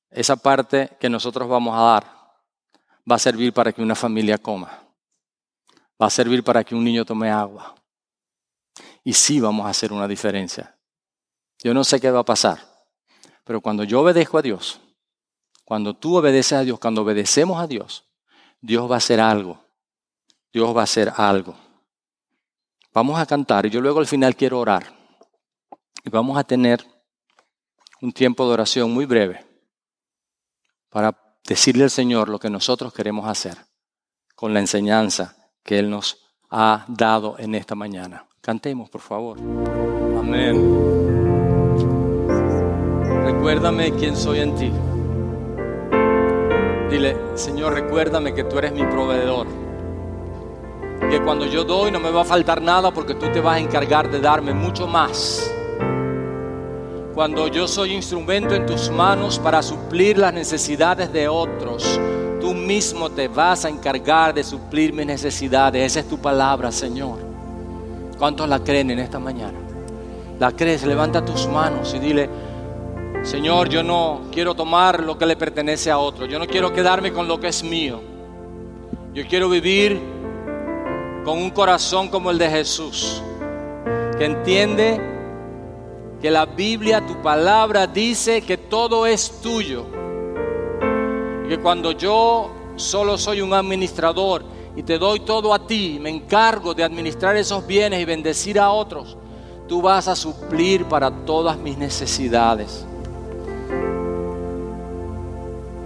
esa 0.09 0.37
parte 0.37 0.95
que 1.01 1.09
nosotros 1.09 1.49
vamos 1.49 1.77
a 1.77 1.81
dar, 1.81 2.03
va 3.11 3.15
a 3.15 3.19
servir 3.19 3.51
para 3.51 3.73
que 3.73 3.81
una 3.81 3.93
familia 3.93 4.37
coma. 4.37 4.87
Va 6.01 6.07
a 6.07 6.09
servir 6.09 6.41
para 6.45 6.63
que 6.63 6.75
un 6.75 6.85
niño 6.85 7.03
tome 7.03 7.29
agua. 7.29 7.75
Y 9.03 9.11
sí 9.11 9.41
vamos 9.41 9.65
a 9.65 9.71
hacer 9.71 9.91
una 9.91 10.07
diferencia. 10.07 10.79
Yo 11.61 11.73
no 11.73 11.83
sé 11.83 11.99
qué 11.99 12.09
va 12.09 12.19
a 12.19 12.25
pasar, 12.25 12.59
pero 13.43 13.59
cuando 13.59 13.83
yo 13.83 13.99
obedezco 13.99 14.37
a 14.37 14.41
Dios, 14.41 14.79
cuando 15.65 15.93
tú 15.93 16.15
obedeces 16.15 16.53
a 16.53 16.61
Dios, 16.61 16.79
cuando 16.79 17.01
obedecemos 17.01 17.61
a 17.61 17.67
Dios, 17.67 18.05
Dios 18.61 18.89
va 18.89 18.95
a 18.95 18.99
hacer 18.99 19.19
algo. 19.19 19.66
Dios 20.51 20.75
va 20.75 20.81
a 20.81 20.83
hacer 20.83 21.11
algo. 21.15 21.55
Vamos 22.93 23.19
a 23.19 23.25
cantar 23.25 23.65
y 23.65 23.69
yo 23.69 23.81
luego 23.81 23.99
al 23.99 24.07
final 24.07 24.35
quiero 24.35 24.59
orar. 24.59 24.85
Y 26.03 26.09
vamos 26.09 26.37
a 26.37 26.43
tener 26.43 26.85
un 28.01 28.11
tiempo 28.11 28.47
de 28.47 28.53
oración 28.53 28.91
muy 28.91 29.05
breve 29.05 29.45
para 30.89 31.15
decirle 31.45 31.83
al 31.83 31.89
Señor 31.89 32.29
lo 32.29 32.39
que 32.39 32.49
nosotros 32.49 32.93
queremos 32.93 33.27
hacer 33.27 33.57
con 34.35 34.53
la 34.53 34.59
enseñanza 34.59 35.35
que 35.63 35.79
Él 35.79 35.89
nos 35.89 36.17
ha 36.49 36.85
dado 36.87 37.35
en 37.39 37.55
esta 37.55 37.75
mañana. 37.75 38.25
Cantemos, 38.41 38.89
por 38.89 39.01
favor. 39.01 39.37
Amén. 40.17 40.97
Recuérdame 43.25 43.91
quién 43.93 44.15
soy 44.15 44.39
en 44.39 44.55
ti. 44.55 44.71
Dile, 46.89 47.17
Señor, 47.35 47.73
recuérdame 47.73 48.33
que 48.33 48.45
tú 48.45 48.57
eres 48.57 48.71
mi 48.71 48.83
proveedor. 48.83 49.66
Que 51.09 51.21
cuando 51.23 51.45
yo 51.45 51.63
doy 51.63 51.91
no 51.91 51.99
me 51.99 52.11
va 52.11 52.21
a 52.21 52.25
faltar 52.25 52.61
nada 52.61 52.91
porque 52.91 53.13
tú 53.13 53.27
te 53.31 53.39
vas 53.39 53.57
a 53.57 53.59
encargar 53.59 54.09
de 54.09 54.19
darme 54.19 54.53
mucho 54.53 54.87
más. 54.87 55.51
Cuando 57.13 57.47
yo 57.47 57.67
soy 57.67 57.93
instrumento 57.93 58.53
en 58.53 58.65
tus 58.65 58.91
manos 58.91 59.39
para 59.39 59.63
suplir 59.63 60.17
las 60.17 60.33
necesidades 60.33 61.11
de 61.11 61.27
otros, 61.27 61.99
tú 62.39 62.53
mismo 62.53 63.09
te 63.09 63.27
vas 63.27 63.65
a 63.65 63.69
encargar 63.69 64.33
de 64.33 64.43
suplir 64.43 64.93
mis 64.93 65.05
necesidades. 65.05 65.83
Esa 65.83 66.01
es 66.01 66.07
tu 66.07 66.19
palabra, 66.19 66.71
Señor. 66.71 67.17
¿Cuántos 68.17 68.47
la 68.47 68.59
creen 68.59 68.91
en 68.91 68.99
esta 68.99 69.17
mañana? 69.17 69.57
¿La 70.39 70.51
crees? 70.51 70.85
Levanta 70.85 71.25
tus 71.25 71.47
manos 71.47 71.93
y 71.95 71.99
dile, 71.99 72.29
Señor, 73.23 73.69
yo 73.69 73.81
no 73.81 74.21
quiero 74.31 74.53
tomar 74.53 75.01
lo 75.03 75.17
que 75.17 75.25
le 75.25 75.35
pertenece 75.35 75.89
a 75.89 75.97
otro. 75.97 76.25
Yo 76.25 76.37
no 76.37 76.45
quiero 76.47 76.71
quedarme 76.71 77.11
con 77.11 77.27
lo 77.27 77.39
que 77.39 77.47
es 77.47 77.63
mío. 77.63 77.99
Yo 79.13 79.25
quiero 79.27 79.49
vivir 79.49 79.99
con 81.27 81.39
un 81.39 81.49
corazón 81.49 82.07
como 82.07 82.31
el 82.31 82.37
de 82.37 82.49
Jesús, 82.49 83.21
que 84.17 84.23
entiende 84.23 84.97
que 86.21 86.31
la 86.31 86.45
Biblia, 86.45 87.05
tu 87.05 87.21
palabra, 87.21 87.85
dice 87.85 88.41
que 88.43 88.55
todo 88.55 89.05
es 89.05 89.41
tuyo. 89.41 89.83
Y 91.43 91.49
que 91.49 91.59
cuando 91.59 91.91
yo 91.91 92.49
solo 92.77 93.17
soy 93.17 93.41
un 93.41 93.53
administrador 93.53 94.45
y 94.73 94.83
te 94.83 94.97
doy 94.97 95.19
todo 95.19 95.53
a 95.53 95.67
ti, 95.67 95.99
me 96.01 96.09
encargo 96.11 96.73
de 96.73 96.85
administrar 96.85 97.35
esos 97.35 97.67
bienes 97.67 97.99
y 97.99 98.05
bendecir 98.05 98.57
a 98.57 98.71
otros, 98.71 99.17
tú 99.67 99.81
vas 99.81 100.07
a 100.07 100.15
suplir 100.15 100.85
para 100.85 101.11
todas 101.11 101.57
mis 101.57 101.77
necesidades. 101.77 102.85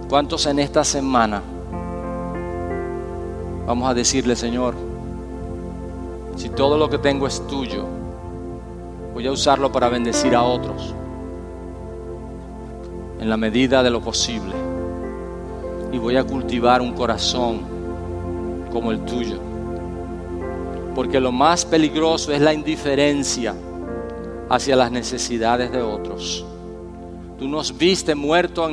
¿Cuántos 0.08 0.46
en 0.46 0.60
esta 0.60 0.84
semana 0.84 1.42
vamos 3.66 3.90
a 3.90 3.92
decirle, 3.92 4.36
Señor, 4.36 4.91
si 6.36 6.48
todo 6.48 6.78
lo 6.78 6.88
que 6.88 6.98
tengo 6.98 7.26
es 7.26 7.46
tuyo, 7.46 7.86
voy 9.14 9.26
a 9.26 9.32
usarlo 9.32 9.70
para 9.70 9.88
bendecir 9.88 10.34
a 10.34 10.42
otros 10.42 10.94
en 13.20 13.28
la 13.28 13.36
medida 13.36 13.82
de 13.82 13.90
lo 13.90 14.00
posible 14.00 14.54
y 15.92 15.98
voy 15.98 16.16
a 16.16 16.24
cultivar 16.24 16.80
un 16.80 16.92
corazón 16.94 17.60
como 18.72 18.90
el 18.90 19.04
tuyo? 19.04 19.38
Porque 20.94 21.20
lo 21.20 21.30
más 21.30 21.64
peligroso 21.64 22.32
es 22.32 22.40
la 22.40 22.52
indiferencia 22.52 23.54
hacia 24.48 24.76
las 24.76 24.90
necesidades 24.90 25.70
de 25.70 25.82
otros. 25.82 26.44
Tú 27.38 27.48
nos 27.48 27.76
viste 27.76 28.14
muertos 28.14 28.68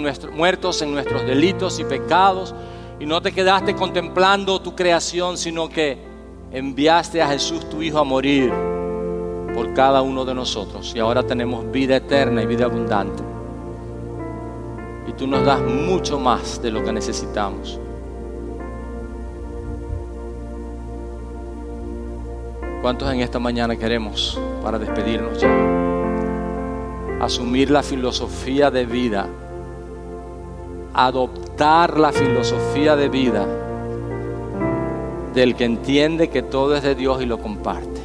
en, 0.82 0.92
nuestros 0.92 1.26
delitos 1.26 1.80
y 1.80 1.84
pecados 1.84 2.54
y 3.00 3.06
no 3.06 3.22
te 3.22 3.32
quedaste 3.32 3.76
contemplando 3.76 4.62
tu 4.62 4.76
creación, 4.76 5.38
sino 5.38 5.70
que 5.70 6.09
enviaste 6.52 7.22
a 7.22 7.28
Jesús 7.28 7.70
tu 7.70 7.82
Hijo 7.82 8.00
a 8.00 8.04
morir 8.04 8.52
por 9.54 9.74
cada 9.74 10.02
uno 10.02 10.26
de 10.26 10.34
nosotros. 10.34 10.94
Y 10.96 11.00
ahora 11.00 11.24
tenemos 11.24 11.70
vida 11.72 11.96
eterna 11.98 12.42
y 12.44 12.46
vida 12.46 12.66
abundante. 12.66 13.24
Y 15.08 15.14
tú 15.14 15.28
nos 15.28 15.46
das 15.46 15.62
mucho 15.62 16.20
más 16.20 16.62
de 16.62 16.72
lo 16.72 16.84
que 16.84 16.92
necesitamos. 16.92 17.80
¿Cuántos 22.82 23.12
en 23.12 23.20
esta 23.20 23.40
mañana 23.40 23.76
queremos 23.76 24.40
para 24.64 24.80
despedirnos 24.80 25.40
ya? 25.42 25.50
asumir 27.20 27.70
la 27.70 27.84
filosofía 27.84 28.72
de 28.72 28.86
vida, 28.86 29.28
adoptar 30.94 32.00
la 32.00 32.12
filosofía 32.12 32.96
de 32.96 33.10
vida 33.10 33.69
del 35.40 35.56
que 35.56 35.64
entiende 35.64 36.28
que 36.28 36.42
todo 36.42 36.76
es 36.76 36.84
de 36.84 36.96
Dios 36.96 37.22
y 37.22 37.26
lo 37.26 37.40
comparte. 37.40 38.02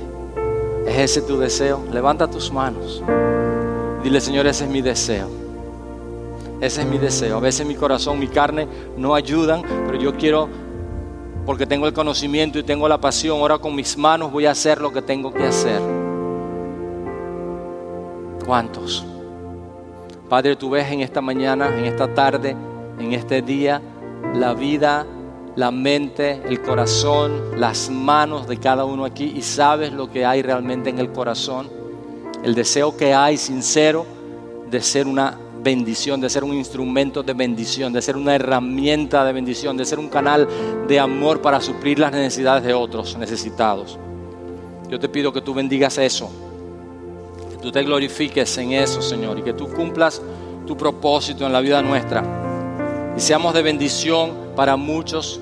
¿Es 0.87 0.99
ese 0.99 1.23
tu 1.23 1.37
deseo? 1.37 1.83
Levanta 1.93 2.29
tus 2.29 2.53
manos. 2.53 3.03
Dile, 4.05 4.21
Señor, 4.21 4.47
ese 4.47 4.65
es 4.65 4.71
mi 4.71 4.81
deseo. 4.81 5.29
Ese 6.61 6.83
es 6.83 6.87
mi 6.87 6.97
deseo. 6.97 7.39
A 7.39 7.41
veces 7.41 7.67
mi 7.67 7.75
corazón, 7.75 8.21
mi 8.21 8.29
carne 8.29 8.69
no 8.97 9.17
ayudan, 9.17 9.63
pero 9.85 9.99
yo 9.99 10.15
quiero, 10.15 10.49
porque 11.45 11.67
tengo 11.67 11.89
el 11.89 11.93
conocimiento 11.93 12.61
y 12.61 12.63
tengo 12.63 12.87
la 12.89 12.99
pasión, 12.99 13.41
ahora 13.41 13.59
con 13.59 13.75
mis 13.75 13.99
manos 13.99 14.31
voy 14.31 14.47
a 14.47 14.53
hacer 14.53 14.81
lo 14.81 14.93
que 14.93 15.03
tengo 15.03 15.35
que 15.35 15.43
hacer. 15.43 15.81
¿Cuántos? 18.47 19.05
Padre, 20.29 20.55
tú 20.55 20.71
ves 20.71 20.89
en 20.93 21.01
esta 21.01 21.21
mañana, 21.21 21.77
en 21.77 21.85
esta 21.85 22.15
tarde, 22.15 22.55
en 23.01 23.13
este 23.13 23.43
día, 23.43 23.83
la 24.35 24.55
vida, 24.55 25.05
la 25.57 25.71
mente, 25.71 26.43
el 26.47 26.61
corazón, 26.61 27.59
las 27.59 27.91
manos 27.91 28.47
de 28.47 28.59
cada 28.59 28.85
uno 28.85 29.05
aquí 29.05 29.33
y 29.37 29.43
sabes 29.43 29.93
lo 29.93 30.11
que 30.11 30.25
hay 30.25 30.43
realmente 30.43 30.91
en 30.91 30.99
el 30.99 31.13
corazón. 31.13 31.69
El 32.43 32.55
deseo 32.55 32.97
que 32.97 33.15
hay 33.15 33.37
sincero 33.37 34.05
de 34.71 34.81
ser 34.83 35.07
una 35.07 35.39
bendición, 35.63 36.21
de 36.21 36.29
ser 36.29 36.45
un 36.45 36.55
instrumento 36.55 37.23
de 37.23 37.33
bendición, 37.33 37.93
de 37.93 38.03
ser 38.03 38.17
una 38.17 38.35
herramienta 38.35 39.25
de 39.25 39.33
bendición, 39.33 39.77
de 39.77 39.85
ser 39.85 39.99
un 39.99 40.09
canal 40.09 40.47
de 40.87 41.01
amor 41.01 41.41
para 41.41 41.61
suplir 41.61 41.99
las 41.99 42.13
necesidades 42.13 42.65
de 42.65 42.75
otros 42.75 43.17
necesitados. 43.17 43.99
Yo 44.91 44.99
te 44.99 45.09
pido 45.09 45.33
que 45.33 45.41
tú 45.41 45.55
bendigas 45.55 45.97
eso 45.97 46.31
tú 47.65 47.73
te 47.73 47.83
glorifiques 47.83 48.59
en 48.59 48.73
eso, 48.73 49.01
Señor, 49.01 49.39
y 49.39 49.43
que 49.43 49.55
tú 49.55 49.67
cumplas 49.69 50.21
tu 50.67 50.77
propósito 50.77 51.47
en 51.47 51.53
la 51.55 51.63
vida 51.63 51.81
nuestra 51.81 52.44
y 53.17 53.21
seamos 53.21 53.55
de 53.55 53.63
bendición 53.63 54.33
para 54.57 54.77
muchos 54.77 55.41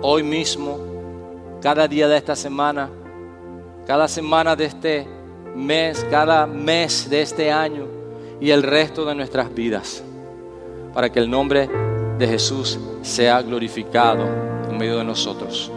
hoy 0.00 0.22
mismo, 0.22 0.78
cada 1.60 1.88
día 1.88 2.08
de 2.08 2.16
esta 2.16 2.36
semana, 2.36 2.90
cada 3.86 4.06
semana 4.08 4.54
de 4.54 4.66
este 4.66 5.06
mes, 5.54 6.06
cada 6.10 6.46
mes 6.46 7.08
de 7.08 7.22
este 7.22 7.50
año 7.50 7.86
y 8.40 8.50
el 8.50 8.62
resto 8.62 9.04
de 9.04 9.14
nuestras 9.14 9.54
vidas, 9.54 10.02
para 10.92 11.10
que 11.10 11.20
el 11.20 11.30
nombre 11.30 11.68
de 12.18 12.26
Jesús 12.26 12.78
sea 13.02 13.42
glorificado 13.42 14.26
en 14.70 14.76
medio 14.76 14.98
de 14.98 15.04
nosotros. 15.04 15.70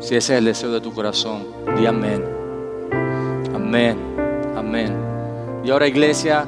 Si 0.00 0.14
ese 0.14 0.34
es 0.34 0.38
el 0.38 0.44
deseo 0.44 0.70
de 0.70 0.80
tu 0.80 0.92
corazón, 0.92 1.46
di 1.76 1.86
amén. 1.86 2.24
Amén. 3.54 3.98
Amén. 4.56 4.94
Y 5.64 5.70
ahora 5.70 5.88
iglesia, 5.88 6.46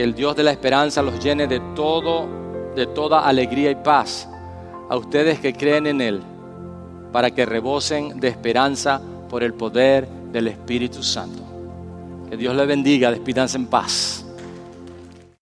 que 0.00 0.04
el 0.04 0.14
Dios 0.14 0.34
de 0.34 0.42
la 0.42 0.50
esperanza 0.50 1.02
los 1.02 1.22
llene 1.22 1.46
de 1.46 1.60
todo, 1.76 2.26
de 2.74 2.86
toda 2.86 3.28
alegría 3.28 3.70
y 3.70 3.74
paz 3.74 4.26
a 4.88 4.96
ustedes 4.96 5.40
que 5.40 5.52
creen 5.52 5.86
en 5.86 6.00
Él, 6.00 6.22
para 7.12 7.30
que 7.30 7.44
rebosen 7.44 8.18
de 8.18 8.28
esperanza 8.28 8.98
por 9.28 9.42
el 9.42 9.52
poder 9.52 10.08
del 10.32 10.48
Espíritu 10.48 11.02
Santo. 11.02 11.42
Que 12.30 12.38
Dios 12.38 12.56
les 12.56 12.66
bendiga, 12.66 13.10
despídanse 13.10 13.58
en 13.58 13.66
paz. 13.66 14.24